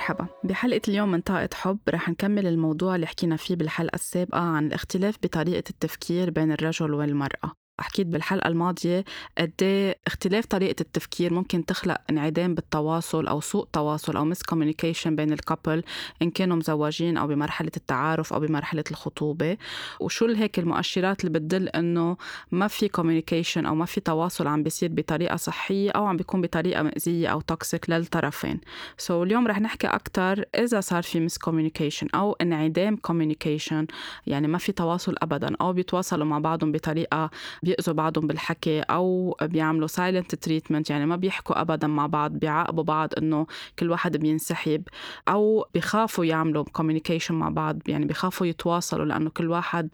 مرحبا. 0.00 0.26
بحلقة 0.44 0.80
اليوم 0.88 1.10
من 1.10 1.20
طاقة 1.20 1.48
حب 1.54 1.78
رح 1.88 2.08
نكمل 2.08 2.46
الموضوع 2.46 2.94
اللي 2.94 3.06
حكينا 3.06 3.36
فيه 3.36 3.56
بالحلقة 3.56 3.94
السابقة 3.94 4.40
عن 4.40 4.66
الاختلاف 4.66 5.16
بطريقة 5.22 5.64
التفكير 5.70 6.30
بين 6.30 6.52
الرجل 6.52 6.94
والمرأة. 6.94 7.59
حكيت 7.82 8.06
بالحلقة 8.06 8.48
الماضية 8.48 9.04
قد 9.38 9.52
إيه 9.62 9.98
اختلاف 10.06 10.46
طريقة 10.46 10.80
التفكير 10.80 11.34
ممكن 11.34 11.66
تخلق 11.66 11.98
انعدام 12.10 12.54
بالتواصل 12.54 13.26
أو 13.26 13.40
سوء 13.40 13.68
تواصل 13.72 14.16
أو 14.16 14.24
miscommunication 14.24 15.16
بين 15.16 15.32
ال 15.32 15.39
couple 15.39 15.82
إن 16.22 16.30
كانوا 16.30 16.56
مزوجين 16.56 17.16
أو 17.16 17.26
بمرحلة 17.26 17.70
التعارف 17.76 18.32
أو 18.32 18.40
بمرحلة 18.40 18.84
الخطوبة. 18.90 19.56
وشو 20.00 20.26
هيك 20.26 20.58
المؤشرات 20.58 21.24
اللي 21.24 21.38
بتدل 21.38 21.68
إنه 21.68 22.16
ما 22.50 22.68
في 22.68 22.88
communication 22.88 23.66
أو 23.66 23.74
ما 23.74 23.84
في 23.84 24.00
تواصل 24.00 24.46
عم 24.46 24.62
بيصير 24.62 24.88
بطريقة 24.92 25.36
صحية 25.36 25.90
أو 25.90 26.06
عم 26.06 26.16
بيكون 26.16 26.40
بطريقة 26.40 26.82
مؤذية 26.82 27.28
أو 27.28 27.40
toxic 27.40 27.90
للطرفين؟ 27.90 28.60
so 28.98 29.26
اليوم 29.26 29.46
رح 29.46 29.60
نحكي 29.60 29.86
أكتر 29.86 30.44
إذا 30.54 30.80
صار 30.80 31.02
في 31.02 31.20
miscommunication 31.20 32.06
أو 32.14 32.32
انعدام 32.32 32.96
communication 32.96 33.86
يعني 34.26 34.48
ما 34.48 34.58
في 34.58 34.72
تواصل 34.72 35.14
أبدا 35.22 35.56
أو 35.60 35.72
بيتواصلوا 35.72 36.26
مع 36.26 36.38
بعضهم 36.38 36.72
بطريقة 36.72 37.30
بيأذوا 37.70 37.94
بعضهم 37.94 38.26
بالحكي 38.26 38.80
أو 38.80 39.36
بيعملوا 39.42 39.86
silent 39.86 40.34
treatment 40.34 40.90
يعني 40.90 41.06
ما 41.06 41.16
بيحكوا 41.16 41.60
ابدا 41.60 41.86
مع 41.86 42.06
بعض 42.06 42.32
بيعاقبوا 42.32 42.84
بعض 42.84 43.08
إنه 43.18 43.46
كل 43.78 43.90
واحد 43.90 44.16
بينسحب 44.16 44.82
أو 45.28 45.66
بخافوا 45.74 46.24
يعملوا 46.24 46.64
communication 46.64 47.34
مع 47.34 47.48
بعض 47.48 47.78
يعني 47.86 48.04
بخافوا 48.04 48.46
يتواصلوا 48.46 49.04
لأنه 49.04 49.30
كل 49.30 49.50
واحد 49.50 49.88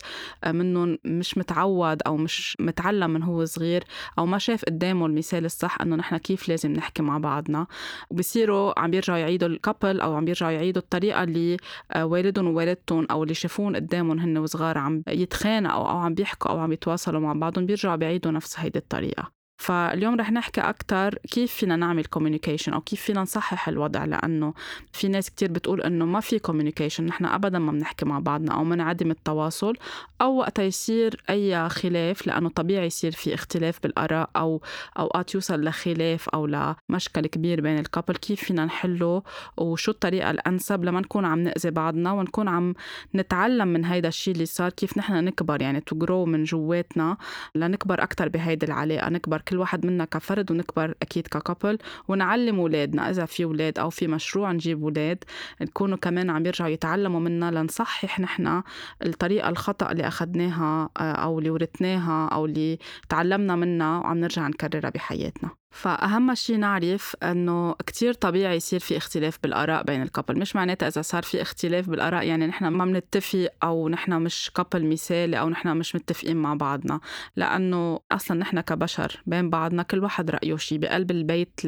منهم 0.46 0.98
مش 1.04 1.38
متعود 1.38 2.02
أو 2.06 2.16
مش 2.16 2.56
متعلم 2.60 3.10
من 3.10 3.22
هو 3.22 3.44
صغير 3.44 3.84
أو 4.18 4.26
ما 4.26 4.38
شاف 4.38 4.64
قدامه 4.64 5.06
المثال 5.06 5.44
الصح 5.44 5.80
إنه 5.80 5.96
نحن 5.96 6.16
كيف 6.16 6.48
لازم 6.48 6.72
نحكي 6.72 7.02
مع 7.02 7.18
بعضنا. 7.18 7.66
وبصيروا 8.10 8.80
عم 8.80 8.90
بيرجعوا 8.90 9.18
يعيدوا 9.18 9.48
ال 9.48 9.56
couple 9.56 10.00
أو 10.00 10.14
عم 10.14 10.24
بيرجعوا 10.24 10.52
يعيدوا 10.52 10.82
الطريقة 10.82 11.22
اللي 11.22 11.56
آه، 11.92 12.06
والدهم 12.06 12.46
ووالدتهم 12.46 13.06
أو 13.10 13.22
اللي 13.22 13.34
شافوهن 13.34 13.76
قدامهم 13.76 14.18
هن 14.18 14.38
وصغار 14.38 14.78
عم 14.78 15.02
يتخانقوا 15.08 15.90
أو 15.90 15.98
عم 15.98 16.14
بيحكوا 16.14 16.50
أو 16.50 16.58
عم 16.58 16.72
يتواصلوا 16.72 17.20
مع 17.20 17.32
بعضهم 17.32 17.65
بيرجعوا 17.66 17.96
بيعيدوا 17.96 18.32
نفس 18.32 18.60
هيدي 18.60 18.78
الطريقة. 18.78 19.35
فاليوم 19.58 20.14
رح 20.14 20.32
نحكي 20.32 20.60
أكثر 20.60 21.14
كيف 21.14 21.52
فينا 21.52 21.76
نعمل 21.76 22.04
communication 22.04 22.72
أو 22.72 22.80
كيف 22.80 23.02
فينا 23.02 23.20
نصحح 23.22 23.68
الوضع 23.68 24.04
لأنه 24.04 24.54
في 24.92 25.08
ناس 25.08 25.30
كتير 25.30 25.52
بتقول 25.52 25.82
إنه 25.82 26.04
ما 26.04 26.20
في 26.20 26.38
communication 26.38 27.06
نحن 27.06 27.24
أبدا 27.24 27.58
ما 27.58 27.72
بنحكي 27.72 28.04
مع 28.04 28.18
بعضنا 28.18 28.54
أو 28.54 28.64
منعدم 28.64 29.10
التواصل 29.10 29.74
أو 30.22 30.36
وقتها 30.36 30.62
يصير 30.62 31.22
أي 31.30 31.68
خلاف 31.68 32.26
لأنه 32.26 32.48
طبيعي 32.48 32.86
يصير 32.86 33.12
في 33.12 33.34
اختلاف 33.34 33.82
بالآراء 33.82 34.30
أو 34.36 34.62
أوقات 34.98 35.34
يوصل 35.34 35.64
لخلاف 35.64 36.28
أو 36.28 36.46
لمشكل 36.46 37.26
كبير 37.26 37.60
بين 37.60 37.78
الكابل 37.78 38.16
كيف 38.16 38.44
فينا 38.44 38.64
نحله 38.64 39.22
وشو 39.56 39.90
الطريقة 39.90 40.30
الأنسب 40.30 40.84
لما 40.84 41.00
نكون 41.00 41.24
عم 41.24 41.38
نأذي 41.38 41.70
بعضنا 41.70 42.12
ونكون 42.12 42.48
عم 42.48 42.74
نتعلم 43.14 43.68
من 43.68 43.84
هيدا 43.84 44.08
الشيء 44.08 44.34
اللي 44.34 44.46
صار؟ 44.46 44.70
كيف 44.70 44.98
نحن 44.98 45.24
نكبر؟ 45.24 45.62
يعني 45.62 45.80
تجرو 45.80 46.24
من 46.24 46.44
جواتنا 46.44 47.16
لنكبر 47.54 48.02
أكثر 48.02 48.28
بهيدي 48.28 48.66
العلاقة 48.66 49.08
نكبر 49.08 49.42
كل 49.48 49.56
واحد 49.56 49.86
منا 49.86 50.04
كفرد 50.04 50.50
ونكبر 50.50 50.94
أكيد 51.02 51.26
ككابل 51.26 51.78
ونعلم 52.08 52.60
أولادنا 52.60 53.10
إذا 53.10 53.24
في 53.24 53.44
أولاد 53.44 53.78
أو 53.78 53.90
في 53.90 54.06
مشروع 54.06 54.52
نجيب 54.52 54.82
أولاد 54.82 55.24
نكونوا 55.60 55.96
كمان 55.96 56.30
عم 56.30 56.46
يرجعوا 56.46 56.70
يتعلموا 56.70 57.20
منا 57.20 57.50
لنصحح 57.50 58.20
نحن 58.20 58.62
الطريقة 59.06 59.48
الخطأ 59.48 59.92
اللي 59.92 60.08
أخذناها 60.08 60.90
آه، 60.96 61.12
أو 61.12 61.38
اللي 61.38 61.50
ورثناها 61.50 62.28
أو 62.28 62.46
اللي 62.46 62.78
تعلمنا 63.08 63.56
منها 63.56 63.98
وعم 63.98 64.18
نرجع 64.18 64.48
نكررها 64.48 64.90
بحياتنا. 64.90 65.50
فأهم 65.76 66.34
شيء 66.34 66.56
نعرف 66.56 67.16
أنه 67.22 67.74
كتير 67.86 68.12
طبيعي 68.12 68.56
يصير 68.56 68.80
في 68.80 68.96
اختلاف 68.96 69.38
بالآراء 69.42 69.82
بين 69.82 70.02
الكابل 70.02 70.38
مش 70.38 70.56
معناتها 70.56 70.88
إذا 70.88 71.02
صار 71.02 71.22
في 71.22 71.42
اختلاف 71.42 71.90
بالآراء 71.90 72.26
يعني 72.26 72.46
نحن 72.46 72.66
ما 72.66 72.84
بنتفق 72.84 73.48
أو 73.62 73.88
نحن 73.88 74.12
مش 74.12 74.50
كابل 74.54 74.86
مثالي 74.86 75.40
أو 75.40 75.48
نحن 75.48 75.76
مش 75.76 75.94
متفقين 75.94 76.36
مع 76.36 76.54
بعضنا. 76.54 77.00
لأنه 77.36 78.00
أصلا 78.12 78.38
نحن 78.38 78.60
كبشر 78.60 79.22
بين 79.26 79.50
بعضنا 79.50 79.82
كل 79.82 79.98
واحد 79.98 80.30
رأيه 80.30 80.56
شيء 80.56 80.78
بقلب 80.78 81.10
البيت 81.10 81.60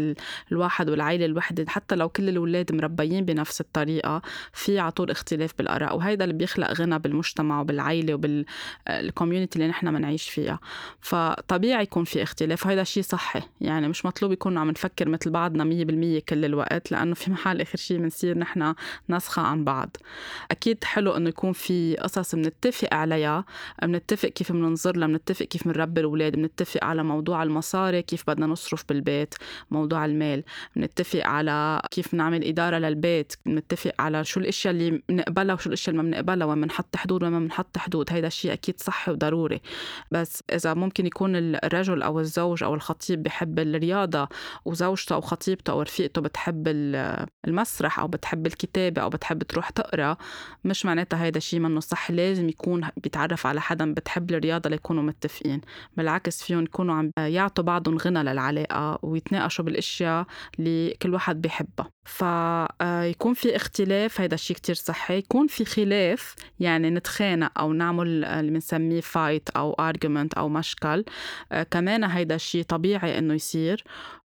الواحد 0.52 0.90
والعائلة 0.90 1.24
الوحدة 1.24 1.64
حتى 1.68 1.94
لو 1.94 2.08
كل 2.08 2.28
الأولاد 2.28 2.74
مربيين 2.74 3.24
بنفس 3.24 3.60
الطريقة 3.60 4.22
في 4.52 4.78
على 4.78 4.90
طول 4.90 5.10
اختلاف 5.10 5.52
بالآراء. 5.58 5.96
وهيدا 5.96 6.24
اللي 6.24 6.34
بيخلق 6.34 6.72
غنى 6.72 6.98
بالمجتمع 6.98 7.60
وبالعائلة 7.60 8.14
وبالكوميونتي 8.14 9.58
اللي 9.58 9.68
نحن 9.68 9.92
بنعيش 9.92 10.28
فيها. 10.28 10.60
فطبيعي 11.00 11.82
يكون 11.82 12.04
في 12.04 12.22
اختلاف 12.22 12.66
وهذا 12.66 12.84
شيء 12.84 13.02
صحي. 13.02 13.42
يعني 13.60 13.88
مش 13.88 13.97
مش 13.98 14.04
مطلوب 14.04 14.32
يكون 14.32 14.58
عم 14.58 14.70
نفكر 14.70 15.08
مثل 15.08 15.30
بعضنا 15.30 15.64
مية 15.64 15.84
بالمية 15.84 16.20
كل 16.28 16.44
الوقت 16.44 16.92
لأنه 16.92 17.14
في 17.14 17.30
محل 17.30 17.60
آخر 17.60 17.78
شيء 17.78 17.98
بنصير 17.98 18.38
نحن 18.38 18.74
نسخة 19.10 19.42
عن 19.42 19.64
بعض. 19.64 19.96
أكيد 20.50 20.84
حلو 20.84 21.12
إنه 21.12 21.28
يكون 21.28 21.52
في 21.52 21.96
قصص 21.96 22.34
بنتفق 22.34 22.94
عليها 22.94 23.44
بنتفق 23.82 24.28
كيف 24.28 24.52
بننظر 24.52 24.96
لها 24.96 25.08
بنتفق 25.08 25.46
كيف 25.46 25.68
بنربي 25.68 26.00
الأولاد 26.00 26.36
بنتفق 26.36 26.84
على 26.84 27.02
موضوع 27.02 27.42
المصاري 27.42 28.02
كيف 28.02 28.24
بدنا 28.30 28.46
نصرف 28.46 28.84
بالبيت 28.88 29.34
موضوع 29.70 30.04
المال 30.04 30.44
بنتفق 30.76 31.26
على 31.26 31.82
كيف 31.90 32.14
نعمل 32.14 32.44
إدارة 32.44 32.78
للبيت 32.78 33.32
بنتفق 33.46 33.92
على 33.98 34.24
شو 34.24 34.40
الأشياء 34.40 34.74
اللي 34.74 35.02
بنقبلها 35.08 35.54
وشو 35.54 35.68
الأشياء 35.68 35.96
اللي 35.96 36.02
ما 36.02 36.10
بنقبلها 36.10 36.46
وين 36.46 36.60
بنحط 36.60 36.96
حدود 36.96 37.22
وين 37.22 37.32
ما 37.32 37.38
بنحط 37.38 37.78
حدود. 37.78 38.12
هيدا 38.12 38.26
الشيء 38.26 38.52
أكيد 38.52 38.80
صحي 38.80 39.12
وضروري. 39.12 39.60
بس 40.10 40.42
إذا 40.52 40.74
ممكن 40.74 41.06
يكون 41.06 41.36
الرجل 41.36 42.02
أو 42.02 42.20
الزوج 42.20 42.64
أو 42.64 42.74
الخطيب 42.74 43.22
بحب 43.22 43.58
الرياضة 43.88 44.28
وزوجته 44.64 45.14
أو 45.14 45.20
خطيبته 45.20 45.70
أو 45.70 45.82
رفيقته 45.82 46.20
بتحب 46.20 46.64
المسرح 47.46 47.98
أو 48.00 48.08
بتحب 48.08 48.46
الكتابة 48.46 49.02
أو 49.02 49.08
بتحب 49.08 49.42
تروح 49.42 49.70
تقرأ 49.70 50.16
مش 50.64 50.86
معناتها 50.86 51.24
هيدا 51.24 51.38
الشيء 51.38 51.60
منه 51.60 51.80
صح 51.80 52.10
لازم 52.10 52.48
يكون 52.48 52.88
بيتعرف 52.96 53.46
على 53.46 53.60
حدا 53.60 53.94
بتحب 53.94 54.30
الرياضة 54.30 54.70
ليكونوا 54.70 55.02
متفقين. 55.02 55.60
بالعكس 55.96 56.42
فيهم 56.42 56.62
يكونوا 56.62 56.94
عم 56.94 57.10
يعطوا 57.18 57.64
بعضهم 57.64 57.98
غنى 57.98 58.22
للعلاقة 58.22 58.98
ويتناقشوا 59.02 59.64
بالأشياء 59.64 60.26
اللي 60.58 60.94
كل 61.02 61.14
واحد 61.14 61.40
بيحبها. 61.40 61.90
فيكون 62.04 63.34
في 63.34 63.56
اختلاف 63.56 64.20
هيدا 64.20 64.34
الشيء 64.34 64.56
كتير 64.56 64.74
صحي. 64.74 65.18
يكون 65.18 65.46
في 65.46 65.64
خلاف 65.64 66.34
يعني 66.60 66.90
نتخانق 66.90 67.58
أو 67.58 67.72
نعمل 67.72 68.24
اللي 68.24 68.50
بنسميه 68.50 69.00
فايت 69.00 69.48
أو 69.50 69.76
argument 69.92 70.28
أو 70.38 70.48
مشكل. 70.48 71.04
كمان 71.70 72.04
هيدا 72.04 72.34
الشيء 72.34 72.62
طبيعي 72.62 73.18
إنه 73.18 73.34
يصير. 73.34 73.67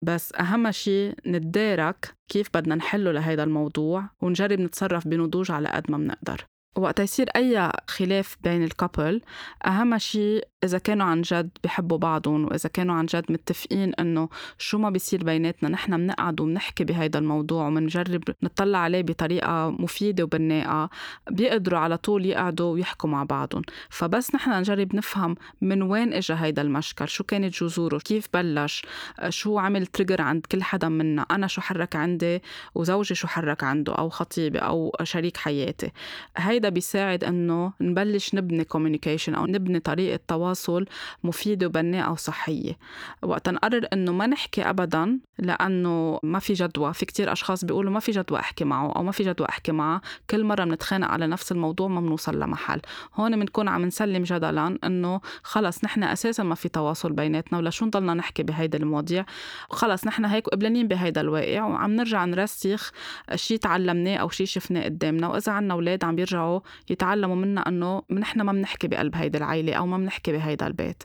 بس 0.02 0.34
أهم 0.36 0.72
شيء 0.72 1.16
نتدارك 1.28 2.16
كيف 2.28 2.50
بدنا 2.54 2.76
نحله 2.76 3.12
لهيدا 3.12 3.44
الموضوع 3.44 4.10
ونجرب 4.22 4.60
نتصرف 4.60 5.08
بنضوج 5.08 5.52
على 5.52 5.70
قد 5.70 5.92
ما 5.92 5.98
بنقدر. 5.98 6.51
وقت 6.78 7.00
يصير 7.00 7.30
أي 7.36 7.72
خلاف 7.88 8.38
بين 8.44 8.64
ال 8.64 8.72
couple 8.72 9.22
أهم 9.66 9.98
شيء 9.98 10.48
إذا 10.64 10.78
كانوا 10.78 11.06
عن 11.06 11.22
جد 11.22 11.50
بحبوا 11.64 11.98
بعضهم 11.98 12.46
وإذا 12.46 12.70
كانوا 12.70 12.96
عن 12.96 13.06
جد 13.06 13.32
متفقين 13.32 13.94
إنه 13.94 14.30
شو 14.58 14.78
ما 14.78 14.90
بيصير 14.90 15.24
بيناتنا 15.24 15.70
نحن 15.70 15.98
بنقعد 15.98 16.42
وبنحكي 16.42 16.84
بهيدا 16.84 17.20
الموضوع 17.20 17.68
وبنجرب 17.68 18.24
نطلع 18.44 18.80
عليه 18.80 19.02
بطريقة 19.02 19.70
مفيدة 19.70 20.24
وبناءة 20.24 20.90
بيقدروا 21.32 21.80
على 21.80 21.98
طول 21.98 22.26
يقعدوا 22.26 22.74
ويحكوا 22.74 23.10
مع 23.10 23.24
بعضهم. 23.24 23.62
فبس 23.90 24.36
نحن 24.36 24.52
نجرب 24.60 24.96
نفهم 24.96 25.36
من 25.62 25.82
وين 25.82 26.14
إجا 26.14 26.36
هيدا 26.44 26.62
المشكل 26.62 27.08
شو 27.08 27.24
كانت 27.24 27.54
جذوره 27.64 27.98
كيف 27.98 28.28
بلش 28.34 28.82
شو 29.30 29.60
عمل 29.60 29.86
trigger 29.86 30.22
عند 30.22 30.46
كل 30.46 30.64
حدا 30.64 30.90
منا 30.90 31.22
أنا 31.32 31.48
شو 31.48 31.62
حرك 31.62 31.96
عندي 31.96 32.42
وزوجي 32.76 33.16
شو 33.16 33.28
حرك 33.28 33.64
عنده 33.64 33.94
أو 33.94 34.10
خطيبي 34.10 34.60
أو 34.60 34.96
شريك 35.04 35.38
حياتي. 35.38 35.92
هيدا 36.38 36.61
بيساعد 36.70 37.24
إنه 37.24 37.74
نبلش 37.82 38.36
نبني 38.36 38.64
كوميونيكيشن 38.64 39.36
أو 39.36 39.46
نبني 39.46 39.80
طريقة 39.80 40.20
تواصل 40.28 40.86
مفيدة 41.24 41.68
وبناءة 41.68 42.12
وصحية. 42.12 42.78
وقت 43.24 43.50
نقرر 43.50 43.88
إنه 43.94 44.12
ما 44.12 44.28
نحكي 44.28 44.62
أبدا 44.70 45.20
لأنه 45.40 46.20
ما 46.24 46.40
في 46.40 46.54
جدوى. 46.54 46.94
في 46.94 47.06
كتير 47.06 47.32
أشخاص 47.32 47.66
بيقولوا 47.66 47.92
ما 47.92 48.00
في 48.00 48.12
جدوى 48.12 48.40
أحكي 48.40 48.66
معه 48.66 48.92
أو 48.92 49.04
ما 49.04 49.12
في 49.12 49.24
جدوى 49.24 49.48
أحكي 49.50 49.72
معه. 49.72 50.02
كل 50.30 50.44
مرة 50.44 50.64
بنتخانق 50.64 51.08
على 51.08 51.28
نفس 51.28 51.52
الموضوع 51.52 51.88
ما 51.88 52.02
بنوصل 52.02 52.40
لمحل. 52.40 52.82
هون 53.16 53.40
بنكون 53.40 53.68
عم 53.68 53.86
نسلم 53.86 54.24
جدلا 54.24 54.78
إنه 54.84 55.22
خلص 55.44 55.84
نحن 55.84 56.04
أساسا 56.04 56.44
ما 56.44 56.56
في 56.56 56.70
تواصل 56.70 57.12
بيناتنا 57.12 57.58
ولا 57.58 57.70
شو 57.70 57.86
نضلنا 57.86 58.14
نحكي 58.14 58.44
بهيدا 58.44 58.78
المواضيع. 58.78 59.26
خلص 59.70 60.08
نحن 60.08 60.26
هيك 60.26 60.50
قبلانين 60.50 60.88
بهيدا 60.88 61.22
الواقع 61.22 61.66
وعم 61.66 61.92
نرجع 61.96 62.26
نرسخ 62.26 62.92
شيء 63.36 63.58
تعلمناه 63.58 64.18
أو 64.18 64.30
شيء 64.30 64.46
شفناه 64.46 64.84
قدامنا. 64.84 65.28
وإذا 65.28 65.52
عنا 65.52 65.74
أولاد 65.74 66.04
عم 66.04 66.16
بيرجعوا 66.16 66.51
يرجعوا 66.52 66.62
يتعلموا 66.90 67.36
منا 67.36 67.68
إنه 67.68 68.04
نحن 68.12 68.42
ما 68.42 68.52
بنحكي 68.52 68.88
بقلب 68.88 69.16
هيدي 69.16 69.38
العائله 69.38 69.74
أو 69.74 69.86
ما 69.86 69.98
بنحكي 69.98 70.32
بهيدا 70.32 70.68
البيت. 70.68 71.04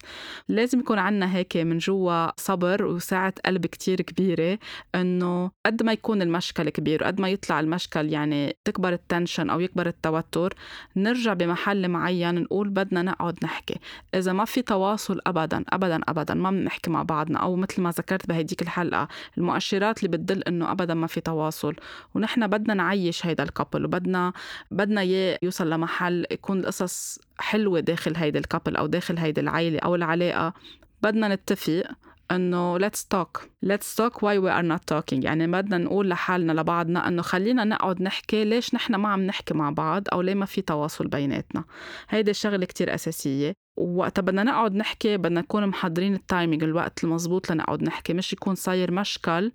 لازم 0.48 0.80
يكون 0.80 0.98
عنا 0.98 1.34
هيك 1.34 1.56
من 1.56 1.78
جوا 1.78 2.40
صبر 2.40 2.84
وسعه 2.84 3.34
قلب 3.46 3.66
كتير 3.66 4.00
كبيرة 4.00 4.58
إنه 4.94 5.50
قد 5.66 5.82
ما 5.82 5.92
يكون 5.92 6.22
المشكل 6.22 6.68
كبير 6.68 7.02
وقد 7.02 7.20
ما 7.20 7.28
يطلع 7.28 7.60
المشكل 7.60 8.08
يعني 8.08 8.56
تكبر 8.64 8.92
التنشن 8.92 9.50
أو 9.50 9.60
يكبر 9.60 9.86
التوتر 9.86 10.54
نرجع 10.96 11.32
بمحل 11.32 11.88
معين 11.88 12.34
نقول 12.34 12.68
بدنا 12.68 13.02
نقعد 13.02 13.38
نحكي. 13.42 13.76
إذا 14.14 14.32
ما 14.32 14.44
في 14.44 14.62
تواصل 14.62 15.20
ابدا 15.26 15.64
ابدا 15.68 16.00
ابدا 16.08 16.34
ما 16.34 16.50
بنحكي 16.50 16.90
مع 16.90 17.02
بعضنا 17.02 17.38
أو 17.38 17.56
مثل 17.56 17.82
ما 17.82 17.90
ذكرت 17.90 18.28
بهديك 18.28 18.62
الحلقة 18.62 19.08
المؤشرات 19.38 19.98
اللي 19.98 20.16
بتدل 20.16 20.42
إنه 20.42 20.72
ابدا 20.72 20.94
ما 20.94 21.06
في 21.06 21.20
تواصل. 21.20 21.74
ونحن 22.14 22.46
بدنا 22.46 22.74
نعيش 22.74 23.26
هيدا 23.26 23.42
الكابل 23.42 23.84
وبدنا 23.84 24.32
بدنا 24.70 25.00
إياه 25.00 25.35
يوصل 25.42 25.70
لمحل 25.70 26.26
يكون 26.30 26.60
القصص 26.60 27.18
حلوة 27.38 27.80
داخل 27.80 28.16
هيدا 28.16 28.38
الكابل 28.38 28.76
أو 28.76 28.86
داخل 28.86 29.18
هيدي 29.18 29.40
العائلة 29.40 29.78
أو 29.78 29.94
العلاقة. 29.94 30.54
بدنا 31.02 31.34
نتفق 31.34 31.84
إنه 32.30 32.78
let's 32.78 33.02
talk. 33.14 33.40
Let's 33.66 33.96
talk 33.96 34.14
why 34.22 34.38
we 34.38 34.50
are 34.50 34.66
not 34.72 34.94
talking. 34.94 35.24
يعني 35.24 35.46
بدنا 35.46 35.78
نقول 35.78 36.08
لحالنا 36.08 36.52
لبعضنا 36.52 37.08
إنه 37.08 37.22
خلينا 37.22 37.64
نقعد 37.64 38.02
نحكي 38.02 38.44
ليش 38.44 38.74
نحن 38.74 38.94
ما 38.94 39.08
عم 39.08 39.20
نحكي 39.20 39.54
مع 39.54 39.70
بعض 39.70 40.02
أو 40.12 40.20
ليه 40.20 40.34
ما 40.34 40.46
في 40.46 40.62
تواصل 40.62 41.06
بيناتنا. 41.06 41.64
هيدي 42.08 42.30
الشغلة 42.30 42.66
كتير 42.66 42.94
أساسية. 42.94 43.65
ووقتها 43.76 44.22
بدنا 44.22 44.42
نقعد 44.42 44.74
نحكي 44.74 45.16
بدنا 45.16 45.40
نكون 45.40 45.66
محضرين 45.66 46.14
ال 46.14 46.21
timing 46.21 46.62
الوقت 46.62 47.04
المزبوط 47.04 47.52
لنقعد 47.52 47.82
نحكي 47.82 48.14
مش 48.14 48.32
يكون 48.32 48.54
صاير 48.54 48.92
مشكل 48.92 49.52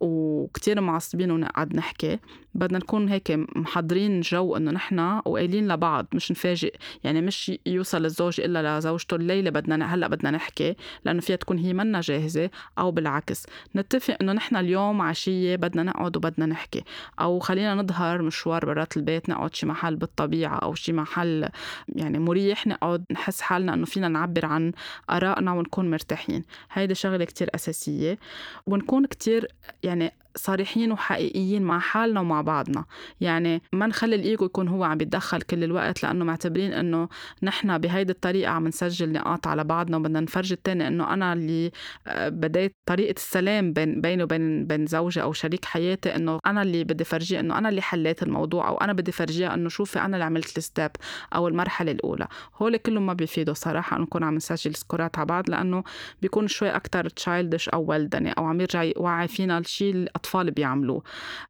وكتير 0.00 0.80
معصبين 0.80 1.30
ونقعد 1.30 1.76
نحكي. 1.76 2.18
بدنا 2.54 2.78
نكون 2.78 3.08
هيك 3.08 3.30
محضرين 3.56 4.20
جو 4.20 4.56
إنه 4.56 4.70
نحن 4.70 5.20
وقايلين 5.24 5.68
لبعض 5.68 6.06
مش 6.14 6.30
نفاجئ. 6.30 6.74
يعني 7.04 7.20
مش 7.20 7.52
يوصل 7.66 8.04
الزوج 8.04 8.40
إلا 8.40 8.78
لزوجته 8.78 9.14
الليلة 9.14 9.50
بدنا 9.50 9.94
هلأ 9.94 10.08
بدنا 10.08 10.30
نحكي 10.30 10.76
لأنه 11.04 11.20
فيها 11.20 11.36
تكون 11.36 11.58
هي 11.58 11.72
منا 11.72 12.00
جاهزة 12.00 12.50
أو 12.78 12.90
بالعكس. 12.90 13.46
نتفق 13.76 14.16
إنه 14.20 14.32
نحن 14.32 14.56
اليوم 14.56 15.02
عشية 15.02 15.56
بدنا 15.56 15.82
نقعد 15.82 16.16
وبدنا 16.16 16.46
نحكي. 16.46 16.84
أو 17.20 17.38
خلينا 17.38 17.74
نظهر 17.74 18.22
مشوار 18.22 18.66
برات 18.66 18.96
البيت 18.96 19.28
نقعد 19.28 19.54
شي 19.54 19.66
محل 19.66 19.96
بالطبيعة 19.96 20.56
أو 20.56 20.74
شي 20.74 20.92
محل 20.92 21.48
يعني 21.88 22.18
مريح 22.18 22.66
نقعد 22.66 23.04
نحس 23.10 23.40
حالنا 23.40 23.59
حالنا 23.60 23.74
إنه 23.74 23.86
فينا 23.86 24.08
نعبر 24.08 24.46
عن 24.46 24.72
آرائنا 25.10 25.52
ونكون 25.52 25.90
مرتاحين. 25.90 26.44
هيدي 26.72 26.94
شغلة 26.94 27.24
كتير 27.24 27.50
أساسية. 27.54 28.18
ونكون 28.66 29.06
كتير 29.06 29.48
يعني 29.82 30.12
صريحين 30.36 30.92
وحقيقيين 30.92 31.62
مع 31.62 31.78
حالنا 31.78 32.20
ومع 32.20 32.40
بعضنا. 32.40 32.84
يعني 33.20 33.62
ما 33.72 33.86
نخلي 33.86 34.16
الإيجو 34.16 34.44
يكون 34.44 34.68
هو 34.68 34.84
عم 34.84 34.98
بيتدخل 34.98 35.42
كل 35.42 35.64
الوقت 35.64 36.02
لأنه 36.02 36.24
معتبرين 36.24 36.72
إنه 36.72 37.08
نحن 37.42 37.78
بهيدي 37.78 38.12
الطريقة 38.12 38.50
عم 38.50 38.68
نسجل 38.68 39.12
نقاط 39.12 39.46
على 39.46 39.64
بعضنا 39.64 39.96
وبدنا 39.96 40.20
نفرجي 40.20 40.54
التاني 40.54 40.88
إنه 40.88 41.14
أنا 41.14 41.32
اللي 41.32 41.70
آه، 42.06 42.28
بديت 42.28 42.76
طريقة 42.86 43.16
السلام 43.16 43.72
بين 43.72 44.00
بيني 44.00 44.22
وبين 44.22 44.66
بين 44.66 44.86
زوجي 44.86 45.22
أو 45.22 45.32
شريك 45.32 45.64
حياتي 45.64 46.16
إنه 46.16 46.38
أنا 46.46 46.62
اللي 46.62 46.84
بدي 46.84 47.04
فرجيه 47.04 47.40
إنه 47.40 47.58
أنا 47.58 47.68
اللي 47.68 47.82
حليت 47.82 48.22
الموضوع 48.22 48.68
أو 48.68 48.76
أنا 48.76 48.92
بدي 48.92 49.12
فرجيها 49.12 49.54
إنه 49.54 49.68
شوفي 49.68 49.98
أنا 50.00 50.16
اللي 50.16 50.24
عملت 50.24 50.58
ال 50.58 50.64
step 50.64 50.90
أو 51.34 51.48
المرحلة 51.48 51.92
الأولى. 51.92 52.28
هول 52.62 52.76
كلهم 52.76 53.06
ما 53.06 53.12
بيفيدوا 53.12 53.54
صراحة 53.54 53.98
نكون 53.98 54.24
عم 54.24 54.34
نسجل 54.34 54.74
سكورات 54.74 55.18
على 55.18 55.26
بعض 55.26 55.50
لأنه 55.50 55.84
بيكون 56.22 56.48
شوي 56.48 56.70
أكثر 56.70 57.08
childish 57.08 57.68
أو 57.68 57.84
ولدني 57.90 58.32
أو 58.32 58.44
عم 58.44 58.60
يرجع 58.60 58.82
يوعي 58.82 59.28
فينا 59.28 59.58
الشيء 59.58 59.94
الأطفال 60.20 60.50
بيعملوه 60.50 61.02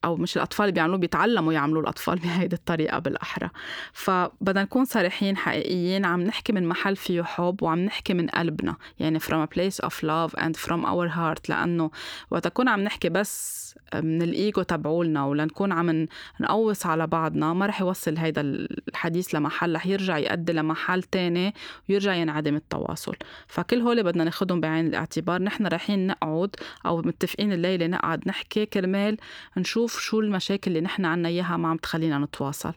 أو 0.05 0.17
مش 0.17 0.37
الأطفال 0.37 0.73
بيعملوه 0.73 0.99
بيتعلموا 0.99 1.53
يعملوا 1.53 1.83
الأطفال 1.83 2.19
بهيدي 2.25 2.57
الطريقة 2.57 2.99
بالأحرى. 2.99 3.51
فبدنا 3.93 4.63
نكون 4.63 4.85
صريحين 4.85 5.37
حقيقيين 5.37 6.05
عم 6.05 6.21
نحكي 6.23 6.53
من 6.53 6.69
محل 6.69 6.97
فيه 6.97 7.23
حب 7.23 7.63
وعم 7.63 7.79
نحكي 7.79 8.15
من 8.15 8.27
قلبنا 8.29 8.77
يعني 8.99 9.21
from 9.21 9.47
a 9.47 9.57
place 9.57 9.87
of 9.87 9.95
love 10.03 10.33
and 10.41 10.57
from 10.57 10.85
our 10.85 11.09
heart 11.09 11.49
لأنه 11.49 11.91
وقت 12.31 12.47
نكون 12.47 12.69
عم 12.69 12.81
نحكي 12.81 13.09
بس 13.09 13.61
من 13.95 14.23
الإيجو 14.23 14.63
تبعولنا 14.63 15.25
ولنكون 15.25 15.73
عم 15.73 16.07
نقوص 16.41 16.87
على 16.87 17.07
بعضنا 17.07 17.53
ما 17.53 17.67
رح 17.67 17.81
يوصل 17.81 18.17
هيدا 18.17 18.41
الحديث 18.41 19.35
لمحل 19.35 19.75
رح 19.75 19.87
يرجع 19.87 20.19
يؤدي 20.19 20.53
لمحل 20.53 21.03
تاني 21.03 21.55
ويرجع 21.89 22.15
ينعدم 22.15 22.57
التواصل. 22.57 23.17
فكل 23.47 23.81
هول 23.81 24.03
بدنا 24.03 24.25
ناخدهم 24.25 24.61
بعين 24.61 24.87
الاعتبار 24.87 25.43
نحن 25.43 25.67
رايحين 25.67 26.07
نقعد 26.07 26.57
أو 26.87 27.03
متفقين 27.03 27.53
الليلة 27.53 27.87
نقعد 27.87 28.29
نحكي 28.29 28.60
كرمال 28.65 29.17
نشوف 29.57 30.01
شو 30.01 30.21
المشاكل 30.21 30.71
اللي 30.71 30.81
نحن 30.81 31.05
عنا 31.05 31.29
إياها 31.29 31.57
ما 31.57 31.69
عم 31.69 31.77
تخلينا 31.77 32.19
نتواصل. 32.19 32.73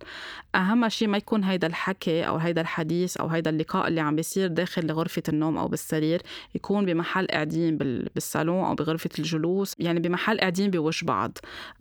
أهم 0.55 0.89
شيء 0.89 1.07
ما 1.07 1.17
يكون 1.17 1.43
هيدا 1.43 1.67
الحكي 1.67 2.27
أو 2.27 2.37
هيدا 2.37 2.61
الحديث 2.61 3.17
أو 3.17 3.27
هيدا 3.27 3.49
اللقاء 3.49 3.87
اللي 3.87 4.01
عم 4.01 4.15
بيصير 4.15 4.47
داخل 4.47 4.91
غرفة 4.91 5.23
النوم 5.29 5.57
أو 5.57 5.67
بالسرير 5.67 6.21
يكون 6.55 6.85
بمحل 6.85 7.27
قاعدين 7.27 7.77
بالصالون 8.15 8.65
أو 8.65 8.75
بغرفة 8.75 9.09
الجلوس 9.19 9.75
يعني 9.79 9.99
بمحل 9.99 10.39
قاعدين 10.39 10.71
بوجه 10.71 11.05
بعض 11.05 11.37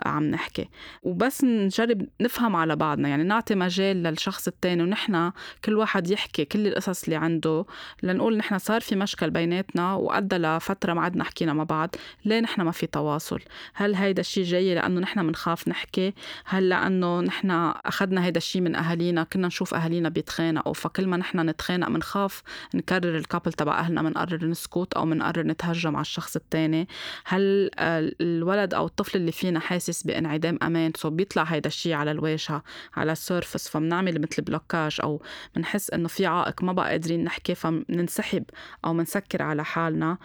عم 0.06 0.24
نحكي. 0.24 0.68
وبس 1.02 1.44
نجرب 1.44 2.06
نفهم 2.20 2.56
على 2.56 2.76
بعضنا 2.76 3.08
يعني 3.08 3.22
نعطي 3.22 3.54
مجال 3.54 4.02
للشخص 4.02 4.48
التاني 4.48 4.82
ونحن 4.82 5.32
كل 5.64 5.74
واحد 5.74 6.10
يحكي 6.10 6.44
كل 6.44 6.66
القصص 6.66 7.04
اللي 7.04 7.16
عنده 7.16 7.64
لنقول 8.02 8.36
نحن 8.36 8.58
صار 8.58 8.80
في 8.80 8.96
مشكل 8.96 9.30
بيناتنا 9.30 9.94
وأدى 9.94 10.36
لفترة 10.36 10.92
ما 10.92 11.02
عدنا 11.02 11.24
حكينا 11.24 11.52
مع 11.52 11.64
بعض 11.64 11.94
ليه 12.24 12.40
نحن 12.40 12.62
ما 12.62 12.70
في 12.70 12.86
تواصل؟ 12.86 13.40
هل 13.74 13.91
هيدا 13.94 14.20
الشيء 14.20 14.44
جاي 14.44 14.74
لأنه 14.74 15.00
نحن 15.00 15.26
بنخاف 15.26 15.68
نحكي؟ 15.68 16.14
هل 16.44 16.68
لأنه 16.68 17.20
نحن 17.20 17.50
أخذنا 17.86 18.24
هيدا 18.24 18.38
الشيء 18.38 18.62
من 18.62 18.74
أهالينا؟ 18.76 19.24
كنا 19.24 19.46
نشوف 19.46 19.74
أهالينا 19.74 20.08
بيتخانقوا 20.08 20.74
فكل 20.74 21.06
ما 21.06 21.16
نحن 21.16 21.48
نتخانق 21.48 21.88
بنخاف 21.88 22.42
نكرر 22.74 23.16
الكابل 23.16 23.52
تبع 23.52 23.78
أهلنا 23.78 24.02
بنقرر 24.02 24.44
نسكت 24.46 24.92
أو 24.96 25.04
بنقرر 25.04 25.42
نتهجم 25.42 25.96
على 25.96 26.02
الشخص 26.02 26.36
التاني. 26.36 26.88
هل 27.24 27.70
الولد 28.20 28.74
أو 28.74 28.86
الطفل 28.86 29.18
اللي 29.18 29.32
فينا 29.32 29.60
حاسس 29.60 30.02
بانعدام 30.02 30.58
أمان؟ 30.62 30.92
so 30.96 31.10
بيطلع 31.10 31.42
هيدا 31.42 31.68
الشيء 31.68 31.92
على 31.92 32.10
الواجهة 32.10 32.62
على 32.96 33.12
ال 33.12 33.19
surface 33.19 33.68
فبنعمل 33.68 34.20
مثل 34.20 34.42
blocage 34.42 34.96
أو 35.02 35.22
بنحس 35.56 35.90
إنه 35.90 36.08
في 36.08 36.26
عائق 36.26 36.62
ما 36.62 36.72
بقى 36.72 36.90
قادرين 36.90 37.24
نحكي 37.24 37.54
فبننسحب 37.54 38.44
أو 38.84 38.92
بنسكر 38.92 39.42
على 39.42 39.64
حالنا. 39.64 40.18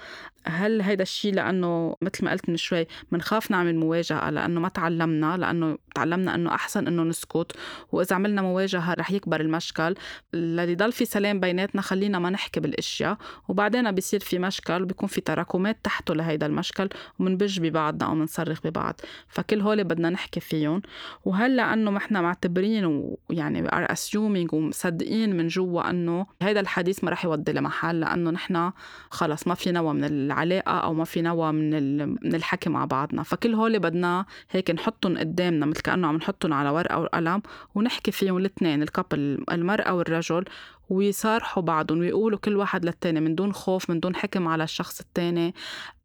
هل 0.46 0.82
هيدا 0.82 1.04
الشيء 1.04 1.34
لأنه 1.34 1.96
مثل 2.02 2.26
ما 2.26 2.32
قلت 2.32 2.50
من 2.50 2.58
شوي 2.58 2.88
بنخاف 3.12 3.52
نعمل 3.52 3.76
مواجهة 3.76 4.30
لأنه 4.30 4.60
ما 4.60 4.70
تعلمنا 4.70 5.38
لأنه 5.38 5.78
تعلمنا 5.96 6.36
إنه 6.36 6.56
أحسن 6.56 6.88
إنه 6.88 7.04
نسكت. 7.04 7.52
وإذا 7.92 8.16
عملنا 8.16 8.42
مواجهة 8.42 8.94
رح 8.94 9.12
يكبر 9.12 9.42
المشكل. 9.42 9.96
ليضل 10.34 10.92
في 10.92 11.06
سلام 11.06 11.40
بيناتنا 11.40 11.82
خلينا 11.82 12.20
ما 12.20 12.30
نحكي 12.30 12.60
بالأشياء. 12.60 13.18
وبعدين 13.48 13.92
بيصير 13.92 14.20
في 14.20 14.40
مشكل 14.40 14.82
وبيكون 14.82 15.10
في 15.10 15.22
تراكمات 15.22 15.78
تحته 15.84 16.16
لهيدا 16.16 16.46
المشكل 16.46 16.90
ومنبج 17.20 17.60
ببعضنا 17.60 18.10
أو 18.10 18.16
منصرخ 18.16 18.60
ببعض. 18.64 19.02
فكل 19.28 19.62
هول 19.62 19.84
بدنا 19.84 20.10
نحكي 20.10 20.40
فيهم. 20.40 20.82
وهل 21.26 21.56
لأنه 21.56 21.98
إحنا 21.98 22.22
معتبرين 22.22 22.86
ويعني 23.30 23.60
are 23.60 23.92
assuming 23.92 24.54
ومصدقين 24.54 25.38
من 25.38 25.48
جوا 25.48 25.90
إنه 25.90 26.26
هيدا 26.42 26.60
الحديث 26.60 27.04
ما 27.04 27.12
رح 27.12 27.26
يودي 27.26 27.52
لمحل 27.52 28.00
لأنه 28.00 28.32
نحن 28.32 28.72
خلص 29.10 29.48
ما 29.48 29.56
في 29.56 29.72
نوى 29.72 29.94
من 29.94 30.27
العلاقة 30.28 30.72
أو 30.72 30.94
ما 30.94 31.04
في 31.04 31.22
نوى 31.22 31.52
من 31.52 32.00
من 32.10 32.36
الحكي 32.36 32.70
مع 32.70 32.86
بعضنا. 32.86 33.24
فكل 33.24 33.54
هول 33.54 33.80
بدنا 33.80 34.26
هيك 34.52 34.72
نحطهم 34.72 35.18
قدامنا 35.18 35.66
مثل 35.66 35.82
كأنه 35.82 36.08
عم 36.08 36.16
نحطهم 36.16 36.54
على 36.54 36.70
ورقة 36.70 37.00
وقلم 37.00 37.42
ونحكي 37.76 38.12
فيهم 38.12 38.38
الاثنين 38.38 38.84
ال 38.84 38.92
couple 38.92 39.44
المرأة 39.52 39.94
والرجل 39.94 40.46
ويصارحوا 40.90 41.64
بعضهم 41.64 42.00
ويقولوا 42.00 42.40
كل 42.40 42.56
واحد 42.56 42.86
للتاني 42.86 43.20
من 43.20 43.36
دون 43.36 43.54
خوف 43.54 43.90
من 43.90 44.00
دون 44.00 44.16
حكم 44.16 44.48
على 44.48 44.64
الشخص 44.64 45.00
التاني. 45.00 45.54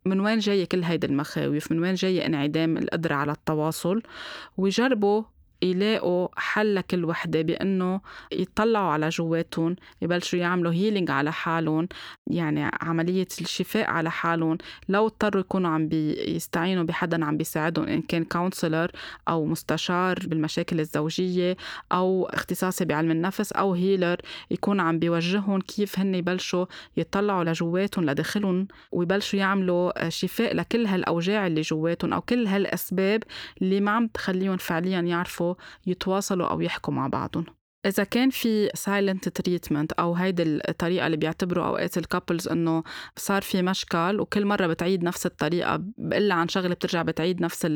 من 0.04 0.20
وين 0.20 0.38
جاية 0.38 0.64
كل 0.64 0.84
هيدي 0.84 1.06
المخاوف؟ 1.06 1.72
من 1.72 1.78
وين 1.78 1.94
جاية 1.94 2.26
انعدام 2.26 2.76
القدرة 2.76 3.14
على 3.14 3.32
التواصل؟ 3.32 4.02
ويجربوا 4.56 5.22
يلاقوا 5.62 6.28
حل 6.36 6.74
لكل 6.74 7.04
وحدة 7.04 7.42
بأنه 7.42 8.00
يطلعوا 8.32 8.90
على 8.90 9.08
جواتهم 9.08 9.76
يبلشوا 10.02 10.38
يعملوا 10.38 10.72
healing 10.72 11.10
على 11.10 11.32
حالهم 11.32 11.88
يعني 12.26 12.70
عملية 12.80 13.28
الشفاء 13.40 13.90
على 13.90 14.10
حالهم. 14.10 14.58
لو 14.88 15.06
اضطروا 15.06 15.40
يكونوا 15.40 15.70
عم 15.70 15.88
بيستعينوا 15.88 16.84
بحدا 16.84 17.24
عم 17.24 17.36
بيساعدهم 17.36 17.86
إن 17.86 18.02
كان 18.02 18.24
counselor 18.24 18.90
أو 19.28 19.44
مستشار 19.44 20.18
بالمشاكل 20.26 20.80
الزوجية 20.80 21.56
أو 21.92 22.26
اختصاصي 22.26 22.84
بعلم 22.84 23.10
النفس 23.10 23.52
أو 23.52 23.74
healer 23.74 24.16
يكون 24.50 24.80
عم 24.80 24.98
بيوجههم 24.98 25.60
كيف 25.60 25.98
هن 25.98 26.14
يبلشوا 26.14 26.66
يطلعوا 26.96 27.44
لجواتهم 27.44 28.04
لداخلهم 28.04 28.68
ويبلشوا 28.92 29.38
يعملوا 29.38 30.08
شفاء 30.08 30.54
لكل 30.56 30.86
هالأوجاع 30.86 31.46
اللي 31.46 31.60
جواتهم 31.60 32.12
أو 32.12 32.20
كل 32.20 32.46
هالأسباب 32.46 33.22
اللي 33.62 33.80
ما 33.80 33.90
عم 33.90 34.06
تخليهم 34.06 34.56
فعليا 34.56 35.00
يعرفوا 35.00 35.51
يتواصلوا 35.86 36.46
أو 36.46 36.60
يحكوا 36.60 36.94
مع 36.94 37.06
بعضهم. 37.06 37.61
إذا 37.86 38.04
كان 38.04 38.30
في 38.30 38.70
silent 38.74 39.28
treatment 39.28 39.92
أو 39.92 40.14
هيدي 40.14 40.42
الطريقة 40.42 41.06
اللي 41.06 41.16
بيعتبروا 41.16 41.66
أوقات 41.66 41.98
ال 41.98 42.05
couples 42.05 42.48
إنه 42.48 42.82
صار 43.16 43.42
في 43.42 43.62
مشكل 43.62 44.20
وكل 44.20 44.46
مرة 44.46 44.66
بتعيد 44.66 45.04
نفس 45.04 45.26
الطريقة 45.26 45.82
بقلها 45.98 46.36
عن 46.36 46.48
شغلة 46.48 46.74
بترجع 46.74 47.02
بتعيد 47.02 47.40
نفس 47.42 47.66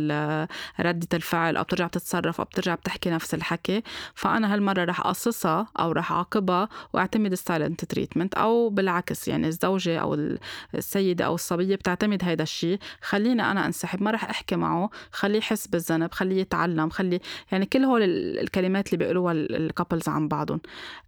ردة 0.80 1.08
الفعل 1.14 1.56
أو 1.56 1.62
بترجع 1.62 1.86
بتتصرف 1.86 2.40
أو 2.40 2.44
بترجع 2.44 2.74
بتحكي 2.74 3.10
نفس 3.10 3.34
الحكي 3.34 3.82
فأنا 4.14 4.54
هالمرة 4.54 4.84
رح 4.84 5.00
قصصها 5.00 5.66
أو 5.78 5.92
رح 5.92 6.12
عاقبها 6.12 6.68
وأعتمد 6.92 7.32
ال 7.32 7.40
silent 7.40 7.84
treatment 7.84 8.34
أو 8.34 8.68
بالعكس 8.70 9.28
يعني 9.28 9.46
الزوجة 9.46 9.98
أو 10.00 10.36
السيدة 10.74 11.24
أو 11.24 11.34
الصبية 11.34 11.76
بتعتمد 11.76 12.24
هيدا 12.24 12.42
الشيء 12.42 12.78
خليني 13.02 13.50
أنا 13.50 13.66
أنسحب 13.66 14.02
ما 14.02 14.10
رح 14.10 14.24
أحكي 14.24 14.56
معه 14.56 14.90
خليه 15.12 15.38
يحس 15.38 15.66
بالذنب 15.66 16.12
خليه 16.12 16.40
يتعلم 16.40 16.90
خليه 16.90 17.20
يعني 17.52 17.66
كل 17.66 17.84
هول 17.84 18.02
الكلمات 18.38 18.86
اللي 18.86 18.96
بيقولوها 18.98 19.32
ال 19.96 19.98
couples 19.98 20.08
عن 20.08 20.28
بعضهم. 20.28 20.60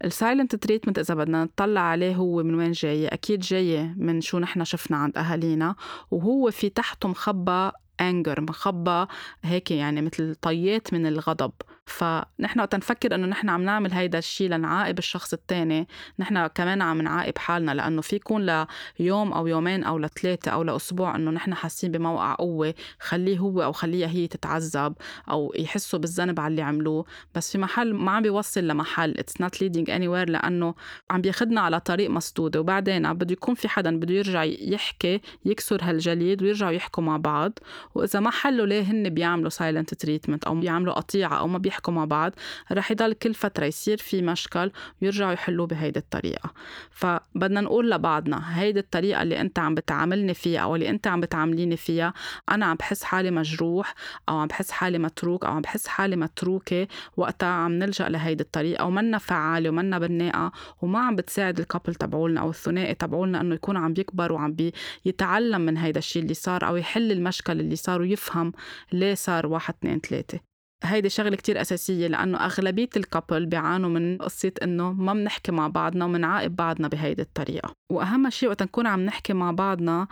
ال 0.05 0.12
silent 0.12 0.55
treatment 0.57 0.99
إذا 0.99 1.14
بدنا 1.14 1.45
نطلع 1.45 1.80
عليه 1.80 2.16
هو 2.16 2.42
من 2.42 2.54
وين 2.54 2.73
جاي؟ 2.73 3.09
أكيد 3.09 3.40
جاي 3.40 3.95
من 3.97 4.21
شو 4.21 4.38
نحن 4.38 4.64
شفنا 4.64 4.97
عند 4.97 5.18
أهالينا 5.18 5.75
وهو 6.11 6.50
في 6.50 6.68
تحته 6.68 7.09
مخبى 7.09 7.71
anger 8.00 8.40
مخبى 8.40 9.07
هيك 9.42 9.71
يعني 9.71 10.02
مثل 10.02 10.35
طيات 10.35 10.92
من 10.92 11.07
الغضب. 11.07 11.52
فنحن 11.88 12.61
وقت 12.61 12.75
نفكر 12.75 13.14
إنه 13.14 13.26
نحن 13.26 13.49
عم 13.49 13.62
نعمل 13.62 13.92
هيدا 13.92 14.18
الشيء 14.18 14.50
لنعاقب 14.50 14.99
الشخص 14.99 15.33
الثاني 15.33 15.88
نحن 16.18 16.47
كمان 16.47 16.83
عم 16.83 17.02
نعاقب 17.02 17.38
حالنا 17.38 17.73
لأنه 17.73 18.02
في 18.02 18.16
يكون 18.16 18.66
ليوم 19.00 19.33
أو 19.33 19.47
يومين 19.47 19.85
أو 19.85 19.99
لثلاثة 19.99 20.50
أو 20.50 20.62
لأسبوع 20.62 21.16
إنه 21.16 21.30
نحن 21.30 21.54
حاسين 21.54 21.92
بموقع 21.92 22.35
قوة 22.35 22.75
خليه 23.00 23.38
هو 23.38 23.62
أو 23.62 23.73
خليها 23.73 24.09
هي 24.09 24.26
تتعذب 24.26 24.95
أو 25.30 25.52
يحسوا 25.57 25.99
بالذنب 25.99 26.40
على 26.40 26.50
اللي 26.50 26.62
عملوه. 26.62 27.04
بس 27.35 27.52
في 27.52 27.59
محل 27.59 27.95
ما 27.95 28.12
عم 28.12 28.23
بيوصل 28.23 28.68
لمحل 28.68 29.14
it's 29.19 29.40
not 29.40 29.61
leading 29.62 29.90
anywhere 29.90 30.31
لأنه 30.30 30.75
عم 31.11 31.21
بياخذنا 31.21 31.61
على 31.61 31.80
طريق 31.80 32.11
مسدوده 32.11 32.61
وبعدين 32.61 33.12
بده 33.12 33.33
يكون 33.33 33.54
في 33.54 33.68
حدا 33.68 33.99
بده 34.00 34.14
يرجع 34.14 34.45
يحكي 34.45 35.21
يكسر 35.45 35.78
هالجليد 35.83 36.42
ويرجعوا 36.42 36.73
يحكوا 36.73 37.02
مع 37.02 37.16
بعض. 37.16 37.59
وإذا 37.95 38.21
ما 38.21 38.30
حلوا 38.30 38.66
ليه 38.66 38.83
هن 38.83 39.09
بيعملوا 39.09 39.50
silent 39.50 39.95
treatment 39.95 40.45
أو 40.45 40.54
بيعملوا 40.54 40.95
قطيعة 40.95 41.38
أو 41.38 41.47
ما 41.47 41.59
بيحكوا 41.59 41.77
مع 41.88 42.04
بعض 42.04 42.32
رح 42.73 42.90
يضل 42.90 43.12
كل 43.12 43.35
فترة 43.35 43.64
يصير 43.64 43.99
في 43.99 44.23
مشكل 44.23 44.70
ويرجعوا 45.02 45.32
يحلوه 45.32 45.66
بهيدي 45.66 45.99
الطريقة. 45.99 46.50
فبدنا 46.90 47.61
نقول 47.61 47.90
لبعضنا 47.90 48.61
هيدي 48.61 48.80
الطريقة 48.80 49.23
اللي 49.23 49.40
انت 49.40 49.58
عم 49.58 49.75
بتعاملني 49.75 50.35
فيها 50.35 50.61
أو 50.61 50.75
اللي 50.75 50.88
انت 50.90 51.06
عم 51.06 51.20
بتعامليني 51.20 51.76
فيها 51.76 52.14
أنا 52.50 52.66
عم 52.66 52.76
بحس 52.76 53.02
حالي 53.02 53.30
مجروح 53.30 53.94
أو 54.28 54.38
عم 54.38 54.47
بحس 54.47 54.70
حالي 54.70 54.99
متروك 54.99 55.44
أو 55.44 55.52
عم 55.52 55.61
بحس 55.61 55.87
حالي 55.87 56.16
متروكة 56.16 56.88
وقتها 57.16 57.49
عم 57.49 57.73
نلجأ 57.73 58.08
لهيدي 58.08 58.42
الطريقة 58.42 58.85
ومنا 58.85 59.18
فعالة 59.18 59.70
ومنا 59.70 59.99
بناءه 59.99 60.52
وما 60.82 60.99
عم 60.99 61.16
بتساعد 61.16 61.61
ال 61.61 61.65
couple 61.65 61.95
تبعولنا 61.94 62.40
أو 62.40 62.50
الثنائي 62.50 62.94
تبعولنا 62.94 63.40
إنه 63.40 63.54
يكون 63.54 63.76
عم 63.76 63.92
بيكبر 63.92 64.32
وعم 64.32 64.56
بيتعلم 65.04 65.61
من 65.61 65.76
هيدا 65.76 65.99
الشيء 65.99 66.23
اللي 66.23 66.35
صار 66.35 66.68
أو 66.68 66.76
يحل 66.76 67.12
المشكل 67.12 67.61
اللي 67.61 67.76
صار 67.76 68.04
يفهم 68.04 68.52
ليه 68.92 69.14
صار 69.14 69.47
واحد 69.47 69.75
اثنين 69.75 70.00
ثلاثة. 70.00 70.48
هيدي 70.85 71.08
شغلة 71.08 71.37
كتير 71.37 71.61
أساسية 71.61 72.06
لأنه 72.06 72.44
أغلبية 72.44 72.88
الكابل 72.97 73.47
بيعانوا 73.47 73.90
من 73.90 74.18
قصة 74.18 74.52
إنه 74.62 74.92
ما 74.92 75.12
بنحكي 75.12 75.52
مع 75.52 75.68
بعضنا 75.68 76.04
ومنعاقب 76.04 76.56
بعضنا 76.56 76.88
بهيدي 76.88 77.23
الطريقة. 77.23 77.75
وأهم 77.92 78.30
شيء 78.30 78.49
وقت 78.49 78.62
نكون 78.62 78.87
عم 78.87 79.00
نحكي 79.00 79.32
مع 79.32 79.50
بعضنا 79.50 80.06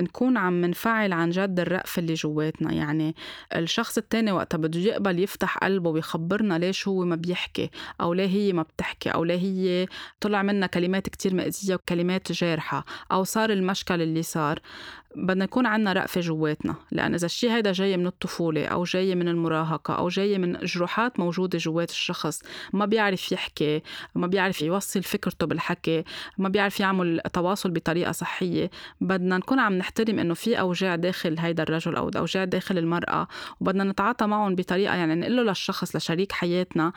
نكون 0.00 0.36
عم 0.36 0.64
نفعل 0.64 1.12
عن 1.12 1.30
جد 1.30 1.60
الرأفة 1.60 2.00
اللي 2.00 2.14
جواتنا. 2.14 2.72
يعني 2.72 3.14
الشخص 3.56 3.98
التاني 3.98 4.32
وقتها 4.32 4.58
بده 4.58 4.80
يقبل 4.80 5.18
يفتح 5.18 5.58
قلبه 5.58 5.90
ويخبرنا 5.90 6.58
ليش 6.58 6.88
هو 6.88 7.04
ما 7.04 7.16
بيحكي 7.16 7.70
أو 8.00 8.12
ليه 8.14 8.28
هي 8.28 8.52
ما 8.52 8.62
بتحكي 8.62 9.10
أو 9.10 9.24
ليه 9.24 9.38
هي 9.38 9.86
طلع 10.20 10.42
منها 10.42 10.66
كلمات 10.68 11.08
كتير 11.08 11.34
مأذية 11.34 11.74
وكلمات 11.74 12.32
جارحة 12.32 12.84
أو 13.12 13.24
صار 13.24 13.50
المشكل 13.52 14.02
اللي 14.02 14.22
صار. 14.22 14.58
بدنا 15.16 15.44
يكون 15.44 15.66
عنا 15.66 15.92
رأفة 15.92 16.20
جواتنا 16.20 16.74
لأن 16.90 17.14
إذا 17.14 17.26
الشيء 17.26 17.50
هيدا 17.50 17.72
جاي 17.72 17.96
من 17.96 18.06
الطفولة 18.06 18.66
أو 18.66 18.84
جاي 18.84 19.14
من 19.14 19.28
المراهقة 19.28 19.94
أو 19.94 20.08
جاي 20.08 20.38
من 20.38 20.52
جروحات 20.52 21.20
موجودة 21.20 21.58
جوات 21.58 21.90
الشخص 21.90 22.42
ما 22.72 22.86
بيعرف 22.86 23.32
يحكي 23.32 23.82
ما 24.14 24.26
بيعرف 24.26 24.62
يوصل 24.62 25.02
فكرته 25.02 25.46
بالحكي 25.46 26.04
ما 26.38 26.48
بيعرف 26.48 26.80
يعمل 26.80 27.20
تواصل 27.32 27.70
بطريقة 27.70 28.12
صحية 28.12 28.70
بدنا 29.00 29.38
نكون 29.38 29.58
عم 29.58 29.72
نحترم 29.72 30.18
إنه 30.18 30.34
في 30.34 30.60
أوجاع 30.60 30.96
داخل 30.96 31.38
هيدا 31.38 31.62
الرجل 31.62 31.96
أو 31.96 32.10
أوجاع 32.16 32.44
داخل 32.44 32.78
المرأة 32.78 33.28
وبدنا 33.60 33.84
نتعاطى 33.84 34.26
معهم 34.26 34.54
بطريقة 34.54 34.94
يعني 34.94 35.14
نقول 35.14 35.36
له 35.36 35.42
للشخص 35.42 35.96
لشريك 35.96 36.32
حياتنا 36.32 36.92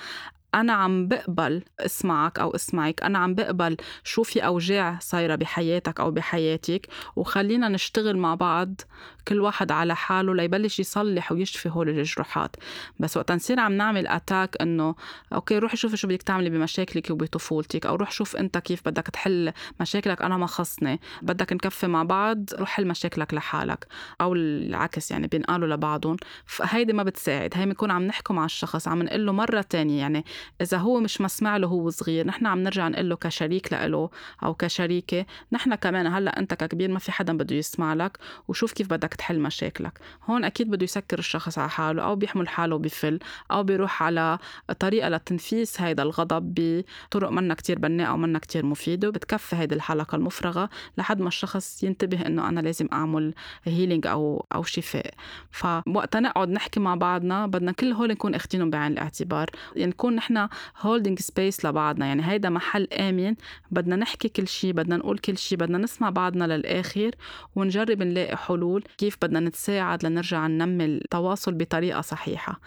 أنا 0.56 0.74
عم 0.74 1.08
بقبل 1.08 1.64
اسمعك 1.80 2.40
أو 2.40 2.56
اسمعك 2.56 3.04
أنا 3.04 3.20
عم 3.20 3.36
بقبل 3.36 3.78
شو 4.04 4.24
في 4.24 4.46
أوجاع 4.46 4.98
صايرة 5.02 5.36
بحياتك 5.36 6.00
أو 6.00 6.12
بحياتك 6.12 6.88
وخلينا 7.16 7.70
نشتغل 7.70 8.18
مع 8.18 8.36
بعض 8.36 8.82
كل 9.28 9.40
واحد 9.40 9.72
على 9.72 9.96
حاله 9.96 10.36
ليبلش 10.36 10.80
يصلح 10.80 11.32
ويشفي 11.32 11.70
هول 11.70 11.90
الجروحات. 11.90 12.56
بس 13.00 13.18
وقت 13.18 13.32
نصير 13.32 13.60
عم 13.60 13.74
نعمل 13.74 14.08
attack 14.08 14.62
إنه 14.62 14.96
okay 15.34 15.58
روحي 15.60 15.78
شوفي 15.78 15.98
شو 15.98 16.08
بدك 16.08 16.22
تعملي 16.22 16.50
بمشاكلك 16.50 17.12
وبطفولتك 17.12 17.86
أو 17.86 17.96
روح 17.96 18.12
شوف 18.12 18.36
أنت 18.36 18.58
كيف 18.58 18.82
بدك 18.86 19.08
تحل 19.08 19.54
مشاكلك 19.82 20.22
أنا 20.22 20.38
ما 20.38 20.48
خصني 20.48 21.00
بدك 21.22 21.54
نكفي 21.54 21.88
مع 21.88 22.04
بعض 22.04 22.46
روح 22.54 22.70
حل 22.70 22.88
مشاكلك 22.88 23.34
لحالك. 23.34 23.88
أو 24.22 24.34
العكس 24.34 25.12
يعني 25.12 25.28
بينقالوا 25.28 25.68
لبعضهم. 25.68 26.18
فهيدي 26.46 26.94
ما 26.94 27.04
بتساعد 27.04 27.50
هي 27.56 27.66
بنكون 27.66 27.92
عم 27.92 28.04
نحكي 28.04 28.34
مع 28.34 28.46
الشخص 28.46 28.88
عم 28.88 29.04
نقول 29.04 29.26
له 29.26 29.32
مرة 29.32 29.62
تانية 29.62 30.00
يعني 30.00 30.26
إذا 30.62 30.78
هو 30.78 31.00
مش 31.00 31.22
مسمع 31.22 31.58
له 31.58 31.68
هو 31.68 31.90
صغير. 31.90 32.28
نحن 32.28 32.46
عم 32.46 32.60
نرجع 32.60 32.88
نقول 32.88 33.10
له 33.10 33.16
كشريك 33.16 33.74
له 33.74 34.10
أو 34.44 34.54
كشريكة. 34.54 35.26
نحن 35.52 35.76
كمان 35.76 36.08
هلأ 36.08 36.40
أنت 36.40 36.54
ككبير 36.54 36.92
ما 36.92 37.00
في 37.00 37.12
حدا 37.12 37.38
بده 37.38 37.56
يسمع 37.56 37.94
لك 37.94 38.18
وشوف 38.48 38.74
كيف 38.74 38.88
بدك 38.88 39.14
تحل 39.14 39.40
مشاكلك. 39.40 40.00
هون 40.30 40.44
أكيد 40.44 40.72
بده 40.72 40.84
يسكر 40.84 41.20
الشخص 41.20 41.58
على 41.58 41.70
حاله 41.70 42.04
أو 42.04 42.16
بيحمل 42.16 42.48
حاله 42.48 42.78
بفل 42.78 43.20
أو 43.52 43.64
بيروح 43.64 44.04
على 44.04 44.40
طريقة 44.80 45.10
لتنفيس 45.10 45.82
هيدا 45.82 46.04
الغضب 46.04 46.54
بطرق 46.56 47.30
منا 47.30 47.54
كتير 47.54 47.80
بناءة 47.80 48.10
أو 48.10 48.18
منا 48.18 48.40
كتير 48.40 48.66
مفيدة. 48.66 49.08
وبتكفي 49.08 49.56
هيدي 49.56 49.76
الحلقة 49.76 50.16
المفرغة 50.16 50.70
لحد 50.98 51.22
ما 51.22 51.28
الشخص 51.28 51.84
ينتبه 51.84 52.26
إنه 52.26 52.50
أنا 52.50 52.60
لازم 52.60 52.88
أعمل 52.94 53.34
healing 53.64 54.08
أو 54.08 54.46
أو 54.56 54.64
شفاء. 54.64 55.14
فوقتها 55.52 56.22
نقعد 56.22 56.50
نحكي 56.50 56.80
مع 56.80 56.96
بعضنا 56.96 57.48
بدنا 57.48 57.72
كل 57.72 57.92
هول 57.92 58.10
نكون 58.10 58.36
اخذينهم 58.36 58.70
بعين 58.70 58.92
الاعتبار. 58.92 59.50
يعني 59.76 59.92
نكون 59.92 60.16
نحن 60.26 60.48
holding 60.82 61.20
space 61.20 61.66
لبعضنا. 61.66 62.06
يعني 62.06 62.32
هيدا 62.32 62.50
محل 62.50 62.88
آمن. 62.94 63.36
بدنا 63.72 63.96
نحكي 63.96 64.30
كل 64.30 64.48
شيء 64.48 64.74
بدنا 64.74 64.98
نقول 64.98 65.18
كل 65.18 65.38
شيء 65.38 65.58
بدنا 65.58 65.78
نسمع 65.78 66.10
بعضنا 66.10 66.58
للآخر 66.58 67.12
ونجرب 67.56 68.04
نلاقي 68.04 68.38
حلول 68.38 68.84
كيف 68.98 69.18
بدنا 69.22 69.40
نتساعد 69.40 70.06
لنرجع 70.06 70.48
ننمي 70.48 70.86
التواصل 70.86 71.54
بطريقة 71.54 72.02
صحيحة. 72.02 72.60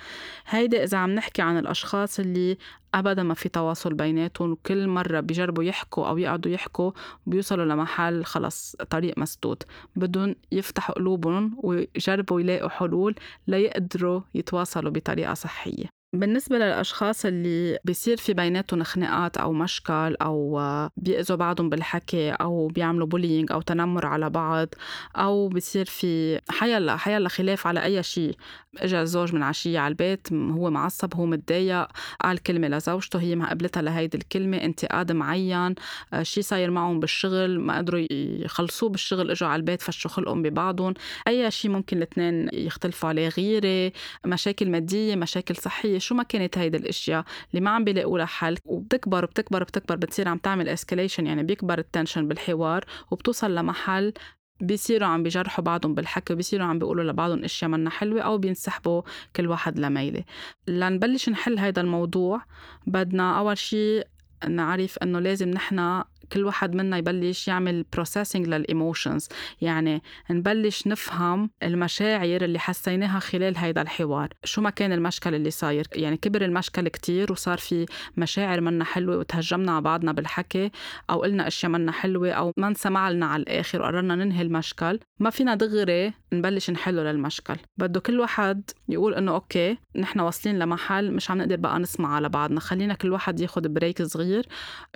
هيدا 0.46 0.84
إذا 0.84 0.98
عم 0.98 1.10
نحكي 1.10 1.42
عن 1.42 1.58
الأشخاص 1.58 2.20
اللي 2.20 2.58
ابدا 2.94 3.22
ما 3.22 3.34
في 3.34 3.48
تواصل 3.48 3.94
بيناتهم 3.94 4.50
وكل 4.50 4.88
مرة 4.88 5.20
بيجربوا 5.20 5.64
يحكوا 5.64 6.08
أو 6.08 6.18
يقعدوا 6.18 6.52
يحكوا 6.52 6.92
بيوصلوا 7.26 7.64
لمحل 7.64 8.24
خلص 8.24 8.76
طريق 8.90 9.18
مسدود. 9.18 9.62
بدهم 9.96 10.34
يفتحوا 10.52 10.94
قلوبهم 10.94 11.56
ويجربوا 11.62 12.40
يلاقوا 12.40 12.68
حلول 12.68 13.14
ليقدروا 13.46 14.20
يتواصلوا 14.34 14.90
بطريقة 14.90 15.34
صحية. 15.34 15.97
بالنسبة 16.12 16.56
للأشخاص 16.58 17.26
اللي 17.26 17.78
بيصير 17.84 18.16
في 18.16 18.34
بيناتهم 18.34 18.82
خناقات 18.82 19.36
أو 19.36 19.52
مشكل 19.52 20.16
أو 20.22 20.60
بيأذوا 20.96 21.36
بعضهم 21.36 21.68
بالحكي 21.68 22.30
أو 22.30 22.66
بيعملوا 22.66 23.06
بولينج 23.06 23.52
أو 23.52 23.60
تنمر 23.60 24.06
على 24.06 24.30
بعض 24.30 24.68
أو 25.16 25.48
بيصير 25.48 25.84
في 25.84 26.40
حيلا 26.50 26.96
حيلا 26.96 27.28
خلاف 27.28 27.66
على 27.66 27.84
أي 27.84 28.02
شيء. 28.02 28.36
اجى 28.78 29.00
الزوج 29.00 29.34
من 29.34 29.42
عشية 29.42 29.78
على 29.78 29.92
البيت 29.92 30.32
هو 30.32 30.70
معصب 30.70 31.14
هو 31.14 31.26
متضايق 31.26 31.88
قال 32.20 32.38
كلمة 32.42 32.68
لزوجته 32.68 33.20
هي 33.20 33.36
ما 33.36 33.50
قبلتها 33.50 33.82
لهيدي 33.82 34.16
الكلمة 34.16 34.56
انتقاد 34.56 35.12
معين 35.12 35.74
آه، 36.12 36.22
شيء 36.22 36.42
صاير 36.42 36.70
معهم 36.70 37.00
بالشغل 37.00 37.60
ما 37.60 37.78
قدروا 37.78 38.06
يخلصوه 38.12 38.88
بالشغل 38.88 39.30
إجوا 39.30 39.48
على 39.48 39.60
البيت 39.60 39.82
فشوا 39.82 40.10
خلقهم 40.10 40.42
ببعضهم. 40.42 40.94
أي 41.28 41.50
شيء 41.50 41.70
ممكن 41.70 41.96
الاثنين 41.96 42.48
يختلفوا 42.52 43.08
عليه 43.08 43.28
غيرة 43.28 43.92
مشاكل 44.26 44.70
مادية 44.70 45.16
مشاكل 45.16 45.56
صحية. 45.56 45.97
شو 45.98 46.14
ما 46.14 46.22
كانت 46.22 46.58
هيدي 46.58 46.76
الأشياء 46.76 47.24
اللي 47.50 47.60
ما 47.60 47.70
عم 47.70 47.84
بيلاقوا 47.84 48.18
لها 48.18 48.26
حل 48.26 48.58
وبتكبر 48.64 49.24
وبتكبر 49.24 49.62
وبتكبر 49.62 49.96
بتصير 49.96 50.28
عم 50.28 50.38
تعمل 50.38 50.68
escalation 50.68 51.26
يعني 51.26 51.42
بيكبر 51.42 51.78
ال 51.78 51.84
tension 51.85 52.28
بالحوار 52.28 52.84
وبتوصل 53.10 53.54
لمحل 53.54 54.12
بيصيروا 54.60 55.08
عم 55.08 55.22
بيجرحوا 55.22 55.64
بعضهم 55.64 55.94
بالحكي 55.94 56.32
وبيصيروا 56.32 56.66
عم 56.66 56.78
بيقولوا 56.78 57.04
لبعضهم 57.12 57.44
أشياء 57.44 57.70
منا 57.70 57.90
حلوة 57.90 58.22
أو 58.22 58.38
بينسحبوا 58.38 59.02
كل 59.36 59.46
واحد 59.46 59.78
لميلة. 59.78 60.24
لنبلش 60.68 61.28
نحل 61.28 61.58
هيدا 61.58 61.80
الموضوع 61.80 62.42
بدنا 62.86 63.38
أول 63.38 63.58
شيء 63.58 64.06
نعرف 64.48 64.98
إنه 64.98 65.18
لازم 65.20 65.48
نحن 65.48 66.02
كل 66.32 66.44
واحد 66.44 66.74
منا 66.74 66.98
يبلش 66.98 67.48
يعمل 67.48 67.84
processing 67.92 68.46
لل 68.46 68.63
emotions 68.63 69.28
يعني 69.60 70.02
نبلش 70.30 70.86
نفهم 70.86 71.50
المشاعر 71.62 72.44
اللي 72.44 72.58
حسيناها 72.58 73.18
خلال 73.18 73.56
هيدا 73.58 73.82
الحوار. 73.82 74.28
شو 74.44 74.60
ما 74.60 74.70
كان 74.70 74.92
المشكل 74.92 75.34
اللي 75.34 75.50
صاير. 75.50 75.86
يعني 75.94 76.16
كبر 76.16 76.44
المشكل 76.44 76.88
كتير 76.88 77.32
وصار 77.32 77.58
في 77.58 77.86
مشاعر 78.16 78.60
منا 78.60 78.84
حلوة 78.84 79.16
وتهجمنا 79.16 79.72
على 79.72 79.82
بعضنا 79.82 80.12
بالحكي 80.12 80.70
أو 81.10 81.22
قلنا 81.22 81.46
أشياء 81.46 81.72
منا 81.72 81.92
حلوة 81.92 82.30
أو 82.30 82.52
ما 82.56 82.68
انسمع 82.68 83.10
لنا 83.10 83.26
على 83.26 83.42
الآخر 83.42 83.80
وقررنا 83.82 84.14
ننهي 84.14 84.42
المشكل. 84.42 85.00
ما 85.20 85.30
فينا 85.30 85.54
دغري 85.54 86.12
نبلش 86.32 86.70
نحله 86.70 87.02
للمشكل. 87.02 87.56
بده 87.76 88.00
كل 88.00 88.20
واحد 88.20 88.70
يقول 88.88 89.14
إنه 89.14 89.32
okay 89.32 89.78
نحن 89.96 90.20
واصلين 90.20 90.58
لمحل 90.58 91.12
مش 91.12 91.30
عم 91.30 91.38
نقدر 91.38 91.56
بقى 91.56 91.78
نسمع 91.78 92.14
على 92.14 92.28
بعضنا. 92.28 92.60
خلينا 92.60 92.94
كل 92.94 93.12
واحد 93.12 93.40
ياخد 93.40 93.66
break 93.74 94.02
صغير 94.02 94.46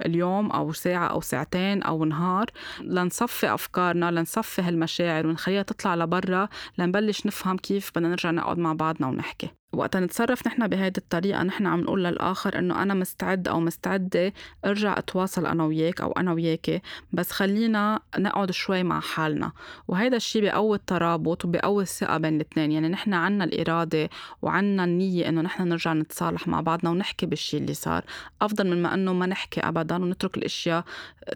اليوم 0.06 0.50
أو 0.50 0.72
ساعة 0.72 1.11
أو 1.12 1.20
ساعتين 1.20 1.82
أو 1.82 2.04
نهار 2.04 2.46
لنصفي 2.80 3.54
أفكارنا 3.54 4.10
لنصفي 4.10 4.62
هالمشاعر 4.62 5.26
ونخليها 5.26 5.62
تطلع 5.62 5.94
لبرا 5.94 6.48
لنبلش 6.78 7.26
نفهم 7.26 7.56
كيف 7.56 7.90
بدنا 7.94 8.08
نرجع 8.08 8.30
نقعد 8.30 8.58
مع 8.58 8.72
بعضنا 8.72 9.06
ونحكي. 9.08 9.61
وقتا 9.72 10.00
نتصرف 10.00 10.46
نحن 10.46 10.68
بهيدي 10.68 10.98
الطريقة 10.98 11.42
نحن 11.42 11.66
عم 11.66 11.80
نقول 11.80 12.04
للآخر 12.04 12.58
إنه 12.58 12.82
أنا 12.82 12.94
مستعد 12.94 13.48
أو 13.48 13.60
مستعدة 13.60 14.32
أرجع 14.64 14.98
أتواصل 14.98 15.46
أنا 15.46 15.64
وياك 15.64 16.00
أو 16.00 16.12
أنا 16.12 16.32
وياكي 16.32 16.80
بس 17.12 17.30
خلينا 17.30 18.00
نقعد 18.18 18.50
شوي 18.50 18.82
مع 18.82 19.00
حالنا. 19.00 19.52
وهيدا 19.88 20.16
الشيء 20.16 20.42
بقوي 20.42 20.76
الترابط 20.76 21.44
وبقوي 21.44 21.82
الثقة 21.82 22.18
بين 22.18 22.36
الاثنين 22.36 22.72
يعني 22.72 22.88
نحن 22.88 23.14
عنا 23.14 23.44
الإرادة 23.44 24.10
وعنا 24.42 24.84
النية 24.84 25.28
إنه 25.28 25.40
نحن 25.40 25.68
نرجع 25.68 25.92
نتصالح 25.92 26.48
مع 26.48 26.60
بعضنا 26.60 26.90
ونحكي 26.90 27.26
بالشيء 27.26 27.60
اللي 27.60 27.74
صار. 27.74 28.04
أفضل 28.42 28.66
من 28.66 28.82
ما 28.82 28.94
إنه 28.94 29.12
ما 29.12 29.26
نحكي 29.26 29.60
أبدا 29.60 29.96
ونترك 29.96 30.38
الأشياء 30.38 30.84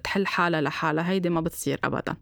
تحل 0.05 0.27
حالها 0.27 0.61
لحالها 0.61 1.11
هيدي 1.11 1.29
ما 1.29 1.41
بتصير 1.41 1.81
أبدا. 1.85 2.17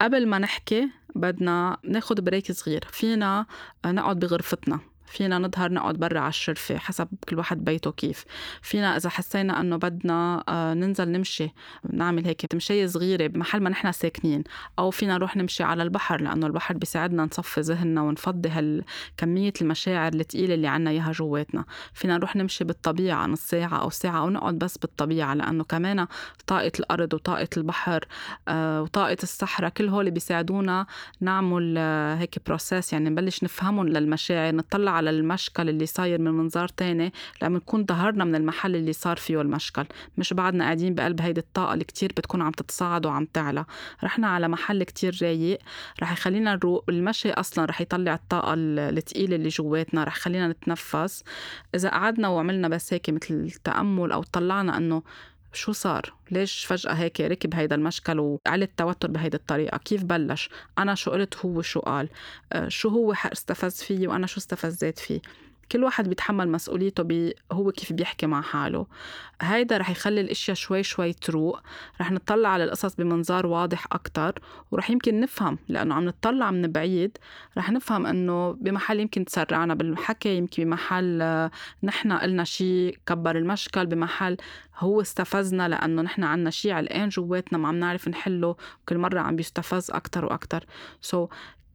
قبل 0.00 0.26
ما 0.28 0.38
نحكي 0.38 0.88
بدنا 1.14 1.76
ناخد 1.84 2.20
بريك 2.20 2.52
صغير 2.52 2.84
فينا 2.90 3.46
نقعد 3.86 4.18
بغرفتنا. 4.18 4.80
فينا 5.10 5.38
نظهر 5.38 5.72
نقعد 5.72 5.94
برا 5.94 6.20
على 6.20 6.28
الشرفة 6.28 6.78
حسب 6.78 7.08
كل 7.28 7.38
واحد 7.38 7.64
بيته 7.64 7.92
كيف. 7.92 8.24
فينا 8.62 8.96
إذا 8.96 9.10
حسينا 9.10 9.60
أنه 9.60 9.76
بدنا 9.76 10.44
آه، 10.48 10.74
ننزل 10.74 11.08
نمشي 11.08 11.48
نعمل 11.92 12.26
هيك 12.26 12.46
تمشية 12.46 12.86
صغيرة 12.86 13.26
بمحل 13.26 13.60
ما 13.60 13.70
نحن 13.70 13.92
ساكنين 13.92 14.44
أو 14.78 14.90
فينا 14.90 15.14
نروح 15.14 15.36
نمشي 15.36 15.62
على 15.62 15.82
البحر 15.82 16.20
لأنه 16.20 16.46
البحر 16.46 16.74
بيساعدنا 16.74 17.24
نصفي 17.24 17.60
ذهننا 17.60 18.02
ونفضي 18.02 18.48
هالكمية 18.48 19.52
المشاعر 19.60 20.12
الثقيلة 20.12 20.54
اللي 20.54 20.66
عنا 20.66 20.90
إياها 20.90 21.12
جواتنا. 21.12 21.64
فينا 21.92 22.16
نروح 22.16 22.36
نمشي 22.36 22.64
بالطبيعة 22.64 23.26
نص 23.26 23.40
ساعة 23.40 23.82
أو 23.82 23.90
ساعة 23.90 24.18
أو 24.20 24.30
نقعد 24.30 24.58
بس 24.58 24.78
بالطبيعة 24.78 25.34
لأنه 25.34 25.64
كمان 25.64 26.06
طاقة 26.46 26.72
الأرض 26.80 27.14
وطاقة 27.14 27.48
البحر 27.56 28.04
آه، 28.48 28.82
وطاقة 28.82 29.16
الصحراء 29.22 29.70
كل 29.70 29.88
هول 29.88 30.10
بيساعدونا 30.10 30.86
نعمل 31.20 31.74
آه، 31.78 32.14
هيك 32.14 32.38
بروسيس 32.46 32.92
يعني 32.92 33.10
نبلش 33.10 33.44
نفهمهم 33.44 33.88
للمشاعر 33.88 34.54
نطلع 34.54 34.97
على 34.98 35.10
المشكل 35.10 35.68
اللي 35.68 35.86
صاير 35.86 36.20
من 36.20 36.30
منظار 36.30 36.68
تاني 36.68 37.12
لما 37.42 37.58
نكون 37.58 37.86
ظهرنا 37.86 38.24
من 38.24 38.34
المحل 38.34 38.76
اللي 38.76 38.92
صار 38.92 39.16
فيه 39.16 39.40
المشكل. 39.40 39.84
مش 40.18 40.32
بعدنا 40.32 40.64
قاعدين 40.64 40.94
بقلب 40.94 41.20
هيدي 41.20 41.40
الطاقة 41.40 41.72
اللي 41.74 41.84
كتير 41.84 42.12
بتكون 42.16 42.42
عم 42.42 42.52
تتصاعد 42.52 43.06
وعم 43.06 43.24
تعلى. 43.24 43.64
رحنا 44.04 44.28
على 44.28 44.48
محل 44.48 44.82
كتير 44.82 45.18
رايق 45.22 45.58
رح 46.02 46.12
يخلينا 46.12 46.54
نروق. 46.54 46.84
المشي 46.88 47.32
أصلا 47.32 47.64
رح 47.64 47.80
يطلع 47.80 48.14
الطاقة 48.14 48.54
الثقيلة 48.56 49.36
اللي 49.36 49.48
جواتنا 49.48 50.04
رح 50.04 50.16
خلينا 50.16 50.48
نتنفس. 50.48 51.24
إذا 51.74 51.88
قعدنا 51.88 52.28
وعملنا 52.28 52.68
بس 52.68 52.92
هيك 52.92 53.10
مثل 53.10 53.34
التأمل 53.34 54.12
أو 54.12 54.22
طلعنا 54.22 54.76
إنه 54.76 55.02
شو 55.52 55.72
صار؟ 55.72 56.14
ليش 56.30 56.64
فجأة 56.64 56.92
هيك 56.92 57.20
ركب 57.20 57.54
هيدا 57.54 57.74
المشكل 57.74 58.18
وعلى 58.20 58.64
التوتر 58.64 59.10
بهيدي 59.10 59.36
الطريقة؟ 59.36 59.78
كيف 59.78 60.04
بلش؟ 60.04 60.50
أنا 60.78 60.94
شو 60.94 61.10
قلت 61.10 61.36
هو 61.36 61.62
شو 61.62 61.80
قال؟ 61.80 62.08
آه، 62.52 62.68
شو 62.68 62.88
هو 62.88 63.12
استفز 63.12 63.82
فيه 63.82 64.08
وأنا 64.08 64.26
شو 64.26 64.40
استفزيت 64.40 64.98
فيه؟ 64.98 65.20
كل 65.72 65.84
واحد 65.84 66.08
بيتحمل 66.08 66.48
مسؤوليته 66.48 67.02
بي 67.02 67.34
هو 67.52 67.72
كيف 67.72 67.92
بيحكي 67.92 68.26
مع 68.26 68.42
حاله. 68.42 68.86
هيدا 69.40 69.76
رح 69.76 69.90
يخلي 69.90 70.20
الإشياء 70.20 70.56
شوي 70.56 70.82
شوي 70.82 71.12
تروق. 71.12 71.60
رح 72.00 72.12
نطلع 72.12 72.48
على 72.48 72.64
القصص 72.64 72.94
بمنظار 72.94 73.46
واضح 73.46 73.86
أكتر 73.92 74.40
ورح 74.70 74.90
يمكن 74.90 75.20
نفهم 75.20 75.58
لأنه 75.68 75.94
عم 75.94 76.04
نطلع 76.04 76.50
من 76.50 76.72
بعيد. 76.72 77.18
رح 77.58 77.70
نفهم 77.70 78.06
أنه 78.06 78.52
بمحل 78.52 79.00
يمكن 79.00 79.24
تسرعنا 79.24 79.74
بالحكي 79.74 80.36
يمكن 80.36 80.64
بمحل 80.64 81.22
آه، 81.22 81.50
نحن 81.82 82.12
قلنا 82.12 82.44
شيء 82.44 82.98
كبر 83.06 83.38
المشكل 83.38 83.86
بمحل 83.86 84.36
هو 84.78 85.00
استفزنا 85.00 85.68
لأنه 85.68 86.02
نحن 86.02 86.24
عنا 86.24 86.50
شيء 86.50 86.72
علقان 86.72 87.08
جواتنا 87.08 87.58
ما 87.58 87.68
عم 87.68 87.74
نعرف 87.74 88.08
نحله. 88.08 88.56
وكل 88.82 88.98
مرة 88.98 89.20
عم 89.20 89.36
بيستفز 89.36 89.90
أكتر 89.90 90.24
وأكتر. 90.24 90.64
so, 91.00 91.30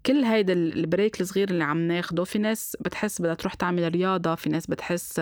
كل 0.05 0.23
هيدا 0.23 0.53
ال 0.53 0.65
break 0.65 1.21
الصغير 1.21 1.49
اللي 1.49 1.63
عم 1.63 1.77
ناخده 1.77 2.23
في 2.23 2.39
ناس 2.39 2.77
بتحس 2.81 3.21
بدها 3.21 3.33
تروح 3.33 3.53
تعمل 3.53 3.93
رياضة 3.93 4.35
في 4.35 4.49
ناس 4.49 4.67
بتحس 4.67 5.19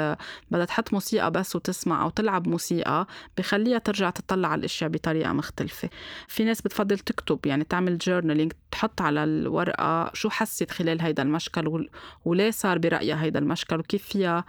بدها 0.51 0.65
تحط 0.65 0.93
موسيقى 0.93 1.31
بس 1.31 1.55
وتسمع 1.55 2.03
أو 2.03 2.09
تلعب 2.09 2.47
موسيقى 2.47 3.07
بخليها 3.37 3.77
ترجع 3.77 4.09
تطلع 4.09 4.47
على 4.47 4.59
الأشياء 4.59 4.89
بطريقة 4.89 5.33
مختلفة. 5.33 5.89
في 6.27 6.43
ناس 6.43 6.61
بتفضل 6.61 6.99
تكتب 6.99 7.39
يعني 7.45 7.63
تعمل 7.63 7.97
journaling 7.97 8.53
تحط 8.71 9.01
على 9.01 9.23
الورقة 9.23 10.11
شو 10.13 10.29
حست 10.29 10.71
خلال 10.71 11.01
هيدا 11.01 11.23
المشكل 11.23 11.87
وليه 12.25 12.51
صار 12.51 12.77
برأيها 12.77 13.23
هيدا 13.23 13.39
المشكل 13.39 13.79
وكيف 13.79 14.03
فيها 14.03 14.45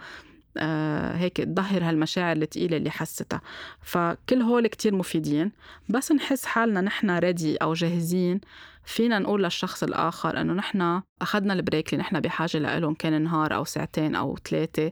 هيك 1.17 1.37
تظهر 1.37 1.83
هالمشاعر 1.83 2.35
الثقيله 2.35 2.77
اللي 2.77 2.91
حستها. 2.91 3.41
فكل 3.81 4.41
هول 4.41 4.67
كتير 4.67 4.95
مفيدين. 4.95 5.51
بس 5.89 6.11
نحس 6.11 6.45
حالنا 6.45 6.81
نحن 6.81 7.17
ready 7.17 7.57
أو 7.57 7.73
جاهزين 7.73 8.41
فينا 8.85 9.19
نقول 9.19 9.43
للشخص 9.43 9.83
الآخر 9.83 10.41
إنه 10.41 10.53
نحن 10.53 11.01
أخذنا 11.21 11.53
ال 11.53 11.60
break 11.60 11.93
اللي 11.93 12.01
نحن 12.01 12.19
بحاجة 12.19 12.77
لهم 12.79 12.93
كان 12.93 13.21
نهار 13.21 13.55
أو 13.55 13.63
ساعتين 13.63 14.15
أو 14.15 14.37
ثلاثة. 14.49 14.91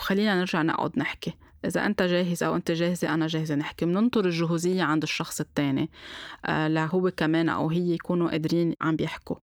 وخلينا 0.00 0.38
نرجع 0.38 0.62
نقعد 0.62 0.98
نحكي. 0.98 1.34
إذا 1.64 1.86
أنت 1.86 2.02
جاهز 2.02 2.42
أو 2.42 2.56
أنت 2.56 2.70
جاهزة 2.70 3.14
أنا 3.14 3.26
جاهزة 3.26 3.54
نحكي. 3.54 3.84
بننطر 3.86 4.24
الجهوزية 4.24 4.82
عند 4.82 5.02
الشخص 5.02 5.40
الثاني. 5.40 5.90
آه 6.44 6.68
لهو 6.68 7.10
كمان 7.10 7.48
أو 7.48 7.70
هي 7.70 7.94
يكونوا 7.94 8.30
قادرين 8.30 8.74
عم 8.80 8.96
بيحكوا. 8.96 9.36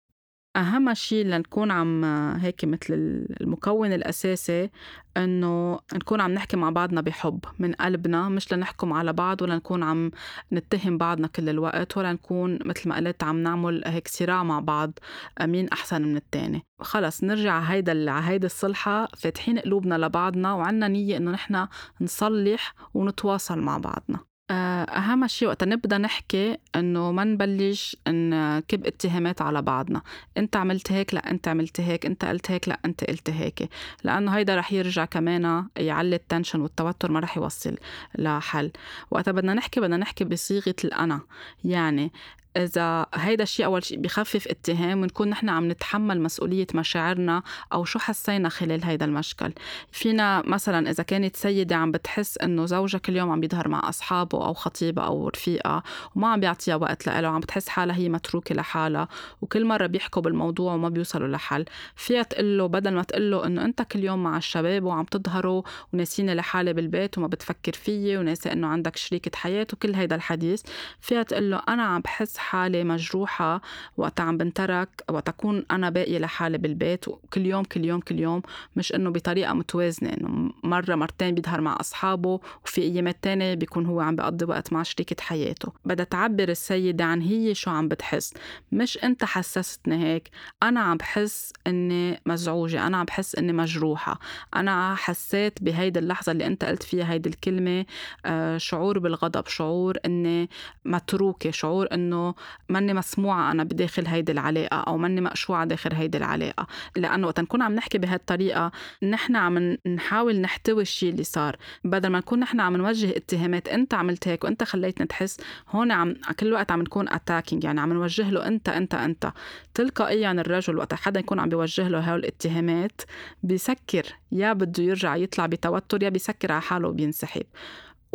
أهم 0.57 0.93
شيء 0.93 1.25
لنكون 1.25 1.71
عم 1.71 2.05
هيك 2.35 2.65
مثل 2.65 3.25
المكون 3.41 3.93
الأساسي 3.93 4.69
إنه 5.17 5.79
نكون 5.93 6.21
عم 6.21 6.31
نحكي 6.31 6.57
مع 6.57 6.69
بعضنا 6.69 7.01
بحب 7.01 7.45
من 7.59 7.73
قلبنا 7.73 8.29
مش 8.29 8.53
لنحكم 8.53 8.93
على 8.93 9.13
بعض 9.13 9.41
ولا 9.41 9.55
نكون 9.55 9.83
عم 9.83 10.11
نتهم 10.53 10.97
بعضنا 10.97 11.27
كل 11.27 11.49
الوقت 11.49 11.97
ولا 11.97 12.13
نكون 12.13 12.59
مثل 12.65 12.89
ما 12.89 12.95
قلت 12.95 13.23
عم 13.23 13.43
نعمل 13.43 13.83
هيك 13.85 14.07
صراع 14.07 14.43
مع 14.43 14.59
بعض 14.59 14.99
مين 15.41 15.69
أحسن 15.69 16.01
من 16.01 16.17
التاني. 16.17 16.65
خلص 16.79 17.23
نرجع 17.23 17.59
هيدا 17.59 18.11
على 18.11 18.27
هيدا 18.27 18.45
الصلحة 18.45 19.07
فاتحين 19.17 19.59
قلوبنا 19.59 19.95
لبعضنا 19.95 20.53
وعنا 20.53 20.87
نية 20.87 21.17
إنه 21.17 21.31
نحن 21.31 21.67
نصلح 22.01 22.73
ونتواصل 22.93 23.59
مع 23.59 23.77
بعضنا. 23.77 24.26
أهم 24.51 25.27
شيء 25.27 25.47
وقت 25.47 25.63
نبدأ 25.63 25.97
نحكي 25.97 26.57
إنه 26.75 27.11
ما 27.11 27.23
نبلش 27.23 27.97
نكب 28.07 28.85
اتهامات 28.85 29.41
على 29.41 29.61
بعضنا، 29.61 30.01
أنت 30.37 30.55
عملت 30.55 30.91
هيك 30.91 31.13
لا 31.13 31.31
أنت 31.31 31.47
عملت 31.47 31.81
هيك، 31.81 32.05
أنت 32.05 32.25
قلت 32.25 32.51
هيك 32.51 32.69
لا 32.69 32.79
أنت 32.85 33.03
قلت 33.03 33.29
هيك، 33.29 33.69
لأنه 34.03 34.31
هيدا 34.31 34.55
رح 34.55 34.73
يرجع 34.73 35.05
كمان 35.05 35.65
يعلي 35.77 36.15
التنشن 36.15 36.61
والتوتر 36.61 37.11
ما 37.11 37.19
رح 37.19 37.37
يوصل 37.37 37.75
لحل، 38.17 38.71
وقت 39.11 39.29
بدنا 39.29 39.53
نحكي 39.53 39.79
بدنا 39.79 39.97
نحكي 39.97 40.23
بصيغة 40.23 40.75
الأنا، 40.83 41.21
يعني 41.63 42.11
إذا 42.57 43.05
هيدا 43.15 43.43
الشيء 43.43 43.65
أول 43.65 43.83
شيء 43.83 43.99
بخفف 43.99 44.47
اتهام 44.47 45.01
ونكون 45.01 45.29
نحن 45.29 45.49
عم 45.49 45.71
نتحمل 45.71 46.21
مسؤولية 46.21 46.67
مشاعرنا 46.73 47.43
أو 47.73 47.85
شو 47.85 47.99
حسينا 47.99 48.49
خلال 48.49 48.83
هيدا 48.83 49.05
المشكل. 49.05 49.53
فينا 49.91 50.43
مثلا 50.45 50.89
إذا 50.89 51.03
كانت 51.03 51.35
سيدة 51.35 51.75
عم 51.75 51.91
بتحس 51.91 52.37
إنه 52.37 52.65
زوجها 52.65 52.99
كل 52.99 53.15
يوم 53.15 53.31
عم 53.31 53.39
بيظهر 53.39 53.67
مع 53.67 53.89
أصحابه 53.89 54.45
أو 54.45 54.53
خطيبة 54.53 55.05
أو 55.05 55.27
رفيقة 55.27 55.83
وما 56.15 56.27
عم 56.27 56.39
بيعطيها 56.39 56.75
وقت 56.75 57.07
لإله 57.07 57.27
عم 57.27 57.39
بتحس 57.39 57.69
حالها 57.69 57.95
هي 57.95 58.09
متروكة 58.09 58.55
لحالها 58.55 59.07
وكل 59.41 59.65
مرة 59.65 59.85
بيحكوا 59.87 60.21
بالموضوع 60.21 60.73
وما 60.73 60.89
بيوصلوا 60.89 61.27
لحل 61.27 61.65
فيها 61.95 62.23
تقول 62.23 62.57
له 62.57 62.67
بدل 62.67 62.93
ما 62.93 63.03
تقول 63.03 63.31
له 63.31 63.45
إنه 63.45 63.65
أنت 63.65 63.81
كل 63.81 64.03
يوم 64.03 64.23
مع 64.23 64.37
الشباب 64.37 64.83
وعم 64.83 65.03
تظهروا 65.03 65.61
وناسيني 65.93 66.35
لحالي 66.35 66.73
بالبيت 66.73 67.17
وما 67.17 67.27
بتفكر 67.27 67.73
فيي 67.73 68.17
وناسي 68.17 68.51
إنه 68.51 68.67
عندك 68.67 68.95
شريكة 68.95 69.31
حياة 69.37 69.67
وكل 69.73 69.95
هيدا 69.95 70.15
الحديث 70.15 70.61
فيها 71.01 71.23
تقول 71.23 71.51
له 71.51 71.61
أنا 71.67 71.83
عم 71.83 72.01
بحس 72.01 72.37
حالي 72.47 72.83
مجروحة 72.83 73.61
وقت 73.97 74.19
عم 74.21 74.37
بنترك 74.37 74.89
وقت 75.09 75.29
أكون 75.29 75.65
أنا 75.71 75.89
باقية 75.89 76.17
لحالي 76.19 76.57
بالبيت 76.57 77.05
كل 77.33 77.45
يوم 77.45 77.63
كل 77.63 77.85
يوم 77.85 77.99
كل 77.99 78.19
يوم. 78.19 78.41
مش 78.75 78.95
إنه 78.95 79.09
بطريقة 79.09 79.53
متوازنة 79.53 80.09
إنه 80.09 80.51
مرة 80.63 80.95
مرتين 80.95 81.35
بيظهر 81.35 81.61
مع 81.61 81.77
أصحابه 81.79 82.39
وفي 82.65 82.81
أيامات 82.81 83.17
تانية 83.21 83.53
بيكون 83.53 83.85
هو 83.85 83.99
عم 84.01 84.15
بقضي 84.15 84.45
وقت 84.45 84.73
مع 84.73 84.83
شريكة 84.83 85.15
حياته. 85.23 85.71
بدها 85.85 86.05
تعبر 86.05 86.49
السيدة 86.49 87.03
عن 87.05 87.21
هي 87.21 87.55
شو 87.55 87.71
عم 87.71 87.87
بتحس. 87.87 88.33
مش 88.71 88.97
أنت 89.03 89.23
حسستني 89.23 90.03
هيك. 90.03 90.29
أنا 90.63 90.79
عم 90.79 90.97
بحس 90.97 91.53
إني 91.67 92.21
مزعوجة 92.25 92.87
أنا 92.87 92.97
عم 92.97 93.05
بحس 93.05 93.35
إني 93.35 93.53
مجروحة. 93.53 94.19
أنا 94.55 94.95
حسيت 94.95 95.63
بهيدي 95.63 95.99
اللحظة 95.99 96.31
اللي 96.31 96.45
أنت 96.47 96.65
قلت 96.65 96.83
فيها 96.83 97.11
هيدي 97.11 97.29
الكلمة 97.29 97.85
آه، 98.25 98.57
شعور 98.57 98.99
بالغضب 98.99 99.47
شعور 99.47 99.97
إني 100.05 100.49
متروكة 100.85 101.51
شعور 101.51 101.87
إنه 101.93 102.26
ماني 102.69 102.93
مسموعة 102.93 103.51
أنا 103.51 103.63
بداخل 103.63 104.07
هيدي 104.07 104.31
العلاقة 104.31 104.77
أو 104.77 104.97
ماني 104.97 105.21
مقشوعة 105.21 105.65
داخل 105.65 105.93
هيدي 105.93 106.17
العلاقة. 106.17 106.67
لأنه 106.95 107.27
وقت 107.27 107.39
نكون 107.39 107.61
عم 107.61 107.75
نحكي 107.75 107.97
بهالطريقة 107.97 108.71
نحن 109.03 109.35
عم 109.35 109.77
نحاول 109.87 110.41
نحتوي 110.41 110.81
الشيء 110.81 111.11
اللي 111.11 111.23
صار. 111.23 111.55
بدل 111.83 112.09
ما 112.09 112.19
نكون 112.19 112.39
نحن 112.39 112.59
عم 112.59 112.77
نوجه 112.77 113.17
اتهامات 113.17 113.67
أنت 113.67 113.93
عملت 113.93 114.27
هيك 114.27 114.43
وأنت 114.43 114.63
خليتني 114.63 115.07
تحس 115.07 115.37
هون 115.69 115.91
عم 115.91 116.13
كل 116.39 116.53
وقت 116.53 116.71
عم 116.71 116.81
نكون 116.81 117.09
attacking 117.09 117.63
يعني 117.63 117.81
عم 117.81 117.93
نوجه 117.93 118.29
له 118.29 118.47
أنت 118.47 118.69
أنت 118.69 118.95
أنت. 118.95 119.31
تلقائيا 119.73 120.31
الرجل 120.31 120.77
وقت 120.77 120.93
حدا 120.93 121.19
يكون 121.19 121.39
عم 121.39 121.49
بيوجه 121.49 121.87
له 121.87 121.99
هول 121.99 122.19
الاتهامات 122.19 123.01
بيسكر. 123.43 124.05
يا 124.31 124.53
بده 124.53 124.83
يرجع 124.83 125.15
يطلع 125.15 125.45
بتوتر 125.45 126.03
يا 126.03 126.09
بيسكر 126.09 126.51
على 126.51 126.61
حاله 126.61 126.87
وبينسحب. 126.87 127.43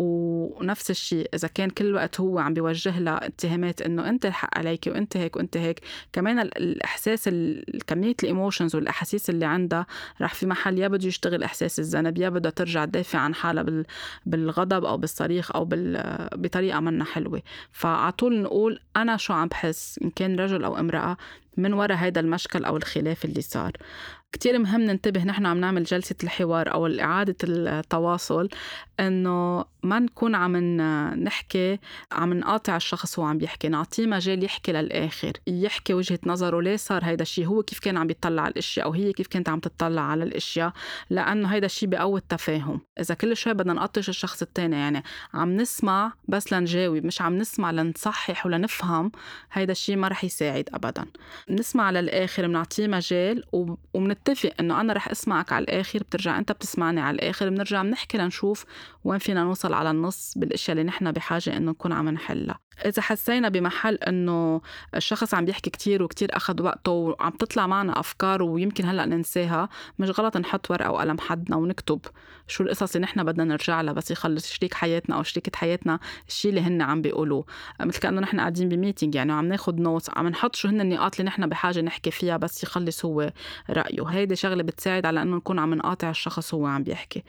ونفس 0.03 0.91
الشيء 0.91 1.29
إذا 1.35 1.49
كان 1.49 1.71
كل 1.71 1.95
وقت 1.95 2.21
هو 2.21 2.39
عم 2.39 2.55
بيوجه 2.55 2.99
لها 2.99 3.27
اتهامات 3.27 3.83
إنه 3.83 4.09
أنت 4.09 4.27
الحق 4.27 4.59
عليك 4.59 4.87
وأنت 4.87 5.17
هيك 5.17 5.37
وأنت 5.37 5.57
هيك 5.57 5.81
كمان 6.13 6.41
الإحساس 6.41 7.29
كمية 7.87 8.15
الإيموشنز 8.23 8.77
والأحاسيس 8.77 9.31
اللي 9.31 9.45
عندها 9.45 9.87
رح 10.21 10.35
في 10.35 10.47
محل 10.47 10.79
يا 10.79 10.89
بده 10.89 11.09
يشتغل 11.09 11.43
إحساس 11.43 11.79
الذنب 11.79 12.19
يا 12.19 12.29
بدها 12.29 12.51
ترجع 12.51 12.85
تدافع 12.85 13.19
عن 13.19 13.35
حالها 13.35 13.85
بالغضب 14.27 14.85
أو 14.85 14.97
بالصريخ 14.97 15.57
أو 15.57 15.69
بطريقة 16.35 16.81
منا 16.81 17.05
حلوة. 17.05 17.43
فعلى 17.73 18.13
طول 18.13 18.43
نقول 18.43 18.81
أنا 18.97 19.17
شو 19.17 19.33
عم 19.33 19.49
بحس 19.49 20.01
إن 20.03 20.11
كان 20.11 20.41
رجل 20.41 20.65
أو 20.65 20.79
امرأة 20.79 21.17
من 21.57 21.73
وراء 21.73 21.97
هذا 21.97 22.21
المشكل 22.21 22.65
أو 22.65 22.77
الخلاف 22.77 23.25
اللي 23.25 23.43
صار. 23.43 23.73
كتير 24.33 24.59
مهم 24.59 24.81
ننتبه 24.81 25.25
نحن 25.25 25.47
عم 25.47 25.59
نعمل 25.59 25.85
جلسة 25.85 26.15
الحوار 26.25 26.73
أو 26.73 26.87
إعادة 26.87 27.37
التواصل 27.43 28.49
إنه 29.01 29.65
ما 29.83 29.99
نكون 29.99 30.35
عم 30.35 30.57
نحكي 31.25 31.79
عم 32.13 32.35
نقاطع 32.35 32.77
الشخص 32.77 33.19
وهو 33.19 33.29
عم 33.29 33.39
بيحكي 33.39 33.69
نعطيه 33.69 34.07
مجال 34.07 34.45
يحكي 34.45 34.73
للآخر 34.73 35.33
يحكي 35.47 35.95
وجهة 35.95 36.19
نظره 36.27 36.61
ليه 36.61 36.77
صار 36.77 37.05
هيدا 37.05 37.23
الشيء 37.23 37.47
هو 37.47 37.63
كيف 37.63 37.79
كان 37.79 37.97
عم 37.97 38.07
بيطلع 38.07 38.43
على 38.43 38.53
الأشياء 38.53 38.87
أو 38.87 38.93
هي 38.93 39.13
كيف 39.13 39.27
كانت 39.27 39.49
عم 39.49 39.61
تطلع 39.61 40.03
على 40.03 40.25
الأشياء 40.25 40.73
لأنه 41.11 41.49
هيدا 41.49 41.67
الشيء 41.67 41.89
بقوي 41.89 42.21
التفاهم. 42.21 42.81
إذا 43.01 43.15
كل 43.15 43.37
شوي 43.37 43.55
بدنا 43.55 43.73
نقطش 43.73 44.09
الشخص 44.09 44.43
التاني 44.43 44.77
يعني 44.77 45.03
عم 45.35 45.57
نسمع 45.57 46.13
بس 46.29 46.53
لنجاوب 46.53 47.07
مش 47.07 47.23
عم 47.23 47.39
نسمع 47.39 47.71
لنصحح 47.71 48.47
ولنفهم 48.47 49.13
هيدا 49.53 49.73
الشيء 49.73 49.97
ما 49.97 50.09
رح 50.09 50.25
يساعد 50.25 50.69
أبدا. 50.75 51.05
نسمع 51.51 51.91
للآخر 51.91 52.47
بنعطيه 52.47 52.87
مجال 52.87 53.45
ومن 53.53 53.77
بنتفق 53.95 54.53
إنه 54.61 54.81
أنا 54.81 54.93
رح 54.93 55.09
أسمعك 55.09 55.53
على 55.53 55.63
الآخر 55.63 55.99
بترجع 55.99 56.39
أنت 56.39 56.53
بتسمعني 56.53 57.01
على 57.01 57.15
الآخر 57.15 57.49
بنرجع 57.49 57.83
بنحكي 57.83 58.19
لنشوف 58.19 58.65
وين 59.05 59.19
فينا 59.19 59.45
نوصل 59.45 59.75
على 59.75 59.91
النص 59.91 60.35
بالأشياء 60.37 60.79
اللي 60.79 60.89
نحن 60.89 61.13
بحاجة 61.13 61.57
إنه 61.57 61.71
نكون 61.71 61.93
عم 61.93 62.09
نحلها. 62.09 62.59
إذا 62.85 63.03
حسينا 63.03 63.49
بمحل 63.49 63.95
إنه 63.95 64.61
الشخص 64.95 65.35
عم 65.35 65.45
بيحكي 65.45 65.71
كتير 65.71 66.03
وكتير 66.03 66.37
أخذ 66.37 66.63
وقته 66.63 66.93
وعم 66.93 67.31
تطلع 67.31 67.67
معنا 67.67 68.01
أفكار 68.01 68.43
ويمكن 68.43 68.85
هلأ 68.85 69.07
ننساها 69.07 69.69
مش 69.99 70.21
غلط 70.21 70.37
نحط 70.37 70.71
ورقة 70.71 70.91
وقلم 70.91 71.19
حدنا 71.19 71.57
ونكتب 71.57 72.01
شو 72.49 72.65
القصص 72.65 72.95
اللي 72.95 73.05
نحن 73.05 73.25
بدنا 73.25 73.45
نرجع 73.45 73.81
لها 73.81 73.93
بس 73.93 74.11
يخلص 74.11 74.53
شريك 74.53 74.75
حياتنا 74.75 75.17
أو 75.17 75.23
شريكة 75.23 75.53
حياتنا 75.55 75.99
الشيء 76.29 76.51
اللي 76.51 76.61
هن 76.61 76.83
عم 76.83 77.03
بيقولوه. 77.03 77.45
مثل 77.81 78.01
كأنه 78.01 78.21
نحن 78.21 78.41
قاعدين 78.41 78.69
ب 78.69 78.74
meeting 78.75 79.15
يعني 79.15 79.33
وعم 79.33 79.49
ناخد 79.49 79.81
notes 79.81 80.11
عم 80.11 80.29
نحط 80.29 80.57
شو 80.57 80.69
هن 80.69 80.81
النقاط 80.81 81.21
اللي 81.21 81.29
نحن 81.33 81.47
بحاجة 81.47 81.81
نحكي 81.81 82.11
فيها 82.11 82.37
بس 82.37 82.63
يخلص 82.63 83.05
هو 83.05 83.33
رأيه. 83.71 84.09
هيدي 84.09 84.37
شغلة 84.37 84.63
بتساعد 84.63 85.07
على 85.07 85.23
إنه 85.23 85.37
نكون 85.37 85.59
عم 85.59 85.75
نقاطع 85.75 86.11
الشخص 86.11 86.55
وهو 86.55 86.67
عم 86.67 86.83
بيحكي. 86.83 87.25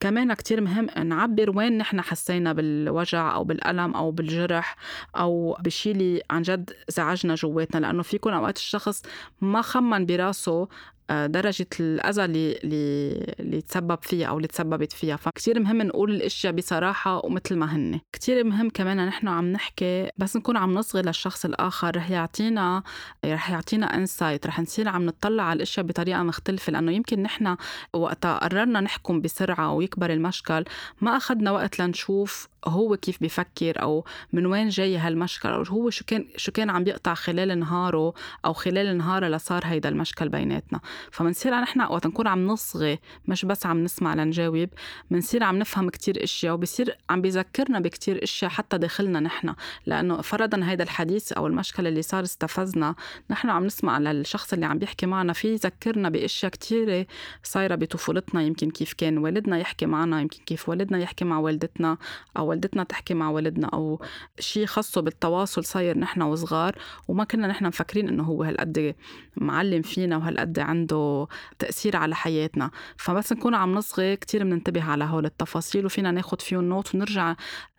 كمان 0.00 0.34
كتير 0.34 0.60
مهم 0.60 0.86
نعبر 1.06 1.56
وين 1.56 1.78
نحن 1.78 2.00
حسينا 2.00 2.52
بالوجع 2.52 3.34
أو 3.34 3.44
بالألم 3.44 3.94
أو 3.94 4.10
بالجرح 4.10 4.76
أو 5.16 5.56
بشي 5.60 5.90
اللي 5.90 6.22
عن 6.30 6.42
جد 6.42 6.70
زعجنا 6.88 7.34
جواتنا 7.34 7.80
لأنه 7.80 8.02
في 8.02 8.18
أوقات 8.26 8.56
الشخص 8.56 9.02
ما 9.40 9.62
خمن 9.62 10.06
براسه 10.06 10.68
درجة 11.10 11.66
الأذى 11.80 12.24
اللي 12.24 12.58
اللي 13.40 13.60
تسبب 13.60 13.98
فيها 14.02 14.26
أو 14.26 14.36
اللي 14.36 14.48
تسببت 14.48 14.92
فيها 14.92 15.16
فكتير 15.16 15.60
مهم 15.60 15.82
نقول 15.82 16.10
الأشياء 16.10 16.52
بصراحة 16.52 17.26
ومثل 17.26 17.56
ما 17.56 17.76
هن. 17.76 18.00
كتير 18.12 18.44
مهم 18.44 18.70
كمان 18.70 19.06
نحن 19.06 19.28
عم 19.28 19.52
نحكي 19.52 20.08
بس 20.18 20.36
نكون 20.36 20.56
عم 20.56 20.74
نصغي 20.74 21.02
للشخص 21.02 21.44
الآخر. 21.44 21.96
رح 21.96 22.10
يعطينا 22.10 22.82
رح 23.24 23.50
يعطينا 23.50 23.96
انسايت 23.96 24.46
رح 24.46 24.60
نصير 24.60 24.88
عم 24.88 25.06
نطلع 25.06 25.42
على 25.42 25.56
الأشياء 25.56 25.86
بطريقة 25.86 26.22
مختلفة. 26.22 26.72
لأنه 26.72 26.92
يمكن 26.92 27.22
نحن 27.22 27.56
وقتها 27.92 28.38
قررنا 28.38 28.80
نحكم 28.80 29.20
بسرعة 29.20 29.72
ويكبر 29.72 30.12
المشكل 30.12 30.64
ما 31.00 31.16
أخذنا 31.16 31.50
وقت 31.50 31.78
لنشوف 31.78 32.48
هو 32.68 32.96
كيف 32.96 33.22
بفكر 33.22 33.82
أو 33.82 34.04
من 34.32 34.46
وين 34.46 34.68
جاي 34.68 34.96
هالمشكل 34.96 35.48
أو 35.48 35.62
هو 35.62 35.90
شو 35.90 36.04
كان 36.04 36.28
شو 36.36 36.52
كان 36.52 36.70
عم 36.70 36.84
بيقطع 36.84 37.14
خلال 37.14 37.58
نهاره 37.58 38.14
أو 38.44 38.52
خلال 38.52 38.98
نهاره 38.98 39.28
لصار 39.28 39.62
هيدا 39.64 39.88
المشكل 39.88 40.28
بيناتنا. 40.28 40.80
فمنصير 41.10 41.60
نحن 41.60 41.80
وقت 41.80 42.06
نكون 42.06 42.26
عم 42.26 42.46
نصغي 42.46 42.98
مش 43.28 43.44
بس 43.44 43.66
عم 43.66 43.84
نسمع 43.84 44.14
لنجاوب 44.14 44.68
بنصير 45.10 45.44
عم 45.44 45.58
نفهم 45.58 45.90
كتير 45.90 46.24
إشياء 46.24 46.54
وبصير 46.54 46.98
عم 47.10 47.22
بيذكرنا 47.22 47.80
بكتير 47.80 48.22
إشياء 48.22 48.50
حتى 48.50 48.78
داخلنا 48.78 49.20
نحن. 49.20 49.54
لأنه 49.86 50.20
فرضا 50.20 50.60
هيدا 50.64 50.84
الحديث 50.84 51.32
أو 51.32 51.46
المشكلة 51.46 51.88
اللي 51.88 52.02
صار 52.02 52.24
استفزنا 52.24 52.94
نحن 53.30 53.50
عم 53.50 53.66
نسمع 53.66 53.98
للشخص 53.98 54.52
اللي 54.52 54.66
عم 54.66 54.78
بيحكي 54.78 55.06
معنا 55.06 55.32
في 55.32 55.52
يذكرنا 55.52 56.08
بإشياء 56.08 56.52
كتيرة 56.52 57.06
صايرة 57.42 57.74
بطفولتنا 57.74 58.42
يمكن 58.42 58.70
كيف 58.70 58.92
كان 58.92 59.18
والدنا 59.18 59.58
يحكي 59.58 59.86
معنا 59.86 60.20
يمكن 60.20 60.38
كيف 60.46 60.68
والدنا 60.68 60.98
يحكي 60.98 61.24
مع 61.24 61.38
والدتنا 61.38 61.98
أو 62.36 62.46
والدتنا 62.46 62.84
تحكي 62.84 63.14
مع 63.14 63.30
والدنا 63.30 63.66
أو 63.66 64.00
شيء 64.38 64.66
خاصه 64.66 65.00
بالتواصل 65.00 65.64
صاير 65.64 65.98
نحن 65.98 66.22
وصغار 66.22 66.78
وما 67.08 67.24
كنا 67.24 67.46
نحن 67.46 67.66
مفكرين 67.66 68.08
إنه 68.08 68.22
هو 68.22 68.42
هالقد 68.42 68.94
معلم 69.36 69.82
فينا 69.82 70.16
وهالقد 70.16 70.58
عنده 70.58 70.85
تأثير 71.58 71.96
على 71.96 72.14
حياتنا. 72.14 72.70
فبس 72.96 73.32
نكون 73.32 73.54
عم 73.54 73.74
نصغي 73.74 74.16
كتير 74.16 74.44
بننتبه 74.44 74.84
على 74.84 75.04
هول 75.04 75.24
التفاصيل 75.26 75.86
وفينا 75.86 76.10
ناخد 76.10 76.42
فيهم 76.42 76.64
نوت 76.64 76.94
ونرجع 76.94 77.34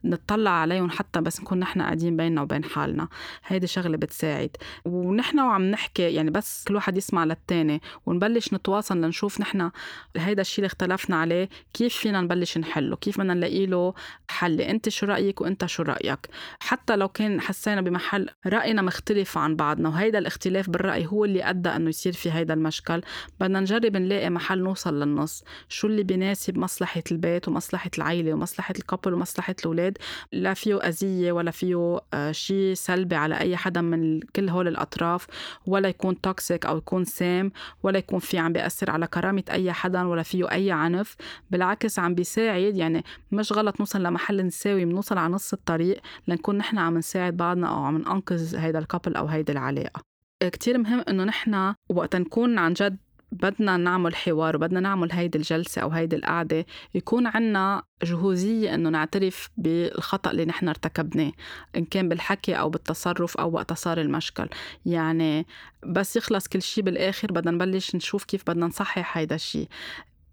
نطلع 0.10 0.52
عليهم 0.52 0.90
حتى 0.90 1.22
بس 1.22 1.42
نكون 1.42 1.60
نحن 1.60 1.82
قاعدين 1.82 2.18
بيننا 2.18 2.42
وبين 2.42 2.64
حالنا. 2.64 3.08
هيدي 3.46 3.68
شغلة 3.68 3.98
بتساعد. 3.98 4.50
ونحن 4.86 5.40
وعم 5.40 5.62
نحكي 5.64 6.02
يعني 6.02 6.32
بس 6.32 6.64
كل 6.68 6.76
واحد 6.76 6.98
يسمع 6.98 7.24
للتاني 7.24 7.82
ونبلش 8.06 8.54
نتواصل 8.54 9.02
لنشوف 9.02 9.42
نحن 9.42 9.72
هيدا 10.18 10.42
الشيء 10.42 10.58
اللي 10.58 10.66
اختلفنا 10.66 11.16
عليه 11.16 11.50
كيف 11.74 11.96
فينا 11.96 12.22
نبلش 12.22 12.58
نحله؟ 12.58 12.96
كيف 12.96 13.18
بدنا 13.18 13.34
نلاقي 13.34 13.66
له 13.66 13.94
حل؟ 14.30 14.62
انت 14.62 14.90
شو 14.90 15.06
رأيك 15.06 15.42
وانت 15.42 15.66
شو 15.66 15.84
رأيك؟ 15.84 16.20
حتى 16.60 16.96
لو 16.96 17.08
كان 17.08 17.42
حسينا 17.42 17.82
بمحل 17.82 18.30
رأينا 18.48 18.82
مختلف 18.82 19.38
عن 19.38 19.56
بعضنا 19.56 19.90
وهيدا 19.90 20.20
الاختلاف 20.20 20.70
بالرأي 20.70 21.06
هو 21.06 21.26
اللي 21.26 21.44
أدى 21.50 21.70
أنه 21.70 21.90
يصير 21.90 22.14
في 22.14 22.32
هيدا 22.32 22.54
المشكل. 22.54 23.02
بدنا 23.40 23.60
نجرب 23.60 23.98
نلاقي 23.98 24.30
محل 24.30 24.60
نوصل 24.64 25.00
للنص. 25.00 25.44
شو 25.70 25.88
اللي 25.88 26.04
بيناسب 26.04 26.58
مصلحة 26.58 27.04
البيت 27.12 27.48
ومصلحة 27.48 27.92
العيلة 27.98 28.34
ومصلحة 28.34 28.74
الكابل 28.80 29.14
ومصلحة 29.14 29.56
الأولاد؟ 29.60 29.97
لا 30.32 30.54
فيه 30.54 30.78
أذية 30.78 31.32
ولا 31.32 31.52
فيه 31.52 32.00
آه، 32.14 32.32
شيء 32.32 32.74
سلبي 32.74 33.16
على 33.16 33.40
أي 33.40 33.58
حدا 33.58 33.82
من 33.82 34.20
كل 34.20 34.50
هول 34.50 34.68
الأطراف 34.68 35.28
ولا 35.68 35.90
يكون 35.90 36.22
toxic 36.22 36.66
أو 36.66 36.78
يكون 36.78 37.06
سام 37.06 37.52
ولا 37.84 37.98
يكون 37.98 38.20
في 38.20 38.38
عم 38.38 38.54
بيأثر 38.54 38.92
على 38.92 39.08
كرامة 39.08 39.44
أي 39.50 39.74
حدا 39.74 40.04
ولا 40.04 40.24
فيه 40.24 40.52
أي 40.52 40.72
عنف. 40.72 41.16
بالعكس 41.52 42.00
عم 42.00 42.16
بيساعد 42.16 42.76
يعني 42.78 43.04
مش 43.32 43.54
غلط 43.54 43.80
نوصل 43.80 44.04
لمحل 44.04 44.46
نساوي 44.46 44.86
بنوصل 44.86 45.18
على 45.18 45.34
نص 45.34 45.54
الطريق 45.54 46.02
لنكون 46.28 46.58
نحن 46.58 46.78
عم 46.78 46.98
نساعد 46.98 47.38
بعضنا 47.38 47.68
أو 47.68 47.84
عم 47.84 47.98
ننقذ 47.98 48.56
هيدا 48.56 48.80
ال 48.80 48.85
couple 48.85 49.16
أو 49.16 49.26
هيدي 49.26 49.52
العلاقة. 49.52 50.02
كتير 50.44 50.78
مهم 50.78 51.04
إنه 51.10 51.24
نحن 51.24 51.74
وقت 51.90 52.16
نكون 52.16 52.58
عن 52.58 52.74
جد 52.74 52.98
بدنا 53.32 53.78
نعمل 53.78 54.16
حوار 54.16 54.56
وبدنا 54.56 54.80
نعمل 54.80 55.12
هيدي 55.12 55.38
الجلسة 55.38 55.82
أو 55.82 55.90
هيدي 55.90 56.16
القعدة 56.16 56.66
يكون 56.96 57.28
عنا 57.28 57.84
جهوزية 58.04 58.76
إنه 58.76 58.90
نعترف 58.90 59.50
بالخطأ 59.58 60.32
اللي 60.32 60.46
نحن 60.46 60.68
ارتكبناه 60.68 61.32
إن 61.76 61.86
كان 61.86 62.10
بالحكي 62.10 62.54
أو 62.54 62.70
بالتصرف 62.70 63.38
أو 63.38 63.52
وقت 63.52 63.74
صار 63.74 64.02
المشكل. 64.02 64.50
يعني 64.86 65.46
بس 65.86 66.16
يخلص 66.16 66.48
كل 66.48 66.62
شيء 66.62 66.84
بالآخر 66.84 67.32
بدنا 67.32 67.52
نبلش 67.52 67.96
نشوف 67.96 68.24
كيف 68.24 68.44
بدنا 68.48 68.66
نصحح 68.66 69.18
هيدا 69.18 69.36
الشيء 69.36 69.68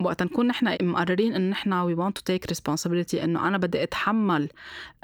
وقت 0.05 0.23
نكون 0.23 0.47
نحن 0.47 0.77
مقررين 0.83 1.35
انه 1.35 1.51
نحن 1.51 1.73
we 1.73 1.95
want 1.95 2.19
to 2.19 2.23
take 2.23 2.47
responsibility 2.47 3.25
إنه 3.25 3.49
أنا 3.49 3.59
بدي 3.59 3.83
أتحمل 3.83 4.49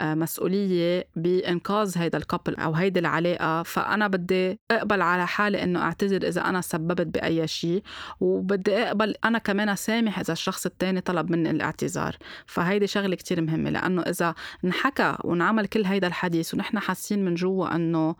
آه، 0.00 0.14
مسؤولية 0.14 1.08
بإنقاذ 1.16 1.98
هيدا 1.98 2.18
ال 2.18 2.24
couple 2.24 2.56
أو 2.56 2.72
هيدي 2.72 3.00
العلاقة. 3.00 3.62
فأنا 3.62 4.08
بدي 4.08 4.60
أقبل 4.70 5.02
على 5.02 5.26
حالي 5.26 5.62
إنه 5.62 5.82
أعتذر 5.82 6.28
إذا 6.28 6.40
أنا 6.40 6.60
سببت 6.60 7.06
بأي 7.06 7.46
شيء 7.46 7.82
وبدي 8.20 8.76
أقبل 8.76 9.14
أنا 9.24 9.38
كمان 9.38 9.68
اسامح 9.68 10.18
إذا 10.18 10.32
الشخص 10.32 10.66
الثاني 10.66 11.00
طلب 11.00 11.30
مني 11.30 11.50
الاعتذار. 11.50 12.16
فهيدي 12.46 12.86
شغلة 12.86 13.16
كتير 13.16 13.40
مهمة 13.40 13.70
لأنه 13.70 14.02
إذا 14.02 14.34
انحكى 14.64 15.16
ونعمل 15.24 15.66
كل 15.66 15.84
هيدا 15.84 16.06
الحديث 16.06 16.54
ونحن 16.54 16.78
حاسين 16.78 17.24
من 17.24 17.34
جوا 17.34 17.74
إنه 17.74 18.16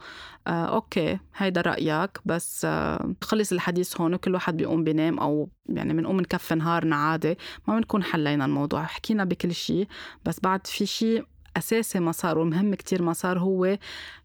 آه 0.47 0.65
أوكي 0.65 1.19
هيدا 1.37 1.61
رأيك 1.61 2.11
بس 2.25 2.65
آه 2.65 3.15
خلص 3.23 3.53
الحديث 3.53 4.01
هون 4.01 4.15
وكل 4.15 4.35
واحد 4.35 4.57
بيقوم 4.57 4.85
بينام 4.85 5.19
أو 5.19 5.49
يعني 5.67 5.93
بنقوم 5.93 6.21
نكفي 6.21 6.55
نهارنا 6.71 6.97
عادي 6.97 7.39
ما 7.69 7.75
بنكون 7.77 8.03
حلينا 8.03 8.45
الموضوع 8.45 8.83
حكينا 8.83 9.25
بكل 9.25 9.55
شيء 9.55 9.89
بس 10.25 10.41
بعد 10.41 10.67
في 10.67 10.87
شيء 10.87 11.25
أساسي 11.57 12.01
ما 12.01 12.13
صار 12.13 12.39
ومهم 12.39 12.75
كتير 12.75 13.03
ما 13.03 13.13
صار 13.13 13.39
هو 13.39 13.79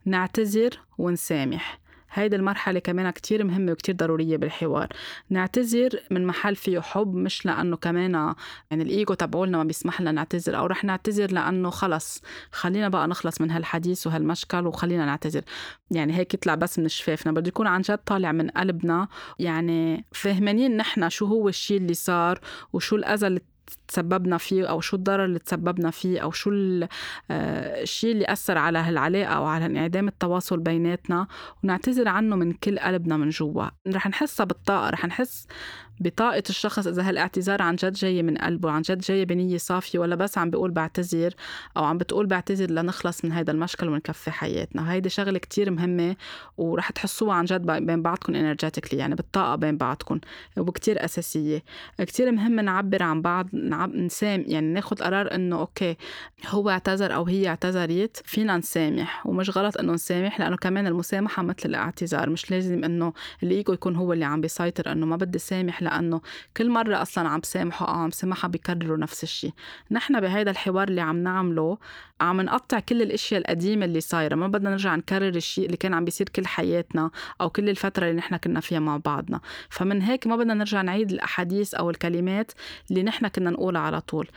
نعتذر 0.05 0.79
ونسامح. 0.97 1.79
هيدي 2.15 2.35
المرحلة 2.35 2.79
كمان 2.79 3.09
كتير 3.09 3.43
مهمة 3.43 3.71
وكتير 3.71 3.95
ضرورية 3.95 4.37
بالحوار. 4.37 4.87
نعتذر 5.29 5.89
من 6.11 6.25
محل 6.25 6.55
فيه 6.55 6.79
حب 6.79 7.15
مش 7.15 7.45
لأنه 7.45 7.77
كمان 7.77 8.35
يعني 8.71 8.83
الإيجو 8.83 9.13
تبعولنا 9.13 9.57
ما 9.57 9.63
بيسمح 9.63 10.01
لنا 10.01 10.11
نعتذر 10.11 10.57
أو 10.57 10.65
رح 10.65 10.83
نعتذر 10.83 11.31
لأنه 11.31 11.69
خلص. 11.69 12.21
خلينا 12.51 12.89
بقى 12.89 13.07
نخلص 13.07 13.41
من 13.41 13.51
هالحديث 13.51 14.07
وهالمشكل 14.07 14.67
وخلينا 14.67 15.05
نعتذر. 15.05 15.41
يعني 15.91 16.17
هيك 16.17 16.33
يطلع 16.33 16.55
بس 16.55 16.79
من 16.79 16.87
شفافنا 16.87 17.31
بده 17.31 17.47
يكون 17.47 17.67
عن 17.67 17.81
جد 17.81 17.97
طالع 17.97 18.31
من 18.31 18.49
قلبنا. 18.49 19.07
يعني 19.39 20.05
فهمانين 20.11 20.77
نحن 20.77 21.09
شو 21.09 21.25
هو 21.25 21.49
الشيء 21.49 21.77
اللي 21.77 21.93
صار 21.93 22.39
وشو 22.73 22.95
اللي 22.95 23.41
تسببنا 23.87 24.37
فيه 24.37 24.65
أو 24.65 24.81
شو 24.81 24.97
الضرر 24.97 25.25
اللي 25.25 25.39
تسببنا 25.39 25.91
فيه 25.91 26.19
أو 26.19 26.31
شو 26.31 26.51
آه، 26.51 27.81
الشيء 27.81 28.11
اللي 28.11 28.25
اثر 28.31 28.57
على 28.57 28.79
هالعلاقة 28.79 29.25
أو 29.33 29.45
على 29.45 29.65
انعدام 29.65 30.07
التواصل 30.07 30.59
بيناتنا 30.59 31.27
ونعتذر 31.63 32.07
عنه 32.07 32.35
من 32.35 32.53
كل 32.53 32.79
قلبنا 32.79 33.17
من 33.17 33.29
جوا. 33.29 33.65
رح 33.87 34.07
نحسها 34.07 34.45
بالطاقة 34.45 34.89
رح 34.89 35.05
نحس 35.05 35.47
بطاقة 35.99 36.43
الشخص 36.49 36.87
إذا 36.87 37.09
هالاعتذار 37.09 37.61
عن 37.61 37.75
جد 37.75 37.93
جاي 37.93 38.23
من 38.23 38.37
قلبه 38.37 38.71
عن 38.71 38.81
جد 38.81 38.99
جاي 38.99 39.25
بنية 39.25 39.57
صافية 39.57 39.99
ولا 39.99 40.15
بس 40.15 40.37
عم 40.37 40.49
بيقول 40.49 40.71
بعتذر 40.71 41.33
أو 41.77 41.83
عم 41.83 41.97
بتقول 41.97 42.25
بعتذر 42.25 42.71
لنخلص 42.71 43.25
من 43.25 43.31
هذا 43.31 43.51
المشكل 43.51 43.89
ونكفي 43.89 44.31
حياتنا. 44.31 44.91
هيدي 44.91 45.09
شغلة 45.09 45.39
كتير 45.39 45.71
مهمة 45.71 46.15
ورح 46.57 46.89
تحسوها 46.89 47.35
عن 47.35 47.45
جد 47.45 47.61
بين 47.71 48.01
بعضكم 48.01 48.35
energetically 48.35 48.99
يعني 48.99 49.15
بالطاقة 49.15 49.55
بين 49.55 49.77
بعضكم 49.77 50.19
وكتير 50.57 51.05
أساسية. 51.05 51.63
كتير 51.99 52.31
مهم 52.31 52.59
نعبر 52.59 53.03
عن 53.03 53.21
بعض 53.21 53.47
نعب 53.53 53.95
نسام 53.95 54.43
يعني 54.47 54.73
ناخد 54.73 55.01
قرار 55.01 55.35
إنه 55.35 55.59
أوكي 55.59 55.95
هو 56.47 56.69
اعتذر 56.69 57.15
أو 57.15 57.23
هي 57.23 57.47
اعتذرت 57.47 58.21
فينا 58.25 58.57
نسامح. 58.57 59.27
ومش 59.27 59.57
غلط 59.57 59.77
إنه 59.77 59.93
نسامح 59.93 60.39
لأنه 60.39 60.57
كمان 60.57 60.87
المسامحة 60.87 61.43
مثل 61.43 61.69
الاعتذار. 61.69 62.29
مش 62.29 62.51
لازم 62.51 62.83
إنه 62.83 63.13
الإيجو 63.43 63.73
يكون 63.73 63.95
هو 63.95 64.13
اللي 64.13 64.25
عم 64.25 64.41
بيسيطر 64.41 64.91
إنه 64.91 65.05
ما 65.05 65.15
بدي 65.15 65.39
سامح 65.39 65.84
لأنه 65.85 66.21
كل 66.57 66.69
مرة 66.69 67.01
أصلا 67.01 67.29
عم 67.29 67.41
سامحه 67.43 67.87
أو 67.87 67.93
عم 67.93 68.11
سامحها 68.11 68.47
بيكرروا 68.47 68.97
نفس 68.97 69.23
الشيء 69.23 69.51
نحن 69.91 70.19
بهيدا 70.19 70.51
الحوار 70.51 70.87
اللي 70.87 71.01
عم 71.01 71.23
نعمله 71.23 71.77
عم 72.21 72.41
نقطع 72.41 72.79
كل 72.79 73.01
الأشياء 73.01 73.39
القديمة 73.41 73.85
اللي 73.85 74.01
صايرة. 74.01 74.35
ما 74.35 74.47
بدنا 74.47 74.69
نرجع 74.69 74.95
نكرر 74.95 75.35
الشيء 75.35 75.65
اللي 75.65 75.77
كان 75.77 75.93
عم 75.93 76.05
بيصير 76.05 76.29
كل 76.29 76.47
حياتنا 76.47 77.11
أو 77.41 77.49
كل 77.49 77.69
الفترة 77.69 78.05
اللي 78.05 78.17
نحن 78.17 78.37
كنا 78.37 78.59
فيها 78.59 78.79
مع 78.79 78.97
بعضنا. 78.97 79.39
فمن 79.69 80.01
هيك 80.01 80.27
ما 80.27 80.35
بدنا 80.35 80.53
نرجع 80.53 80.81
نعيد 80.81 81.11
الأحاديث 81.11 81.73
أو 81.73 81.89
الكلمات 81.89 82.51
اللي 82.91 83.03
نحن 83.03 83.27
كنا 83.27 83.49
نقولها 83.49 83.81
على 83.81 84.01
طول. 84.01 84.27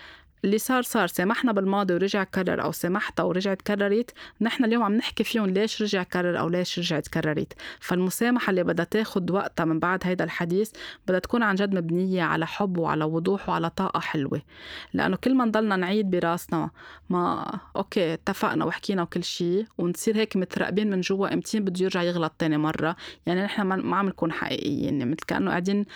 اللي 0.44 0.58
صار 0.58 0.82
صار 0.82 1.06
سامحنا 1.06 1.52
بالماضي 1.52 1.94
ورجع 1.94 2.24
كرر 2.24 2.62
أو 2.62 2.72
سامحتها 2.72 3.22
ورجعت 3.22 3.62
كررت. 3.62 4.10
نحن 4.40 4.64
اليوم 4.64 4.82
عم 4.82 4.94
نحكي 4.94 5.24
فيهم 5.24 5.46
ليش 5.46 5.82
رجع 5.82 6.02
كرر 6.02 6.38
أو 6.38 6.48
ليش 6.48 6.78
رجعت 6.78 7.08
كررت 7.08 7.52
فالمسامحة 7.80 8.50
اللي 8.50 8.64
بدها 8.64 8.84
تاخد 8.84 9.30
وقتها 9.30 9.64
من 9.64 9.78
بعد 9.78 10.00
هيدا 10.04 10.24
الحديث 10.24 10.70
بدها 11.08 11.18
تكون 11.18 11.42
عن 11.42 11.54
جد 11.54 11.74
مبنية 11.74 12.22
على 12.22 12.46
حب 12.46 12.78
وعلى 12.78 13.04
وضوح 13.04 13.48
وعلى 13.48 13.70
طاقة 13.70 14.00
حلوة. 14.00 14.42
لأنه 14.92 15.16
كل 15.16 15.34
ما 15.34 15.44
نضلنا 15.44 15.76
نعيد 15.76 16.10
براسنا 16.10 16.70
ما 17.10 17.52
أوكي 17.76 18.14
اتفقنا 18.14 18.64
وحكينا 18.64 19.02
وكل 19.02 19.24
شيء 19.24 19.66
ونصير 19.78 20.16
هيك 20.16 20.36
متراقبين 20.36 20.90
من 20.90 21.00
جوا 21.00 21.34
أمتين 21.34 21.64
بده 21.64 21.84
يرجع 21.84 22.02
يغلط 22.02 22.32
تاني 22.38 22.58
مرة. 22.58 22.96
يعني 23.26 23.42
نحن 23.42 23.62
ما 23.62 23.96
عم 23.96 24.08
نكون 24.08 24.32
حقيقيين 24.32 24.84
يعني 25.00 25.04
مثل 25.04 25.20
كأنه 25.26 25.50
قاعدين 25.50 25.86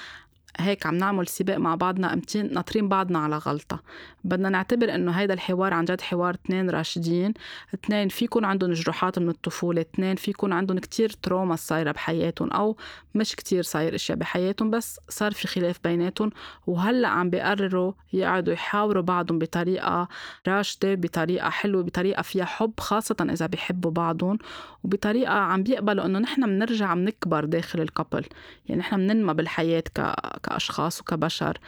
هيك 0.60 0.86
عم 0.86 0.94
نعمل 0.94 1.26
سباق 1.26 1.56
مع 1.56 1.74
بعضنا 1.74 2.12
أمتين 2.12 2.52
ناطرين 2.52 2.88
بعضنا 2.88 3.18
على 3.18 3.36
غلطة. 3.38 3.82
بدنا 4.24 4.48
نعتبر 4.48 4.94
إنه 4.94 5.12
هيدا 5.12 5.34
الحوار 5.34 5.74
عن 5.74 5.84
جد 5.84 6.00
حوار 6.00 6.34
اثنين 6.34 6.70
راشدين. 6.70 7.34
اثنين 7.74 8.08
في 8.08 8.24
يكون 8.24 8.44
عندهم 8.44 8.72
جروحات 8.72 9.18
من 9.18 9.28
الطفولة. 9.28 9.80
اثنين 9.80 10.16
في 10.16 10.30
يكون 10.30 10.52
عندهم 10.52 10.78
كتير 10.78 11.10
تروما 11.10 11.56
صايرة 11.56 11.92
بحياتهم 11.92 12.50
أو 12.50 12.76
مش 13.14 13.36
كتير 13.36 13.62
صاير 13.62 13.94
إشياء 13.94 14.18
بحياتهم 14.18 14.70
بس 14.70 15.00
صار 15.08 15.32
في 15.32 15.48
خلاف 15.48 15.76
بيناتهم. 15.84 16.30
وهلأ 16.66 17.08
عم 17.08 17.30
بيقرروا 17.30 17.92
يقعدوا 18.12 18.52
يحاوروا 18.52 19.02
بعضهم 19.02 19.38
بطريقة 19.38 20.08
راشدة 20.48 20.94
بطريقة 20.94 21.50
حلوة 21.50 21.82
بطريقة 21.82 22.22
فيها 22.22 22.44
حب 22.44 22.80
خاصة 22.80 23.16
إذا 23.30 23.46
بيحبوا 23.46 23.90
بعضهم. 23.90 24.38
وبطريقة 24.84 25.32
عم 25.32 25.62
بيقبلوا 25.62 26.06
إنه 26.06 26.18
نحن 26.18 26.46
بنرجع 26.46 26.94
بنكبر 26.94 27.44
داخل 27.44 27.80
الكابل 27.80 28.24
يعني 28.68 28.80
نحن 28.80 28.96
بننمى 28.96 29.34
بالحياة 29.34 29.84
ك 29.94 30.00
كأشخاص 30.42 31.00
وكبشر. 31.00 31.58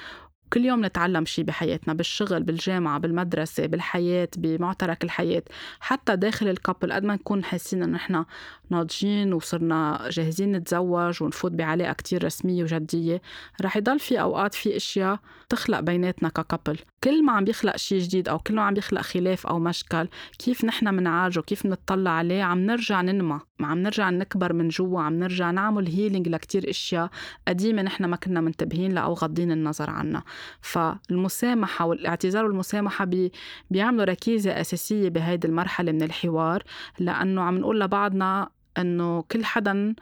كل 0.53 0.65
يوم 0.65 0.85
نتعلم 0.85 1.25
شيء 1.25 1.45
بحياتنا 1.45 1.95
بالشغل 1.95 2.43
بالجامعة 2.43 2.99
بالمدرسة 2.99 3.67
بالحياة 3.67 4.29
بمعترك 4.37 5.05
الحياة 5.05 5.43
حتى 5.81 6.17
داخل 6.17 6.49
ال 6.49 6.55
couple 6.55 6.93
قد 6.93 7.05
ما 7.05 7.15
نكون 7.15 7.45
حاسين 7.45 7.83
إنه 7.83 7.93
نحن 7.93 8.25
ناضجين 8.71 9.33
وصرنا 9.33 10.09
جاهزين 10.11 10.53
نتزوج 10.53 11.23
ونفوت 11.23 11.53
بعلاقة 11.53 11.93
كتير 11.93 12.25
رسمية 12.25 12.63
وجدية 12.63 13.23
رح 13.63 13.77
يضل 13.77 13.99
في 13.99 14.21
أوقات 14.21 14.55
في 14.55 14.77
أشياء 14.77 15.19
تخلق 15.49 15.81
بيناتنا 15.81 16.29
ك 16.29 16.36
couple 16.36 16.79
كل 17.05 17.25
ما 17.25 17.33
عم 17.33 17.45
بيخلق 17.45 17.77
شيء 17.77 17.99
جديد 17.99 18.29
أو 18.29 18.39
كل 18.39 18.55
ما 18.55 18.63
عم 18.63 18.75
بيخلق 18.75 19.01
خلاف 19.01 19.47
أو 19.47 19.59
مشكل 19.59 20.09
كيف 20.39 20.65
نحن 20.65 20.95
منعالجه؟ 20.95 21.41
كيف 21.41 21.67
نطلع 21.67 22.11
عليه؟ 22.11 22.43
عم 22.43 22.59
نرجع 22.59 23.01
ننمى. 23.01 23.41
عم 23.61 23.79
نرجع 23.79 24.11
نكبر 24.11 24.53
من 24.53 24.69
جوا 24.69 25.01
عم 25.01 25.15
نرجع 25.19 25.51
نعمل 25.51 25.87
healing 25.87 26.29
لكتير 26.29 26.71
أشياء 26.71 27.11
قديمة 27.49 27.83
نحن 27.83 28.05
ما 28.05 28.17
كنا 28.17 28.41
منتبهين 28.41 28.95
لها 28.95 29.03
أو 29.03 29.15
غضين 29.15 29.53
النظر 29.53 29.91
عنها. 29.91 30.25
فالمسامحة 30.61 31.87
والاعتذار 31.87 32.45
والمسامحة 32.45 33.05
بي 33.05 33.33
بيعملوا 33.71 34.05
ركيزة 34.05 34.61
أساسية 34.61 35.09
بهيدي 35.09 35.49
المرحلة 35.49 35.93
من 35.93 36.03
الحوار 36.03 36.63
لأنه 36.99 37.43
عم 37.43 37.59
نقول 37.59 37.81
لبعضنا 37.81 38.49
إنه 38.79 39.23
كل 39.23 39.45
حدا 39.45 39.95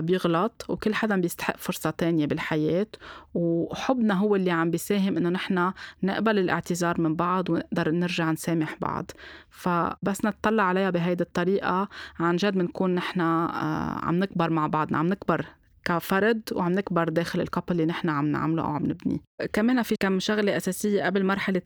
بيغلط 0.00 0.64
وكل 0.68 0.94
حدا 0.94 1.16
بيستحق 1.20 1.56
فرصة 1.56 1.90
تانية 1.90 2.26
بالحياة 2.26 2.86
وحبنا 3.34 4.14
هو 4.14 4.36
اللي 4.36 4.50
عم 4.50 4.70
بيساهم 4.70 5.16
إنه 5.16 5.28
نحن 5.28 5.72
نقبل 6.02 6.38
الاعتذار 6.38 7.00
من 7.00 7.16
بعض 7.16 7.50
ونقدر 7.50 7.90
نرجع 7.90 8.30
نسامح 8.32 8.76
بعض. 8.80 9.10
فبس 9.50 10.24
نتطلع 10.24 10.62
عليها 10.62 10.90
بهيدي 10.90 11.22
الطريقة. 11.22 11.88
عن 12.20 12.36
جد 12.36 12.54
بنكون 12.54 12.94
نحن 12.94 13.20
آه، 13.20 13.98
عم 14.04 14.14
نكبر 14.14 14.50
مع 14.50 14.66
بعضنا 14.66 14.98
عم 14.98 15.06
نكبر 15.06 15.46
كفرد 15.88 16.42
وعم 16.52 16.72
نكبر 16.72 17.08
داخل 17.08 17.40
ال 17.40 17.44
couple 17.44 17.66
اللي 17.70 17.86
نحن 17.86 18.08
عم 18.08 18.26
نعمله 18.26 18.62
أو 18.62 18.68
عم 18.68 18.86
نبنيه. 18.86 19.18
كمان 19.52 19.82
في 19.82 19.94
كم 20.00 20.20
شغلة 20.20 20.56
أساسية 20.56 21.04
قبل 21.04 21.24
مرحلة 21.24 21.62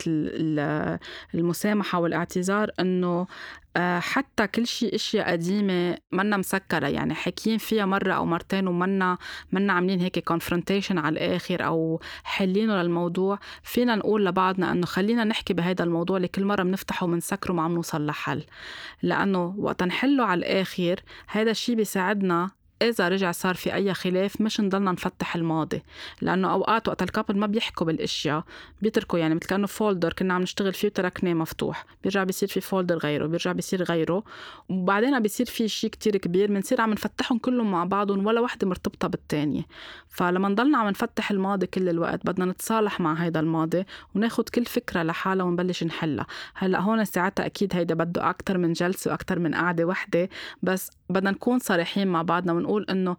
المسامحة 1.33 1.99
والاعتذار 1.99 2.71
إنه 2.79 3.27
آه، 3.77 3.99
حتى 3.99 4.47
كل 4.47 4.67
شيء 4.67 4.95
إشياء 4.95 5.31
قديمة 5.31 5.97
منا 6.11 6.37
مسكرة 6.37 6.87
يعني 6.87 7.13
حاكيين 7.13 7.57
فيها 7.57 7.85
مرة 7.85 8.13
أو 8.13 8.25
مرتين 8.25 8.67
ومنا 8.67 9.17
منا 9.51 9.73
عاملين 9.73 9.99
هيك 9.99 10.19
confrontation 10.19 10.97
على 10.97 11.13
الآخر 11.13 11.65
أو 11.65 12.01
حلينه 12.23 12.81
للموضوع. 12.81 13.39
فينا 13.63 13.95
نقول 13.95 14.25
لبعضنا 14.25 14.71
إنه 14.71 14.85
خلينا 14.85 15.23
نحكي 15.23 15.53
بهذا 15.53 15.83
الموضوع 15.83 16.17
اللي 16.17 16.27
كل 16.27 16.45
مرة 16.45 16.63
بنفتحه 16.63 17.03
وبنسكره 17.03 17.53
ما 17.53 17.61
عم 17.61 17.73
نوصل 17.73 18.05
لحل. 18.05 18.43
لأنه 19.01 19.55
وقت 19.57 19.83
نحله 19.83 20.23
على 20.23 20.39
الآخر 20.39 20.99
هذا 21.27 21.51
الشيء 21.51 21.75
بيساعدنا 21.75 22.49
إذا 22.89 23.07
رجع 23.09 23.31
صار 23.31 23.55
في 23.55 23.73
أي 23.73 23.93
خلاف 23.93 24.41
مش 24.41 24.61
نضلنا 24.61 24.91
نفتح 24.91 25.35
الماضي 25.35 25.83
لأنه 26.21 26.51
أوقات 26.51 26.87
وقت 26.87 27.03
ال 27.03 27.08
couple 27.08 27.37
ما 27.37 27.47
بيحكوا 27.47 27.87
بالأشياء 27.87 28.43
بيتركوا 28.81 29.19
يعني 29.19 29.35
مثل 29.35 29.47
كأنه 29.47 29.67
folder 29.67 30.13
كنا 30.13 30.33
عم 30.33 30.41
نشتغل 30.41 30.73
فيه 30.73 30.87
وتركناه 30.87 31.33
مفتوح 31.33 31.85
بيرجع 32.03 32.23
بيصير 32.23 32.49
في 32.49 32.61
folder 32.61 32.97
غيره 32.97 33.27
بيرجع 33.27 33.51
بيصير 33.51 33.83
غيره 33.83 34.23
وبعدين 34.69 35.19
بيصير 35.19 35.45
في 35.45 35.67
شيء 35.67 35.89
كتير 35.89 36.17
كبير 36.17 36.51
بنصير 36.51 36.81
عم 36.81 36.91
نفتحهم 36.91 37.37
كلهم 37.37 37.71
مع 37.71 37.83
بعضهم 37.83 38.25
ولا 38.25 38.41
وحدة 38.41 38.67
مرتبطة 38.67 39.07
بالتانية. 39.07 39.63
فلما 40.09 40.49
نضلنا 40.49 40.77
عم 40.77 40.87
نفتح 40.87 41.31
الماضي 41.31 41.67
كل 41.67 41.89
الوقت 41.89 42.25
بدنا 42.25 42.45
نتصالح 42.45 42.99
مع 42.99 43.13
هيدا 43.13 43.39
الماضي 43.39 43.83
وناخد 44.15 44.49
كل 44.49 44.65
فكرة 44.65 45.03
لحالها 45.03 45.45
ونبلش 45.45 45.83
نحلها. 45.83 46.25
هلأ 46.53 46.79
هون 46.79 47.05
ساعتها 47.05 47.45
أكيد 47.45 47.75
هيدا 47.75 47.95
بده 47.95 48.29
أكتر 48.29 48.57
من 48.57 48.73
جلسة 48.73 49.11
وأكتر 49.11 49.39
من 49.39 49.55
قعدة 49.55 49.85
وحدة 49.85 50.29
بس 50.63 50.91
بدنا 51.09 51.31
نكون 51.31 51.59
صريحين 51.59 52.07
مع 52.07 52.21
بعضنا 52.21 52.53
ونقول 52.53 52.72
إنه 52.79 53.17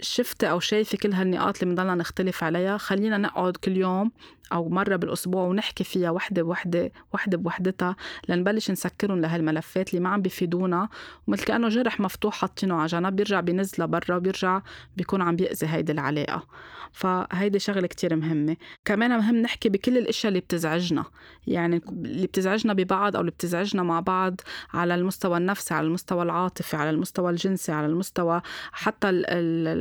شفتي 0.00 0.50
أو 0.50 0.60
شايفه 0.60 0.98
كل 0.98 1.12
هالنقاط 1.12 1.62
اللي 1.62 1.74
بنضلنا 1.74 1.94
نختلف 1.94 2.44
عليها. 2.44 2.76
خلينا 2.78 3.18
نقعد 3.18 3.56
كل 3.56 3.76
يوم 3.76 4.10
أو 4.52 4.68
مرة 4.68 4.96
بالأسبوع 4.96 5.42
ونحكي 5.42 5.84
فيها 5.84 6.10
وحدة 6.10 6.42
بوحدة 6.42 6.92
وحدة 7.12 7.38
بوحدتها 7.38 7.96
لنبلش 8.28 8.70
نسكرهم 8.70 9.20
لهالملفات 9.20 9.90
اللي 9.90 10.00
ما 10.00 10.08
عم 10.08 10.22
بيفيدونا 10.22 10.88
ومثل 11.26 11.44
كأنه 11.44 11.68
جرح 11.68 12.00
مفتوح 12.00 12.34
حاطينه 12.34 12.74
على 12.74 12.86
جنب 12.86 13.16
بيرجع 13.16 13.40
بينزلها 13.40 13.86
برا 13.86 14.16
وبيرجع 14.16 14.62
بيكون 14.96 15.22
عم 15.22 15.36
بيأذي 15.36 15.66
هيدي 15.66 15.92
العلاقة. 15.92 16.46
فهيدي 16.92 17.58
شغلة 17.58 17.86
كتير 17.86 18.16
مهمة. 18.16 18.56
كمان 18.84 19.10
مهم 19.10 19.36
نحكي 19.36 19.68
بكل 19.68 19.98
الأشياء 19.98 20.28
اللي 20.28 20.40
بتزعجنا. 20.40 21.04
يعني 21.46 21.80
اللي 21.88 22.26
بتزعجنا 22.26 22.72
ببعض 22.72 23.16
أو 23.16 23.20
اللي 23.20 23.30
بتزعجنا 23.32 23.82
مع 23.82 24.00
بعض 24.00 24.40
على 24.74 24.94
المستوى 24.94 25.36
النفسي 25.36 25.74
على 25.74 25.86
المستوى 25.86 26.22
العاطفي 26.22 26.76
على 26.76 26.90
المستوى 26.90 27.30
الجنسي 27.30 27.72
على 27.72 27.86
المستوى 27.86 28.42
حتى 28.72 29.08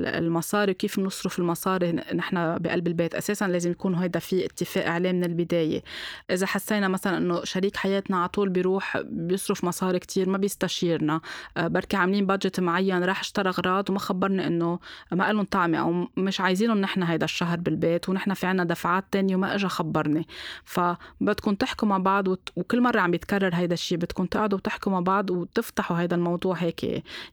المصاري 0.05 0.73
كيف 0.73 0.99
بنصرف 0.99 1.39
المصاري 1.39 1.91
نحن 1.91 2.57
بقلب 2.57 2.87
البيت. 2.87 3.15
أساسا 3.15 3.47
لازم 3.47 3.71
يكون 3.71 3.95
هيدا 3.95 4.19
في 4.19 4.45
اتفاق 4.45 4.87
عليه 4.87 5.11
من 5.11 5.23
البداية. 5.23 5.83
إذا 6.31 6.45
حسينا 6.45 6.87
مثلا 6.87 7.17
إنه 7.17 7.43
شريك 7.43 7.75
حياتنا 7.75 8.17
على 8.17 8.29
طول 8.29 8.49
بيروح 8.49 8.97
بيصرف 8.97 9.63
مصاري 9.63 9.99
كتير 9.99 10.29
ما 10.29 10.37
بيستشيرنا 10.37 11.21
آه، 11.57 11.67
بركي 11.67 11.97
عاملين 11.97 12.25
بادجت 12.25 12.59
معين 12.59 13.03
راح 13.03 13.19
اشترى 13.19 13.49
أغراض 13.49 13.89
وما 13.89 13.99
خبرنا 13.99 14.47
إنه 14.47 14.79
ما 15.11 15.33
لهم 15.33 15.45
طعمه 15.45 15.77
أو 15.77 16.07
مش 16.17 16.41
عايزينهم 16.41 16.77
نحن 16.77 17.03
هيدا 17.03 17.25
الشهر 17.25 17.59
بالبيت 17.59 18.09
ونحن 18.09 18.33
في 18.33 18.45
عنا 18.47 18.63
دفعات 18.63 19.05
تانية 19.11 19.35
وما 19.35 19.55
اجى 19.55 19.67
خبرني. 19.67 20.27
فبدكم 20.63 21.55
تحكوا 21.55 21.87
مع 21.87 21.97
بعض 21.97 22.27
وكل 22.27 22.81
مرة 22.81 22.99
عم 22.99 23.13
يتكرر 23.13 23.55
هيدا 23.55 23.73
الشيء 23.73 23.97
بدكم 23.97 24.25
تقعدوا 24.25 24.57
وتحكوا 24.57 24.91
مع 24.91 24.99
بعض 24.99 25.29
وتفتحوا 25.29 25.99
هيدا 25.99 26.15
الموضوع 26.15 26.55
هيك 26.55 26.83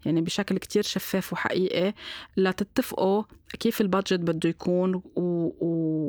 يعني 0.05 0.21
بشكل 0.21 0.59
كتير 0.59 0.83
شفاف 0.83 1.33
وحقيقي. 1.33 1.95
لتتفقوا 2.63 3.23
كيف 3.61 3.81
البادجت 3.81 4.21
بده 4.21 4.49
يكون 4.49 4.95
و... 4.95 5.53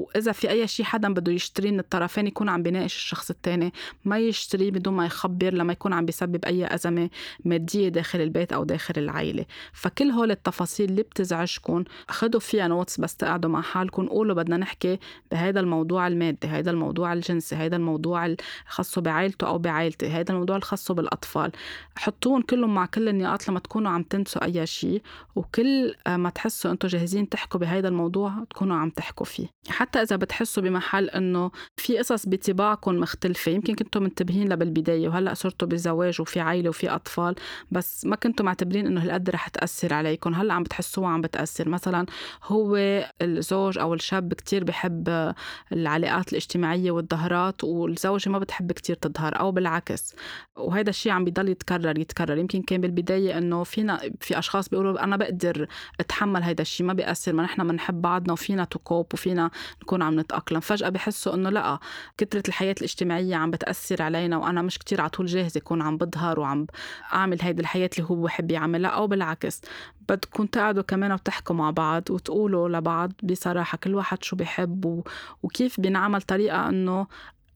وإذا 0.03 0.31
في 0.31 0.49
أي 0.49 0.67
شيء 0.67 0.85
حدا 0.85 1.13
بده 1.13 1.31
يشتري 1.31 1.71
من 1.71 1.79
الطرفين 1.79 2.27
يكون 2.27 2.49
عم 2.49 2.63
بيناقش 2.63 2.95
الشخص 2.95 3.29
الثاني 3.29 3.73
ما 4.05 4.19
يشتري 4.19 4.71
بدون 4.71 4.93
ما 4.93 5.05
يخبر 5.05 5.53
لما 5.53 5.73
يكون 5.73 5.93
عم 5.93 6.05
بيسبب 6.05 6.45
أي 6.45 6.75
أزمة 6.75 7.09
مادية 7.45 7.89
داخل 7.89 8.21
البيت 8.21 8.53
أو 8.53 8.63
داخل 8.63 8.93
العائلة. 8.97 9.45
فكل 9.73 10.11
هول 10.11 10.31
التفاصيل 10.31 10.89
اللي 10.89 11.03
بتزعجكم 11.03 11.83
خدوا 12.09 12.39
فيها 12.39 12.67
نوتس 12.67 12.99
بس 12.99 13.15
تقعدوا 13.15 13.49
مع 13.49 13.61
حالكم 13.61 14.07
قولوا 14.07 14.35
بدنا 14.35 14.57
نحكي 14.57 14.99
بهذا 15.31 15.59
الموضوع 15.59 16.07
المادي 16.07 16.47
هذا 16.47 16.71
الموضوع 16.71 17.13
الجنسي 17.13 17.55
هذا 17.55 17.75
الموضوع 17.75 18.35
الخاص 18.65 18.99
بعائلته 18.99 19.47
أو 19.47 19.57
بعائلتي 19.57 20.07
هذا 20.07 20.31
الموضوع 20.31 20.55
الخاص 20.55 20.91
بالأطفال. 20.91 21.51
حطوهم 21.97 22.41
كلهم 22.41 22.73
مع 22.73 22.85
كل 22.85 23.09
النقاط 23.09 23.49
لما 23.49 23.59
تكونوا 23.59 23.91
عم 23.91 24.03
تنسوا 24.03 24.43
أي 24.43 24.65
شيء 24.65 25.01
وكل 25.35 25.95
ما 26.07 26.29
تحسوا 26.29 26.71
إنتم 26.71 26.87
جاهزين 26.87 27.29
تحكوا 27.29 27.59
بهذا 27.59 27.87
الموضوع 27.87 28.33
تكونوا 28.49 28.75
عم 28.75 28.89
تحكوا 28.89 29.25
فيه. 29.25 29.47
حتى 29.69 29.92
إذا 30.01 30.15
بتحسوا 30.15 30.63
بمحل 30.63 31.09
إنه 31.09 31.51
في 31.77 31.97
قصص 31.97 32.29
بطباعكم 32.29 32.95
مختلفة 32.95 33.51
يمكن 33.51 33.75
كنتوا 33.75 34.01
منتبهين 34.01 34.47
لها 34.47 34.55
بالبداية 34.57 35.07
وهلأ 35.09 35.33
صرتوا 35.33 35.67
بزواج 35.67 36.21
وفي 36.21 36.39
عائلة 36.39 36.69
وفي 36.69 36.89
أطفال 36.89 37.35
بس 37.71 38.05
ما 38.05 38.15
كنتوا 38.15 38.45
معتبرين 38.45 38.87
إنه 38.87 39.03
هالقد 39.03 39.29
رح 39.29 39.47
تأثر 39.47 39.93
عليكم. 39.93 40.33
هلأ 40.33 40.53
عم 40.53 40.63
بتحسوها 40.63 41.09
عم 41.09 41.21
بتأثر. 41.21 41.69
مثلا 41.69 42.05
هو 42.43 42.75
الزوج 43.21 43.77
أو 43.77 43.93
الشاب 43.93 44.33
كتير 44.33 44.63
بحب 44.63 45.33
العلاقات 45.71 46.29
الاجتماعية 46.29 46.91
والظهرات 46.91 47.63
والزوجة 47.63 48.29
ما 48.29 48.39
بتحب 48.39 48.71
كتير 48.71 48.95
تظهر 48.95 49.39
أو 49.39 49.51
بالعكس. 49.51 50.15
وهذا 50.55 50.89
الشيء 50.89 51.11
عم 51.11 51.23
بيضل 51.25 51.49
يتكرر 51.49 51.99
يتكرر. 51.99 52.37
يمكن 52.37 52.61
كان 52.61 52.81
بالبداية 52.81 53.37
إنه 53.37 53.63
فينا 53.63 54.01
في 54.19 54.39
أشخاص 54.39 54.69
بيقولوا 54.69 55.03
أنا 55.03 55.17
بقدر 55.17 55.67
أتحمل 55.99 56.43
هذا 56.43 56.61
الشيء 56.61 56.85
ما 56.87 56.93
بيأثر. 56.93 57.33
ما 57.33 57.43
نحن 57.43 57.67
بنحب 57.67 58.01
بعضنا 58.01 58.33
وفينا 58.33 58.63
تكوب 58.63 59.07
وفينا 59.13 59.51
نكون 59.83 60.01
عم 60.01 60.19
نتأقلم. 60.19 60.59
فجأة 60.59 60.89
بحسوا 60.89 61.33
إنه 61.33 61.49
لأ 61.49 61.79
كثرة 62.17 62.43
الحياة 62.47 62.75
الاجتماعية 62.77 63.35
عم 63.35 63.51
بتأثر 63.51 64.01
علينا 64.01 64.37
وأنا 64.37 64.61
مش 64.61 64.79
كتير 64.79 65.01
على 65.01 65.09
طول 65.09 65.25
جاهزة 65.25 65.57
أكون 65.57 65.81
عم 65.81 65.97
بظهر 65.97 66.39
وعم 66.39 66.67
أعمل 67.13 67.41
هيدي 67.41 67.61
الحياة 67.61 67.89
اللي 67.97 68.09
هو 68.09 68.15
بحب 68.15 68.51
يعملها 68.51 68.91
أو 68.91 69.07
بالعكس. 69.07 69.61
بدكم 70.09 70.45
تقعدوا 70.45 70.83
كمان 70.83 71.11
وتحكوا 71.11 71.55
مع 71.55 71.71
بعض 71.71 72.11
وتقولوا 72.11 72.69
لبعض 72.69 73.11
بصراحة 73.23 73.77
كل 73.77 73.95
واحد 73.95 74.23
شو 74.23 74.35
بيحب 74.35 75.03
وكيف 75.43 75.79
بينعمل 75.79 76.21
طريقة 76.21 76.69
إنه 76.69 77.07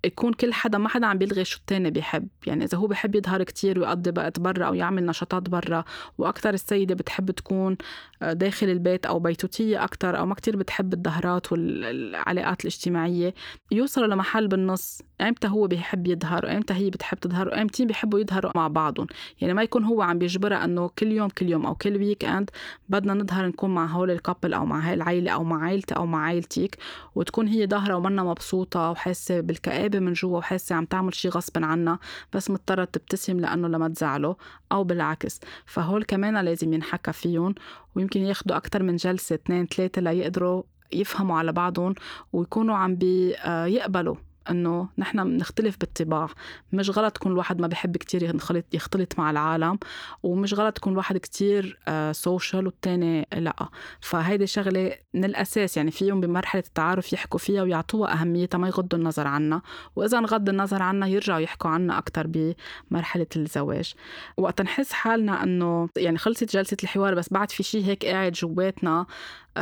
يكون 0.05 0.33
كل 0.33 0.53
حدا 0.53 0.77
ما 0.77 0.89
حدا 0.89 1.07
عم 1.07 1.17
بيلغي 1.17 1.45
شو 1.45 1.57
التاني 1.57 1.91
بيحب. 1.91 2.27
يعني 2.47 2.63
إذا 2.63 2.77
هو 2.77 2.88
بحب 2.88 3.15
يظهر 3.15 3.43
كتير 3.43 3.79
ويقضي 3.79 4.12
وقت 4.17 4.39
برا 4.39 4.65
أو 4.65 4.73
يعمل 4.73 5.05
نشاطات 5.05 5.49
برا 5.49 5.83
وأكثر 6.17 6.53
السيدة 6.53 6.95
بتحب 6.95 7.31
تكون 7.31 7.77
آه، 8.21 8.33
داخل 8.33 8.69
البيت 8.69 9.05
أو 9.05 9.19
بيتوتية 9.19 9.83
أكثر 9.83 10.17
أو 10.17 10.25
ما 10.25 10.36
كتير 10.36 10.55
بتحب 10.57 10.93
الظهرات 10.93 11.51
والعلاقات 11.51 12.62
الاجتماعية 12.62 13.33
يوصلوا 13.71 14.07
لمحل 14.07 14.47
بالنص. 14.47 15.01
إمتى 15.21 15.47
هو 15.47 15.67
بيحب 15.67 16.07
يظهر؟ 16.07 16.45
وامتى 16.45 16.73
هي 16.73 16.89
بتحب 16.89 17.17
تظهر؟ 17.17 17.47
وإمتى 17.47 17.86
بيحبوا 17.86 18.19
يظهروا 18.19 18.51
مع 18.55 18.67
بعضهم؟ 18.67 19.07
يعني 19.41 19.53
ما 19.53 19.63
يكون 19.63 19.83
هو 19.83 20.01
عم 20.01 20.19
بيجبرها 20.19 20.65
إنه 20.65 20.89
كل 20.99 21.12
يوم 21.12 21.29
كل 21.29 21.49
يوم 21.49 21.65
أو 21.65 21.75
كل 21.75 21.97
weekend 21.97 22.49
بدنا 22.89 23.13
نظهر 23.13 23.47
نكون 23.47 23.69
مع 23.69 23.86
هول 23.86 24.12
ال 24.12 24.17
couple 24.17 24.53
أو 24.53 24.65
مع 24.65 24.79
هاي 24.79 24.93
العيلة 24.93 25.31
أو 25.31 25.43
مع 25.43 25.63
عائلتي 25.63 25.95
أو 25.95 26.05
مع 26.05 26.19
عائلتك 26.25 26.77
وتكون 27.15 27.47
هي 27.47 27.67
ظاهرة 27.67 27.95
ومنا 27.95 28.23
مبسوطة 28.23 28.91
وحاسة 28.91 29.39
بالكآبة 29.39 29.96
من 29.99 30.13
جوا 30.13 30.38
وحاسة 30.38 30.75
عم 30.75 30.86
تعمل 30.86 31.15
شيء 31.15 31.31
غصب 31.31 31.63
عنها 31.63 31.99
بس 32.33 32.49
مضطرة 32.49 32.86
تبتسم 32.86 33.39
لأنه 33.39 33.67
لما 33.67 33.88
تزعله 33.89 34.36
أو 34.71 34.83
بالعكس. 34.83 35.39
فهول 35.65 36.03
كمان 36.03 36.38
لازم 36.38 36.73
ينحكى 36.73 37.13
فيهم 37.13 37.55
ويمكن 37.95 38.21
ياخدوا 38.21 38.57
أكثر 38.57 38.83
من 38.83 38.95
جلسة 38.95 39.36
اثنين 39.36 39.65
ثلاثة 39.65 40.01
ليقدروا 40.01 40.63
يفهموا 40.93 41.38
على 41.38 41.51
بعضهم 41.51 41.95
ويكونوا 42.33 42.75
عم 42.75 42.95
بيقبلوا 42.95 44.15
إنه 44.49 44.89
نحن 44.97 45.23
بنختلف 45.23 45.77
بالطباع. 45.79 46.27
مش 46.73 46.89
غلط 46.89 47.17
يكون 47.17 47.31
الواحد 47.31 47.62
ما 47.62 47.67
بحب 47.67 47.97
كتير 47.97 48.23
يختلط 48.23 48.65
يختلط 48.73 49.19
مع 49.19 49.31
العالم 49.31 49.79
ومش 50.23 50.53
غلط 50.53 50.77
يكون 50.77 50.93
الواحد 50.93 51.17
كتير 51.17 51.79
سوشيال 52.12 52.65
والتاني 52.65 53.27
لأ. 53.33 53.69
فهيدي 54.01 54.47
شغلة 54.47 54.95
من 55.13 55.25
الأساس 55.25 55.77
يعني 55.77 55.91
فيهم 55.91 56.21
بمرحلة 56.21 56.63
التعارف 56.67 57.13
يحكوا 57.13 57.39
فيها 57.39 57.63
ويعطوها 57.63 58.21
أهميتها 58.21 58.57
ما 58.57 58.67
يغضوا 58.67 58.99
النظر 58.99 59.27
عنها. 59.27 59.62
وإذا 59.95 60.17
انغض 60.17 60.49
النظر 60.49 60.81
عنها 60.81 61.07
يرجعوا 61.07 61.39
يحكوا 61.39 61.69
عنها 61.69 61.97
أكثر 61.97 62.27
بمرحلة 62.27 63.27
الزواج. 63.36 63.93
وقت 64.38 64.62
نحس 64.62 64.91
حالنا 64.91 65.43
إنه 65.43 65.89
يعني 65.97 66.17
خلصت 66.17 66.53
جلسة 66.53 66.77
الحوار 66.83 67.15
بس 67.15 67.29
بعد 67.33 67.51
في 67.51 67.63
شيء 67.63 67.86
هيك 67.86 68.05
قاعد 68.05 68.31
جواتنا 68.31 69.05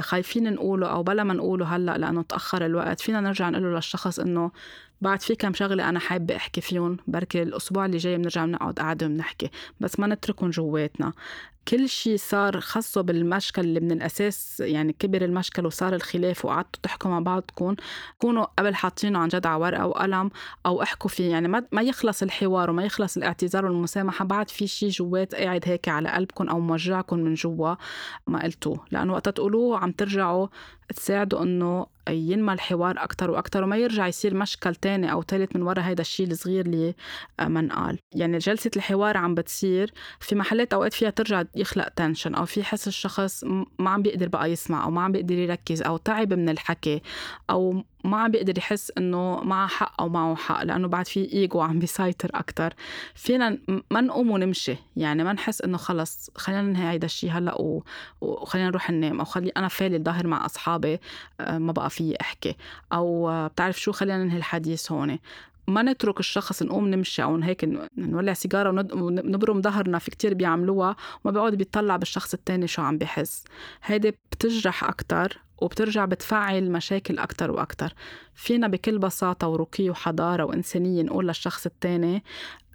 خايفين 0.02 0.54
نقوله 0.54 0.88
أو 0.88 1.04
بلا 1.04 1.24
ما 1.24 1.34
نقوله 1.34 1.76
هلأ 1.76 1.98
لأنه 1.98 2.22
تأخر 2.22 2.66
الوقت. 2.66 3.02
فينا 3.02 3.22
نرجع 3.22 3.50
نقول 3.50 3.76
للشخص 3.76 4.20
إنه 4.20 4.52
بعد 5.02 5.22
في 5.22 5.36
كم 5.36 5.54
شغلة 5.54 5.90
أنا 5.90 6.00
حابة 6.00 6.36
أحكي 6.36 6.62
فيهم 6.62 6.98
بركي 7.08 7.44
الأسبوع 7.44 7.86
اللي 7.86 7.98
جاي 7.98 8.18
بنرجع 8.18 8.46
بنقعد 8.46 8.80
قاعدة 8.80 9.06
وبنحكي 9.06 9.50
بس 9.80 10.00
ما 10.00 10.08
نتركهم 10.08 10.50
جواتنا. 10.50 11.14
كل 11.68 11.90
شيء 11.90 12.18
صار 12.18 12.62
خاصه 12.62 13.02
بالمشكل 13.02 13.62
اللي 13.62 13.80
من 13.80 13.92
الأساس 13.92 14.60
يعني 14.60 14.94
كبر 14.94 15.22
المشكل 15.22 15.66
وصار 15.66 15.96
الخلاف 15.96 16.46
وقعدتوا 16.46 16.82
تحكوا 16.84 17.12
مع 17.12 17.20
بعضكم. 17.20 17.76
كونوا 18.20 18.46
قبل 18.60 18.76
حاطينه 18.76 19.20
عن 19.20 19.28
جد 19.28 19.46
على 19.46 19.62
ورقة 19.62 19.86
وقلم 19.88 20.30
أو 20.66 20.82
احكوا 20.82 21.10
فيه 21.10 21.32
يعني 21.32 21.48
ما 21.48 21.82
يخلص 21.82 22.24
الحوار 22.24 22.70
وما 22.70 22.84
يخلص 22.84 23.18
الاعتذار 23.18 23.66
والمسامحة 23.66 24.26
بعد 24.26 24.50
في 24.50 24.68
شيء 24.68 24.90
جوات 24.90 25.36
قاعد 25.36 25.62
هيك 25.66 25.90
على 25.90 26.10
قلبكم 26.10 26.50
أو 26.50 26.60
موجعكم 26.60 27.20
من 27.20 27.34
جوا 27.34 27.76
ما 28.28 28.44
قلتوه. 28.44 28.86
لأنه 28.92 29.14
وقت 29.14 29.30
تقولوه 29.30 29.78
عم 29.80 29.92
ترجعوا 29.92 30.48
تساعدوا 30.96 31.44
إنه 31.44 31.86
ينمى 32.10 32.54
الحوار 32.54 32.96
أكثر 32.98 33.32
وأكثر 33.32 33.64
وما 33.64 33.78
يرجع 33.78 34.08
يصير 34.08 34.34
مشكل 34.34 34.76
تاني 34.76 35.12
أو 35.12 35.24
ثالث 35.24 35.56
من 35.56 35.62
وراء 35.62 35.86
هيدا 35.86 36.02
الشيء 36.02 36.28
الصغير 36.28 36.66
اللي 36.66 36.96
ما 37.42 37.60
انقال 37.60 38.00
يعني 38.16 38.38
جلسة 38.38 38.72
الحوار 38.76 39.18
عم 39.18 39.36
بتصير 39.36 39.94
في 40.20 40.36
محلات 40.36 40.74
أوقات 40.74 40.94
فيها 40.94 41.10
ترجع 41.10 41.44
يخلق 41.56 41.88
تنشن 41.90 42.36
أو 42.36 42.46
في 42.46 42.64
حس 42.64 42.88
الشخص 42.88 43.44
ما 43.80 43.90
عم 43.90 44.02
بيقدر 44.02 44.28
بقى 44.28 44.52
يسمع 44.52 44.84
أو 44.84 44.92
ما 44.92 45.02
عم 45.02 45.12
بيقدر 45.12 45.36
يركز 45.36 45.82
أو 45.82 45.98
تعب 45.98 46.34
من 46.34 46.50
الحكي 46.50 47.02
أو 47.50 47.84
ما 48.06 48.18
عم 48.18 48.32
بيقدر 48.32 48.58
يحس 48.58 48.92
إنه 48.98 49.42
معه 49.44 49.68
حق 49.68 50.02
أو 50.02 50.10
معه 50.10 50.36
حق 50.36 50.64
لأنه 50.64 50.88
بعد 50.88 51.08
في 51.08 51.34
ايجو 51.34 51.62
عم 51.62 51.80
بيسيطر 51.80 52.30
أكثر 52.34 52.74
فينا 53.16 53.58
ما 53.92 54.02
نقوم 54.02 54.32
ونمشي. 54.32 54.76
يعني 54.96 55.24
ما 55.24 55.34
نحس 55.34 55.62
إنه 55.62 55.78
خلص 55.78 56.30
خلينا 56.36 56.62
ننهي 56.62 56.92
هيدا 56.92 57.06
الشيء 57.06 57.32
هلأ 57.32 57.82
وخلينا 58.22 58.68
نروح 58.70 58.92
ننام 58.92 59.20
أو 59.20 59.26
خلي 59.26 59.50
أنا 59.58 59.68
فالي 59.68 59.96
الظاهر 59.98 60.28
مع 60.28 60.46
أصحابي 60.46 61.00
آه، 61.40 61.58
ما 61.58 61.72
بقى 61.72 61.90
في 61.90 62.16
أحكي. 62.22 62.56
أو 62.94 63.30
آه، 63.30 63.48
بتعرف 63.48 63.80
شو 63.80 63.92
خلينا 63.92 64.24
ننهي 64.24 64.38
الحديث 64.38 64.92
هون. 64.92 65.20
ما 65.68 65.82
نترك 65.82 66.20
الشخص 66.20 66.64
نقوم 66.64 66.88
نمشي 66.88 67.24
أو 67.24 67.36
هيك 67.36 67.70
نولع 67.98 68.34
سيجارة 68.34 68.70
ونبرم 68.70 69.62
ظهرنا 69.62 70.00
في 70.00 70.12
كتير 70.12 70.34
بيعملوها 70.34 70.96
وما 71.24 71.34
بيقعد 71.34 71.56
بيطلع 71.56 71.96
بالشخص 71.96 72.34
التاني 72.34 72.68
شو 72.68 72.82
عم 72.82 72.98
بحس 72.98 73.44
هيدي 73.84 74.12
بتجرح 74.32 74.84
أكتر. 74.84 75.45
وبترجع 75.58 76.06
بتفعل 76.06 76.72
مشاكل 76.72 77.20
أكتر 77.20 77.52
وأكتر. 77.52 77.94
فينا 78.34 78.68
بكل 78.68 78.98
بساطة 79.00 79.48
ورقي 79.48 79.90
وحضارة 79.90 80.44
وإنسانية 80.44 81.04
نقول 81.04 81.28
للشخص 81.28 81.66
التاني 81.66 82.24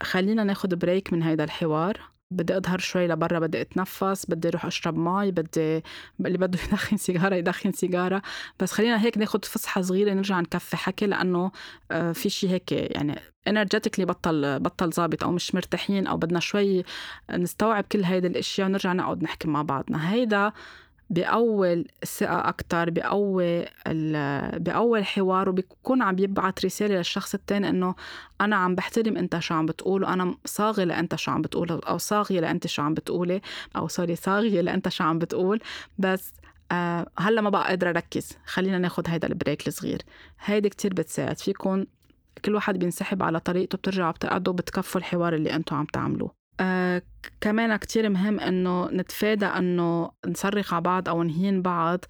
خلينا 0.02 0.44
ناخد 0.44 0.74
break 0.74 1.12
من 1.12 1.22
هيدا 1.22 1.44
الحوار. 1.44 2.00
بدي 2.32 2.56
أظهر 2.56 2.78
شوي 2.78 3.08
لبرا 3.08 3.38
بدي 3.38 3.60
أتنفس 3.60 4.26
بدي 4.30 4.48
أروح 4.48 4.66
أشرب 4.66 4.96
مي 4.98 5.30
بدي 5.30 5.82
اللي 6.26 6.38
بده 6.38 6.58
يدخن 6.64 6.96
سيجارة 6.96 7.34
يدخن 7.34 7.72
سيجارة. 7.72 8.22
بس 8.60 8.72
خلينا 8.72 9.04
هيك 9.04 9.18
ناخذ 9.18 9.38
فسحة 9.42 9.80
صغيرة 9.80 10.14
نرجع 10.14 10.40
نكفي 10.40 10.76
حكي 10.76 11.06
لأنه 11.06 11.52
آه، 11.90 12.12
في 12.12 12.30
شيء 12.30 12.50
هيك 12.50 12.72
يعني 12.72 13.20
energetically 13.48 14.04
بطل 14.04 14.58
بطل 14.60 14.92
ظابط 14.92 15.24
أو 15.24 15.32
مش 15.32 15.54
مرتاحين 15.54 16.06
أو 16.06 16.16
بدنا 16.16 16.40
شوي 16.40 16.84
نستوعب 17.30 17.84
كل 17.84 18.04
هيدي 18.04 18.26
الأشياء 18.26 18.68
ونرجع 18.68 18.92
نقعد 18.92 19.22
نحكي 19.22 19.48
مع 19.48 19.62
بعضنا. 19.62 20.12
هيدا 20.12 20.52
بأول 21.10 21.88
الثقة 22.02 22.48
أكتر 22.48 22.90
بأول 22.90 23.66
بأول 24.60 24.98
الحوار 24.98 25.48
وبيكون 25.48 26.02
عم 26.02 26.18
يبعت 26.18 26.64
رسالة 26.64 26.94
للشخص 26.96 27.34
التاني 27.34 27.68
إنه 27.68 27.94
أنا 28.40 28.56
عم 28.56 28.74
بحترم 28.74 29.16
أنت 29.16 29.38
شو 29.38 29.54
عم 29.54 29.66
بتقول 29.66 30.02
وأنا 30.02 30.34
صاغي 30.44 30.84
لأنت 30.84 31.14
شو 31.14 31.30
عم 31.30 31.42
بتقول 31.42 31.70
أو 31.70 31.98
صاغية 31.98 32.40
لأنت 32.40 32.66
شو 32.66 32.82
عم 32.82 32.94
بتقولي 32.94 33.40
أو 33.76 33.88
sorry 33.88 34.16
صاغية 34.16 34.60
لأنت 34.60 34.88
شو 34.88 35.04
عم 35.04 35.18
بتقول. 35.18 35.60
بس 35.98 36.32
آه 36.72 37.06
هلأ 37.18 37.40
ما 37.40 37.50
بقى 37.50 37.64
قادرة 37.68 37.90
أركز 37.90 38.32
خلينا 38.46 38.78
ناخد 38.78 39.08
هيدا 39.08 39.28
ال 39.28 39.35
break 39.35 39.68
الصغير. 39.68 40.02
هيدي 40.44 40.68
كتير 40.68 40.94
بتساعد 40.94 41.38
فيكم 41.38 41.84
كل 42.44 42.54
واحد 42.54 42.78
بينسحب 42.78 43.22
على 43.22 43.40
طريقته 43.40 43.78
بترجعوا 43.78 44.12
بتقعدوا 44.12 44.52
بتكفوا 44.52 45.00
الحوار 45.00 45.34
اللي 45.34 45.54
أنتم 45.54 45.76
عم 45.76 45.84
تعملوه. 45.84 46.30
آه 46.60 47.02
كمان 47.40 47.76
كتير 47.76 48.08
مهم 48.08 48.40
إنه 48.40 48.88
نتفادى 48.90 49.46
إنه 49.46 50.10
نصرخ 50.26 50.74
على 50.74 50.82
بعض 50.82 51.08
أو 51.08 51.22
نهين 51.22 51.62
بعض 51.62 52.04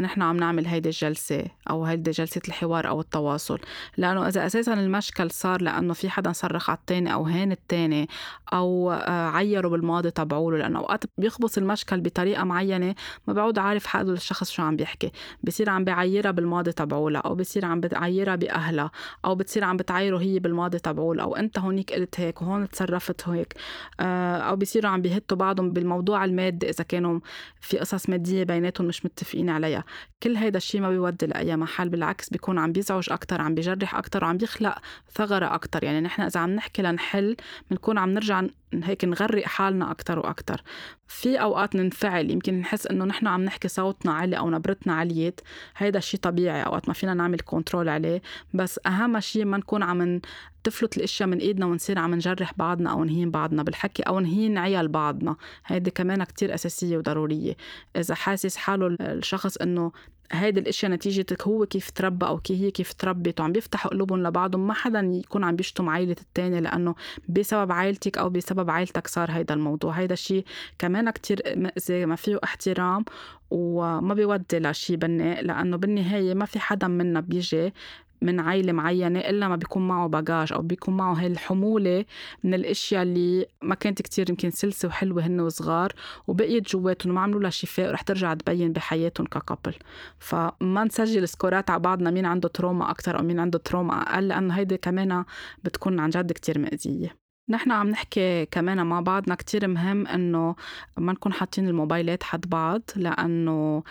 نحن 0.00 0.22
عم 0.22 0.36
نعمل 0.36 0.66
هيدي 0.66 0.88
الجلسة 0.88 1.44
أو 1.70 1.84
هيدي 1.84 2.10
جلسة 2.10 2.40
الحوار 2.48 2.88
أو 2.88 3.00
التواصل. 3.00 3.58
لأنه 3.96 4.28
إذا 4.28 4.46
أساسا 4.46 4.74
المشكل 4.74 5.30
صار 5.30 5.62
لأنه 5.62 5.94
في 5.94 6.10
حدا 6.10 6.32
صرخ 6.32 6.70
على 6.70 6.78
التاني 6.78 7.12
أو 7.12 7.22
هان 7.24 7.52
التاني 7.52 8.08
أو 8.52 8.92
آه، 8.92 9.28
عيره 9.30 9.68
بالماضي 9.68 10.10
تبعوله 10.10 10.58
لأنه 10.58 10.78
أوقات 10.78 11.04
بيخبص 11.18 11.58
المشكل 11.58 12.00
بطريقة 12.00 12.44
معينة 12.44 12.94
ما 13.26 13.32
بعود 13.34 13.58
عارف 13.58 13.86
حقه 13.86 14.02
للشخص 14.02 14.50
شو 14.50 14.62
عم 14.62 14.76
بيحكي. 14.76 15.12
بصير 15.42 15.70
عم 15.70 15.84
بعيرها 15.84 16.30
بالماضي 16.30 16.72
تبعولها 16.72 17.20
أو 17.20 17.34
بصير 17.34 17.64
عم 17.64 17.80
بعيرها 17.80 18.36
بأهلها 18.36 18.90
أو 19.24 19.34
بتصير 19.34 19.64
عم 19.64 19.76
بتعايره 19.76 20.18
هي 20.18 20.38
بالماضي 20.38 20.78
تبعولها 20.78 21.24
أو 21.24 21.36
أنت 21.36 21.58
هونيك 21.58 21.92
قلت 21.92 22.20
هيك 22.20 22.42
وهون 22.42 22.68
تصرفت 22.68 23.28
هيك. 23.28 23.54
أو 24.48 24.56
بصيروا 24.56 24.90
عم 24.90 25.02
بيهتوا 25.02 25.36
بعضهم 25.36 25.70
بالموضوع 25.70 26.24
المادي 26.24 26.70
إذا 26.70 26.84
كانوا 26.84 27.20
في 27.60 27.78
قصص 27.78 28.08
مادية 28.08 28.44
بيناتهم 28.44 28.86
مش 28.86 29.04
متفقين 29.04 29.50
عليها. 29.50 29.84
كل 30.22 30.36
هيدا 30.36 30.56
الشيء 30.56 30.80
ما 30.80 30.90
بيودي 30.90 31.26
لأي 31.26 31.56
محل 31.56 31.88
بالعكس 31.88 32.30
بيكون 32.30 32.58
عم 32.58 32.72
بيزعج 32.72 33.12
أكتر 33.12 33.40
عم 33.40 33.54
بيجرح 33.54 33.94
أكتر 33.94 34.24
وعم 34.24 34.36
بيخلق 34.36 34.78
ثغرة 35.12 35.54
أكتر. 35.54 35.84
يعني 35.84 36.00
نحن 36.00 36.22
إذا 36.22 36.40
عم 36.40 36.50
نحكي 36.50 36.82
لنحل 36.82 37.36
بنكون 37.70 37.98
عم 37.98 38.10
نرجع 38.10 38.42
هيك 38.74 39.04
نغرق 39.04 39.44
حالنا 39.44 39.90
أكتر 39.90 40.18
وأكتر. 40.18 40.62
في 41.06 41.40
أوقات 41.40 41.76
ننفعل 41.76 42.30
يمكن 42.30 42.60
نحس 42.60 42.86
إنه 42.86 43.04
نحن 43.04 43.26
عم 43.26 43.44
نحكي 43.44 43.68
صوتنا 43.68 44.12
عالي 44.12 44.38
أو 44.38 44.50
نبرتنا 44.50 44.94
عليت 44.94 45.40
هيدا 45.76 45.98
الشيء 45.98 46.20
طبيعي 46.20 46.62
أوقات 46.62 46.88
ما 46.88 46.94
فينا 46.94 47.14
نعمل 47.14 47.40
كنترول 47.40 47.88
عليه. 47.88 48.22
بس 48.54 48.80
أهم 48.86 49.20
شيء 49.20 49.44
ما 49.44 49.56
نكون 49.56 49.82
عم 49.82 50.20
تفلت 50.64 50.96
الأشياء 50.96 51.28
من 51.28 51.38
إيدنا 51.38 51.66
ونصير 51.66 51.98
عم 51.98 52.14
نجرح 52.14 52.52
بعضنا 52.56 52.90
أو 52.90 53.04
نهين 53.04 53.30
بعضنا 53.30 53.62
بالحكي 53.62 54.02
أو 54.02 54.20
نهين 54.20 54.58
عيال 54.58 54.88
بعضنا. 54.88 55.36
هيدي 55.66 55.90
كمان 55.90 56.24
كتير 56.24 56.54
أساسية 56.54 56.96
وضرورية. 56.96 57.56
إذا 57.96 58.14
حاسس 58.14 58.56
حاله 58.56 58.96
الشخص 59.00 59.56
إنه 59.56 59.92
هيدي 60.32 60.60
الأشياء 60.60 60.92
نتيجة 60.92 61.26
هو 61.42 61.66
كيف 61.66 61.90
تربى 61.90 62.26
أو 62.26 62.38
كيف 62.38 62.60
هي 62.60 62.70
كيف 62.70 62.92
تربت 62.92 63.40
وعم 63.40 63.52
بيفتحوا 63.52 63.90
قلوبهم 63.90 64.22
لبعضهم 64.22 64.66
ما 64.66 64.74
حدا 64.74 65.00
يكون 65.00 65.44
عم 65.44 65.56
بيشتم 65.56 65.88
عائلة 65.88 66.16
التاني 66.20 66.60
لأنه 66.60 66.94
بسبب 67.28 67.72
عائلتك 67.72 68.18
أو 68.18 68.30
بسبب 68.30 68.70
عائلتك 68.70 69.06
صار 69.06 69.30
هيدا 69.30 69.54
الموضوع. 69.54 69.92
هيدا 69.92 70.12
الشيء 70.12 70.44
كمان 70.78 71.10
كتير 71.10 71.42
مأذي 71.56 72.06
ما 72.06 72.16
فيه 72.16 72.38
احترام 72.44 73.04
وما 73.50 74.14
بيودي 74.14 74.58
لشيء 74.58 74.96
بناء 74.96 75.44
لأنه 75.44 75.76
بالنهاية 75.76 76.34
ما 76.34 76.44
في 76.44 76.58
حدا 76.60 76.88
منا 76.88 77.20
بيجي 77.20 77.72
من 78.22 78.40
عائلة 78.40 78.72
معينة 78.72 79.18
إلا 79.18 79.48
ما 79.48 79.56
بيكون 79.56 79.88
معه 79.88 80.06
باجاج 80.08 80.52
أو 80.52 80.62
بيكون 80.62 80.96
معه 80.96 81.14
هاي 81.14 81.26
الحمولة 81.26 82.04
من 82.44 82.54
الأشياء 82.54 83.02
اللي 83.02 83.46
ما 83.62 83.74
كانت 83.74 84.02
كتير 84.02 84.30
يمكن 84.30 84.50
سلسة 84.50 84.88
وحلوة 84.88 85.26
هن 85.26 85.40
وصغار 85.40 85.92
وبقيت 86.26 86.68
جواتهم 86.68 87.12
وما 87.12 87.20
عملوا 87.20 87.40
لها 87.40 87.50
شفاء 87.50 87.88
ورح 87.88 88.02
ترجع 88.02 88.34
تبين 88.34 88.72
بحياتهم 88.72 89.26
ك 89.26 89.32
couple. 89.32 89.74
فما 90.18 90.84
نسجل 90.84 91.28
score 91.28 91.63
ات 91.63 91.70
على 91.70 91.80
بعضنا 91.80 92.10
مين 92.10 92.26
عنده 92.26 92.48
trauma 92.48 92.90
أكتر 92.90 93.18
أو 93.18 93.24
مين 93.24 93.40
عنده 93.40 93.58
trauma 93.58 94.02
أقل 94.02 94.28
لأنه 94.28 94.54
هيدي 94.54 94.76
كمان 94.76 95.24
بتكون 95.64 96.00
عن 96.00 96.10
جد 96.10 96.32
كتير 96.32 96.58
مأذية. 96.58 97.28
نحن 97.50 97.70
عم 97.72 97.88
نحكي 97.88 98.46
كمان 98.46 98.86
مع 98.86 99.00
بعضنا 99.00 99.34
كتير 99.34 99.68
مهم 99.68 100.06
إنه 100.06 100.54
ما 100.96 101.12
نكون 101.12 101.32
حاطين 101.32 101.68
الموبايلات 101.68 102.22
حد 102.22 102.48
بعض 102.48 102.82
لأنه 102.96 103.82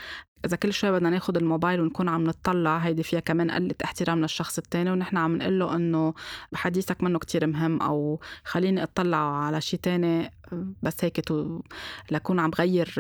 إذا 0.46 0.58
كل 0.58 0.74
شوي 0.74 0.92
بدنا 0.92 1.10
ناخد 1.10 1.38
الموبايل 1.38 1.82
ونكون 1.82 2.10
عم 2.10 2.24
نطلع 2.24 2.78
هيدي 2.78 3.04
فيها 3.04 3.20
كمان 3.20 3.52
قلة 3.52 3.76
احترام 3.84 4.22
للشخص 4.22 4.58
التاني 4.58 4.92
ونحن 4.92 5.18
عم 5.18 5.36
نقول 5.36 5.60
له 5.60 5.76
إنه 5.76 6.14
حديثك 6.54 7.04
منه 7.04 7.20
كتير 7.20 7.48
مهم 7.48 7.82
أو 7.82 8.20
خليني 8.44 8.84
أطلع 8.84 9.18
على 9.18 9.62
شيء 9.62 9.80
تاني 9.80 10.32
بس 10.84 11.04
هيك 11.04 11.20
تو 11.20 11.60
لكون 12.12 12.40
عم 12.40 12.50
بغير 12.50 12.94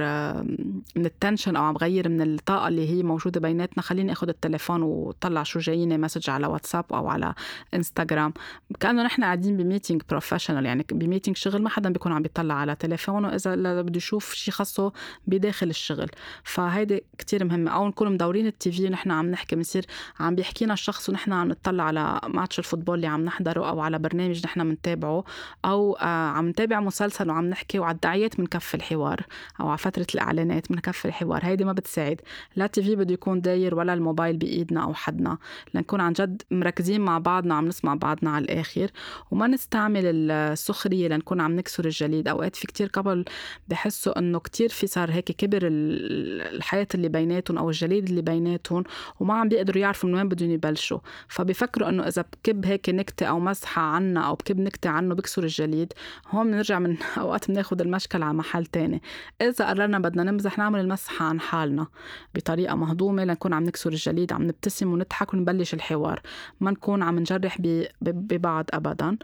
من 0.96 1.06
ال 1.06 1.12
tension 1.12 1.56
أو 1.56 1.64
عم 1.64 1.74
بغير 1.74 2.10
من 2.10 2.22
الطاقة 2.22 2.68
اللي 2.68 2.90
هي 2.90 3.04
موجودة 3.04 3.40
بيناتنا. 3.40 3.84
خليني 3.84 4.12
اخذ 4.12 4.30
التليفون 4.30 4.82
وطلع 4.82 5.44
شو 5.44 5.60
جاييني 5.60 5.98
message 5.98 6.30
على 6.30 6.48
واتساب 6.48 6.86
أو 6.94 7.08
على 7.08 7.34
إنستغرام. 7.74 8.34
كأنه 8.80 9.04
نحن 9.04 9.24
قاعدين 9.24 9.58
ب 9.58 9.63
meeting 9.63 10.02
professional 10.10 10.66
يعني 10.66 10.86
بميتينج 10.92 11.38
شغل 11.38 11.62
ما 11.62 11.70
حدا 11.70 11.90
بيكون 11.90 12.12
عم 12.12 12.22
بيطلع 12.22 12.54
على 12.54 12.76
تليفونه 12.76 13.36
إذا 13.36 13.82
بده 13.82 13.98
يشوف 13.98 14.34
شيء 14.34 14.54
خاصه 14.54 14.92
بداخل 15.28 15.70
الشغل. 15.70 16.10
فهيدي 16.44 17.04
كتير 17.18 17.46
مهمة. 17.46 17.72
أو 17.72 17.88
نكون 17.88 18.12
مدورين 18.12 18.48
ال 18.48 18.72
TV 18.72 18.88
ونحن 18.88 19.12
عم 19.12 19.32
نحكي 19.32 19.56
بنصير 19.56 19.86
عم 20.20 20.36
بيحكينا 20.36 20.74
الشخص 20.74 21.10
ونحن 21.10 21.34
عم 21.34 21.48
نطلع 21.48 21.84
على 21.84 22.20
match 22.28 22.60
ال 22.60 22.64
football 22.64 22.96
اللي 22.96 23.08
عم 23.08 23.26
نحضره 23.26 23.70
أو 23.70 23.82
على 23.82 24.00
برنامج 24.00 24.46
نحن 24.46 24.70
بنتابعه 24.70 25.24
أو 25.66 25.94
آه، 25.94 26.28
عم 26.28 26.50
نتابع 26.50 26.80
مسلسل 26.80 27.30
وعم 27.38 27.50
نحكي 27.50 27.80
وعلى 27.80 27.96
الدعايات 27.96 28.38
بنكفي 28.38 28.76
الحوار 28.76 29.26
أو 29.60 29.68
على 29.68 29.78
فترة 29.78 30.08
الإعلانات 30.16 30.72
بنكفي 30.72 31.06
الحوار. 31.06 31.46
هيدي 31.46 31.66
ما 31.66 31.74
بتساعد. 31.74 32.22
لا 32.56 32.68
TV 32.68 32.96
بده 32.96 33.14
يكون 33.14 33.42
داير 33.42 33.76
ولا 33.76 33.94
الموبايل 33.94 34.38
بإيدنا 34.38 34.84
أو 34.84 34.94
حدنا. 34.94 35.38
لنكون 35.74 36.02
عن 36.02 36.14
جد 36.14 36.42
مركزين 36.52 37.02
مع 37.02 37.18
بعضنا 37.18 37.56
عم 37.56 37.68
نسمع 37.68 37.96
بعضنا 37.96 38.32
على 38.32 38.46
الآخر. 38.46 38.92
وما 39.32 39.48
نستعمل 39.48 40.32
السخرية 40.32 41.08
لنكون 41.08 41.42
عم 41.42 41.56
نكسر 41.56 41.86
الجليد. 41.86 42.28
أوقات 42.28 42.56
في 42.56 42.68
كتير 42.68 42.88
couples 42.88 43.26
بحسوا 43.68 44.20
إنه 44.20 44.40
كتير 44.40 44.70
في 44.70 44.88
صار 44.88 45.12
هيك 45.12 45.32
كبر 45.32 45.60
الحياة 45.64 46.88
اللي 46.96 47.10
بيناتهم 47.10 47.58
أو 47.58 47.70
الجليد 47.70 48.10
اللي 48.10 48.22
بيناتهم 48.22 48.84
وما 49.20 49.34
عم 49.34 49.50
بيقدروا 49.50 49.82
يعرفوا 49.82 50.10
من 50.10 50.16
وين 50.16 50.30
بدهم 50.30 50.52
يبلشوا. 50.52 51.00
فبيفكروا 51.28 51.90
إنه 51.90 52.08
إذا 52.08 52.22
بكب 52.22 52.66
هيك 52.66 52.90
نكتة 52.90 53.26
أو 53.26 53.40
مزحة 53.40 53.82
عنا 53.82 54.28
أو 54.28 54.36
بكب 54.36 54.60
نكتة 54.60 54.90
عنه 54.90 55.16
بكسر 55.16 55.44
الجليد 55.44 55.94
هون 56.30 56.48
بنرجع 56.52 56.80
من 56.80 56.98
اوقات 57.28 57.52
بناخد 57.52 57.82
المشكل 57.82 58.24
على 58.24 58.34
محل 58.34 58.66
تاني. 58.66 59.02
إذا 59.42 59.70
قررنا 59.70 60.00
بدنا 60.00 60.24
نمزح 60.24 60.58
نعمل 60.58 60.80
المزحة 60.80 61.26
عن 61.26 61.40
حالنا 61.40 61.88
بطريقة 62.36 62.76
مهضومة 62.76 63.24
لنكون 63.24 63.54
عم 63.54 63.64
نكسر 63.64 63.90
الجليد 63.90 64.34
عم 64.34 64.44
نبتسم 64.44 64.94
ونضحك 64.94 65.34
ونبلش 65.34 65.74
الحوار. 65.74 66.22
ما 66.60 66.72
نكون 66.72 67.04
عم 67.04 67.20
نجرح 67.20 67.58
ببعض 68.02 68.66
ابدا. 68.74 69.18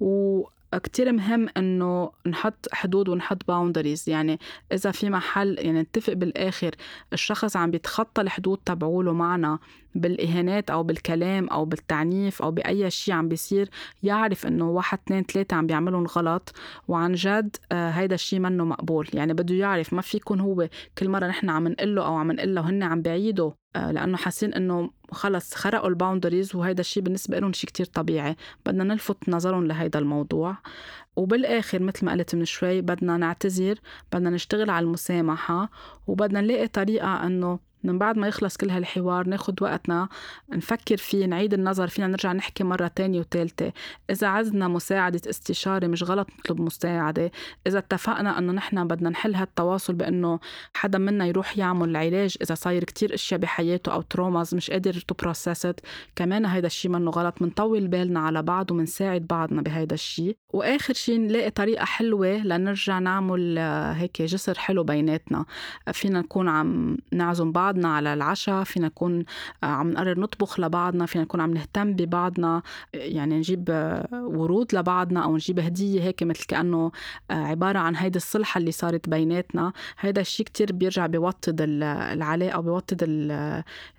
و 0.00 0.42
كتير 0.76 1.12
مهم 1.12 1.48
إنه 1.56 2.10
نحط 2.26 2.66
حدود 2.72 3.08
ونحط 3.08 3.38
boundaries 3.48 4.08
يعني 4.08 4.38
إذا 4.72 4.90
في 4.90 5.10
محل 5.10 5.56
يعني 5.58 5.80
نتفق 5.80 6.12
بالآخر 6.12 6.70
الشخص 7.12 7.56
عم 7.56 7.70
بيتخطى 7.70 8.22
الحدود 8.22 8.58
تبعوله 8.64 9.12
معنا 9.12 9.58
بالإهانات 9.94 10.70
أو 10.70 10.82
بالكلام 10.82 11.48
أو 11.48 11.64
بالتعنيف 11.64 12.42
أو 12.42 12.50
بأي 12.50 12.90
شيء 12.90 13.14
عم 13.14 13.28
بيصير 13.28 13.70
يعرف 14.02 14.46
إنه 14.46 14.70
واحد 14.70 14.98
اثنين 15.06 15.22
ثلاثة 15.22 15.56
عم 15.56 15.66
بيعملون 15.66 16.06
غلط. 16.06 16.52
وعن 16.88 17.12
جد 17.12 17.56
آه 17.72 17.90
هيدا 17.90 18.14
الشيء 18.14 18.38
منه 18.38 18.64
مقبول. 18.64 19.08
يعني 19.12 19.32
بده 19.34 19.54
يعرف 19.54 19.92
ما 19.92 20.02
في 20.02 20.16
يكون 20.16 20.40
هو 20.40 20.68
كل 20.98 21.08
مرة 21.08 21.26
نحن 21.26 21.50
عم 21.50 21.68
نقول 21.68 21.96
له 21.96 22.06
أو 22.06 22.14
عم 22.16 22.32
نقول 22.32 22.54
له 22.54 22.60
وهن 22.60 22.82
عم 22.82 23.02
بعيدوا 23.02 23.50
آه 23.76 23.92
لأنه 23.92 24.16
حاسين 24.16 24.54
إنه 24.54 24.90
خلص 25.12 25.54
خرقوا 25.54 25.88
الباوندريز 25.88 26.54
وهيدا 26.54 26.80
الشيء 26.80 27.02
بالنسبة 27.02 27.38
لهم 27.38 27.52
شيء 27.52 27.70
كتير 27.70 27.86
طبيعي. 27.86 28.36
بدنا 28.66 28.84
نلفت 28.84 29.28
نظرهم 29.28 29.66
لهيدا 29.66 29.98
الموضوع. 29.98 30.56
وبالآخر 31.16 31.82
مثل 31.82 32.06
ما 32.06 32.12
قلت 32.12 32.34
من 32.34 32.44
شوي 32.44 32.80
بدنا 32.80 33.16
نعتذر 33.16 33.78
بدنا 34.12 34.30
نشتغل 34.30 34.70
على 34.70 34.84
المسامحة 34.84 35.70
وبدنا 36.06 36.40
نلاقي 36.40 36.68
طريقة 36.68 37.26
إنه 37.26 37.58
من 37.84 37.98
بعد 37.98 38.18
ما 38.18 38.28
يخلص 38.28 38.56
كل 38.56 38.70
هالحوار 38.70 39.28
ناخد 39.28 39.62
وقتنا 39.62 40.08
نفكر 40.52 40.96
فيه 40.96 41.26
نعيد 41.26 41.54
النظر 41.54 41.88
فينا 41.88 42.06
نرجع 42.06 42.32
نحكي 42.32 42.64
مرة 42.64 42.88
تانية 42.88 43.20
وثالثة 43.20 43.72
إذا 44.10 44.26
عزنا 44.26 44.68
مساعدة 44.68 45.20
استشاري 45.30 45.88
مش 45.88 46.02
غلط 46.02 46.28
نطلب 46.38 46.60
مساعدة. 46.60 47.30
إذا 47.66 47.78
اتفقنا 47.78 48.38
أنه 48.38 48.52
نحن 48.52 48.86
بدنا 48.86 49.10
نحل 49.10 49.34
هالتواصل 49.34 49.94
بأنه 49.94 50.40
حدا 50.74 50.98
منا 50.98 51.26
يروح 51.26 51.58
يعمل 51.58 51.88
العلاج 51.88 52.36
إذا 52.42 52.54
صاير 52.54 52.84
كتير 52.84 53.14
أشياء 53.14 53.40
بحياته 53.40 53.92
أو 53.92 54.02
traumas 54.02 54.54
مش 54.54 54.70
قادر 54.70 54.92
to 54.92 55.14
process 55.14 55.65
it 55.65 55.80
كمان 56.16 56.46
هيدا 56.46 56.66
الشيء 56.66 56.90
منه 56.90 57.10
غلط. 57.10 57.42
منطول 57.42 57.88
بالنا 57.88 58.20
على 58.20 58.42
بعض 58.42 58.70
ومنساعد 58.70 59.26
بعضنا 59.26 59.62
بهيدا 59.62 59.94
الشيء 59.94 60.36
وآخر 60.52 60.94
شيء 60.94 61.18
نلاقي 61.20 61.50
طريقة 61.50 61.84
حلوة 61.84 62.28
لنرجع 62.28 62.98
نعمل 62.98 63.58
آه، 63.58 63.92
هيك 63.92 64.22
جسر 64.22 64.58
حلو 64.58 64.84
بيناتنا. 64.84 65.44
فينا 65.92 66.20
نكون 66.20 66.48
عم 66.48 66.96
نعزم 67.12 67.52
بعضنا 67.68 67.88
على 67.88 68.14
العشاء 68.14 68.64
فينا 68.64 68.86
نكون 68.86 69.24
آه، 69.62 69.66
عم 69.66 69.90
نقرر 69.90 70.20
نطبخ 70.20 70.60
لبعضنا 70.60 71.06
فينا 71.06 71.24
نكون 71.24 71.40
عم 71.40 71.54
نهتم 71.54 71.92
ببعضنا 71.92 72.62
يعني 72.94 73.38
نجيب 73.38 73.64
آه، 73.70 74.08
ورود 74.12 74.74
لبعضنا 74.74 75.24
أو 75.24 75.34
نجيب 75.34 75.58
هدية 75.60 76.02
هيك 76.02 76.22
مثل 76.22 76.46
كأنه 76.46 76.92
عبارة 77.30 77.78
عن 77.78 77.96
هيدي 77.96 78.16
الصلحة 78.16 78.58
اللي 78.58 78.72
صارت 78.72 79.08
بيناتنا. 79.08 79.72
هيدا 80.00 80.20
الشيء 80.20 80.46
كتير 80.46 80.72
بيرجع 80.72 81.06
بيوطد 81.06 81.60
العلاقة 81.60 82.58
وبيوطد 82.58 83.04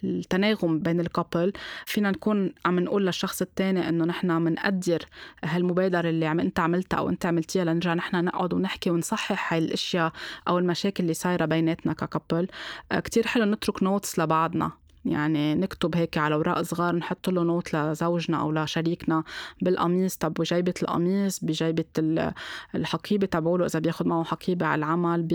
التناغم 0.03 0.79
بين 0.79 0.99
الكابل 0.99 1.53
فينا 1.85 2.11
نكون 2.11 2.53
عم 2.65 2.79
نقول 2.79 3.05
للشخص 3.05 3.41
الثاني 3.41 3.89
إنه 3.89 4.05
نحن 4.05 4.43
بنقدر 4.43 5.05
هالمبادرة 5.43 6.09
اللي 6.09 6.25
عم 6.25 6.39
أنت 6.39 6.59
عملتها 6.59 6.97
أو 6.97 7.09
أنت 7.09 7.25
عملتيها 7.25 7.65
لنرجع 7.65 7.93
نحن 7.93 8.25
نقعد 8.25 8.53
ونحكي 8.53 8.89
ونصحح 8.89 9.53
هاي 9.53 9.59
الأشياء 9.59 10.11
أو 10.47 10.57
المشاكل 10.57 11.03
اللي 11.03 11.13
صايرة 11.13 11.45
بيناتنا 11.45 11.93
ك 11.93 12.01
couple 12.01 12.47
كتير 12.91 13.27
حلو 13.27 13.43
تركنا 13.59 13.80
notes 13.80 14.05
لبعضنا. 14.05 14.71
يعني 15.05 15.55
نكتب 15.55 15.95
هيك 15.95 16.17
على 16.17 16.35
اوراق 16.35 16.61
صغار 16.61 16.95
نحط 16.95 17.29
له 17.29 17.43
note 17.43 17.75
لزوجنا 17.75 18.41
أو 18.41 18.51
لشريكنا 18.51 19.23
بالقميص. 19.61 20.15
طب 20.15 20.33
بجيبه 20.33 20.73
القميص؟ 20.81 21.43
بجيبه 21.43 21.85
الحقيبة 22.75 23.27
تبعوله 23.27 23.65
إذا 23.65 23.79
بياخذ 23.79 24.07
معه 24.07 24.23
حقيبة 24.23 24.65
على 24.65 24.79
العمل 24.79 25.27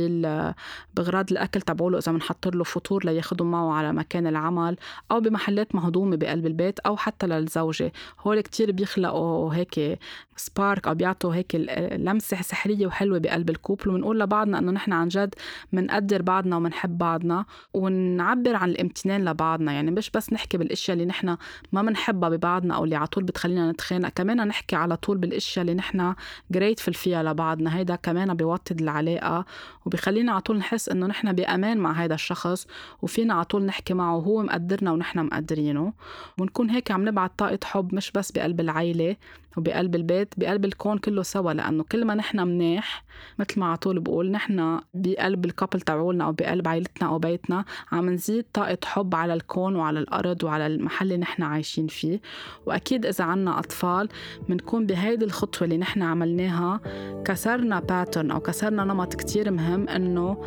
بغراض 0.95 1.33
الأكل 1.33 1.61
تبعوله 1.61 1.99
إذا 1.99 2.13
بنحط 2.13 2.49
له 2.49 2.65
فطور 2.65 3.05
لياخذهم 3.05 3.51
معه 3.51 3.73
على 3.73 3.93
مكان 3.93 4.27
العمل 4.27 4.77
أو 5.11 5.21
بمحلات 5.21 5.75
مهضومة 5.75 6.17
بقلب 6.17 6.47
البيت 6.47 6.79
أو 6.79 6.97
حتى 6.97 7.27
للزوجة. 7.27 7.93
هول 8.21 8.41
كتير 8.41 8.73
بيخلقوا 8.73 9.55
هيك 9.55 9.99
سبارك 10.37 10.89
أو 10.89 10.95
بيعطوا 10.95 11.35
هيك 11.35 11.55
لمسة 11.93 12.43
سحرية 12.43 12.87
وحلوة 12.87 13.19
بقلب 13.19 13.51
الكوبل. 13.51 13.89
وبنقول 13.89 14.21
لبعضنا 14.21 14.59
إنه 14.59 14.73
نحن 14.73 14.93
عن 14.93 15.09
جد 15.09 15.35
بنقدر 15.73 16.23
بعضنا 16.23 16.57
وبنحب 16.57 16.99
بعضنا 16.99 17.45
ونعبر 17.75 18.57
عن 18.57 18.71
الامتنان 18.71 19.25
لبعضنا 19.55 19.73
يعني 19.73 19.91
مش 19.91 20.11
بس 20.11 20.33
نحكي 20.33 20.59
بالإشياء 20.59 20.95
اللي 20.95 21.07
نحن 21.07 21.37
ما 21.73 21.83
بنحبها 21.83 22.29
ببعضنا 22.29 22.75
أو 22.75 22.85
اللي 22.85 22.97
على 22.97 23.07
طول 23.07 23.25
بتخلينا 23.25 23.73
نتخانق 23.73 24.09
كمان 24.09 24.49
نحكي 24.49 24.77
على 24.77 24.97
طول 24.97 25.19
بالإشياء 25.19 25.63
اللي 25.63 25.75
نحن 25.75 26.15
جريتفل 26.51 26.95
فيها 26.95 27.23
لبعضنا. 27.23 27.77
هيدا 27.77 27.97
كمان 27.97 28.35
بيوطد 28.35 28.81
العلاقة 28.81 29.45
وبيخلينا 29.87 30.33
على 30.33 30.41
طول 30.41 30.59
نحس 30.59 30.89
إنه 30.89 31.07
نحن 31.07 31.33
بأمان 31.33 31.79
مع 31.79 31.93
هيدا 31.93 32.15
الشخص 32.15 32.67
وفينا 33.03 33.35
على 33.35 33.45
طول 33.45 33.63
نحكي 33.63 33.95
معه 33.95 34.17
وهو 34.17 34.43
مقدرنا 34.43 34.93
ونحن 34.93 35.19
مقدرينه. 35.19 35.93
ونكون 36.39 36.71
هيك 36.71 36.91
عم 36.91 37.09
نبعت 37.09 37.33
طاقة 37.39 37.59
حب 37.65 37.95
مش 37.95 38.11
بس 38.13 38.33
بقلب 38.33 38.61
العيلة 38.61 39.17
وبقلب 39.57 39.95
البيت 39.95 40.35
بقلب 40.37 40.65
الكون 40.65 40.99
كله 40.99 41.23
سوا 41.23 41.53
لأنه 41.53 41.85
كل 41.93 42.05
ما 42.05 42.15
نحن 42.15 42.41
منيح 42.41 43.05
مثل 43.39 43.61
ما 43.61 43.67
على 43.67 43.77
طول 43.77 44.01
بقول 44.01 44.31
نحن 44.31 44.81
بقلب 44.95 45.45
ال 45.45 45.50
couple 45.50 45.81
تبعولنا 45.81 46.25
أو 46.25 46.33
بقلب 46.33 46.69
عائلتنا 46.69 47.09
أو 47.09 47.19
بيتنا 47.19 47.65
عم 47.93 48.11
نزيد 48.11 48.45
طاقة 48.53 48.79
حب 48.85 49.15
على 49.15 49.35
الكون 49.35 49.77
وعلى 49.77 49.99
الأرض 49.99 50.45
وعلى 50.45 50.67
المحل 50.67 51.07
اللي 51.07 51.17
نحن 51.17 51.43
عايشين 51.43 51.87
فيه. 51.87 52.21
وأكيد 52.67 53.07
إذا 53.07 53.25
عنا 53.25 53.59
أطفال 53.59 54.09
بنكون 54.49 54.87
بهيدي 54.87 55.25
الخطوة 55.25 55.65
اللي 55.65 55.79
نحن 55.79 56.03
عملناها 56.03 56.81
كسرنا 57.25 57.81
pattern 57.81 58.31
أو 58.31 58.41
كسرنا 58.41 58.85
نمط 58.85 59.15
كتير 59.15 59.51
مهم 59.51 59.89
إنه 59.89 60.45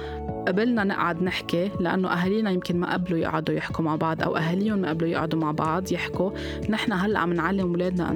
قبلنا 0.48 0.84
نقعد 0.84 1.24
نحكي 1.24 1.72
لأنه 1.80 2.10
أهالينا 2.10 2.52
يمكن 2.52 2.80
ما 2.80 2.94
قبلوا 2.94 3.20
يقعدوا 3.20 3.56
يحكوا 3.56 3.86
مع 3.86 3.96
بعض 3.96 4.22
أو 4.22 4.38
أهاليهم 4.38 4.78
ما 4.78 4.90
قبلوا 4.90 5.10
يقعدوا 5.10 5.40
مع 5.40 5.52
بعض 5.52 5.92
يحكوا. 5.92 6.32
نحن 6.70 6.94
هلأ 6.94 7.20
عم 7.20 7.34
نعلم 7.34 7.70
اولادنا 7.70 8.12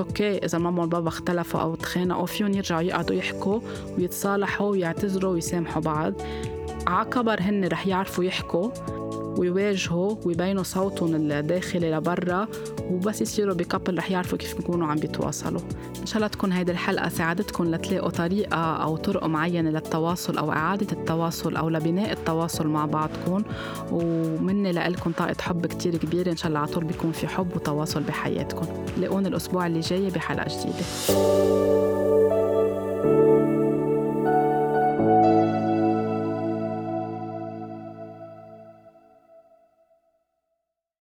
okay 0.00 0.38
إذا 0.38 0.58
ماما 0.58 0.82
وبابا 0.82 1.08
اختلفوا 1.08 1.60
أو 1.60 1.74
تخانقوا 1.74 2.26
فيهم 2.26 2.54
يرجعوا 2.54 2.80
يقعدوا 2.80 3.16
يحكوا 3.16 3.60
ويتصالحوا 3.98 4.70
ويعتذروا 4.70 5.32
ويسامحوا 5.32 5.82
بعض 5.82 6.12
عكبر 6.86 7.40
هن 7.40 7.64
رح 7.64 7.86
يعرفوا 7.86 8.24
يحكوا. 8.24 8.70
ويواجهوا 9.38 10.16
ويبينوا 10.24 10.62
صوتهم 10.62 11.14
الداخلي 11.14 11.90
لبرا 11.90 12.48
وبس 12.90 13.20
يصيروا 13.20 13.54
ب 13.54 13.60
couple 13.60 13.98
رح 13.98 14.10
يعرفوا 14.10 14.38
كيف 14.38 14.56
بيكونوا 14.56 14.86
عم 14.86 14.96
بيتواصلوا. 14.96 15.60
إن 16.00 16.06
شاء 16.06 16.16
الله 16.16 16.26
تكون 16.26 16.52
هيدي 16.52 16.72
الحلقة 16.72 17.08
ساعدتكم 17.08 17.74
لتلاقوا 17.74 18.10
طريقة 18.10 18.56
أو 18.56 18.96
طرق 18.96 19.26
معينة 19.26 19.70
للتواصل 19.70 20.38
أو 20.38 20.52
إعادة 20.52 20.86
التواصل 20.92 21.56
أو 21.56 21.68
لبناء 21.68 22.12
التواصل 22.12 22.66
مع 22.66 22.86
بعضكم. 22.86 23.42
ومني 23.92 24.72
لكم 24.72 25.12
طاقة 25.12 25.36
حب 25.40 25.66
كتير 25.66 25.96
كبيرة. 25.96 26.30
إن 26.30 26.36
شاء 26.36 26.48
الله 26.48 26.58
على 26.58 26.68
طول 26.68 26.84
بيكون 26.84 27.12
في 27.12 27.28
حب 27.28 27.56
وتواصل 27.56 28.02
بحياتكم. 28.02 28.66
لاقونا 28.98 29.28
الأسبوع 29.28 29.66
اللي 29.66 29.80
جاي 29.80 30.10
بحلقة 30.10 30.46
جديدة. 30.48 30.84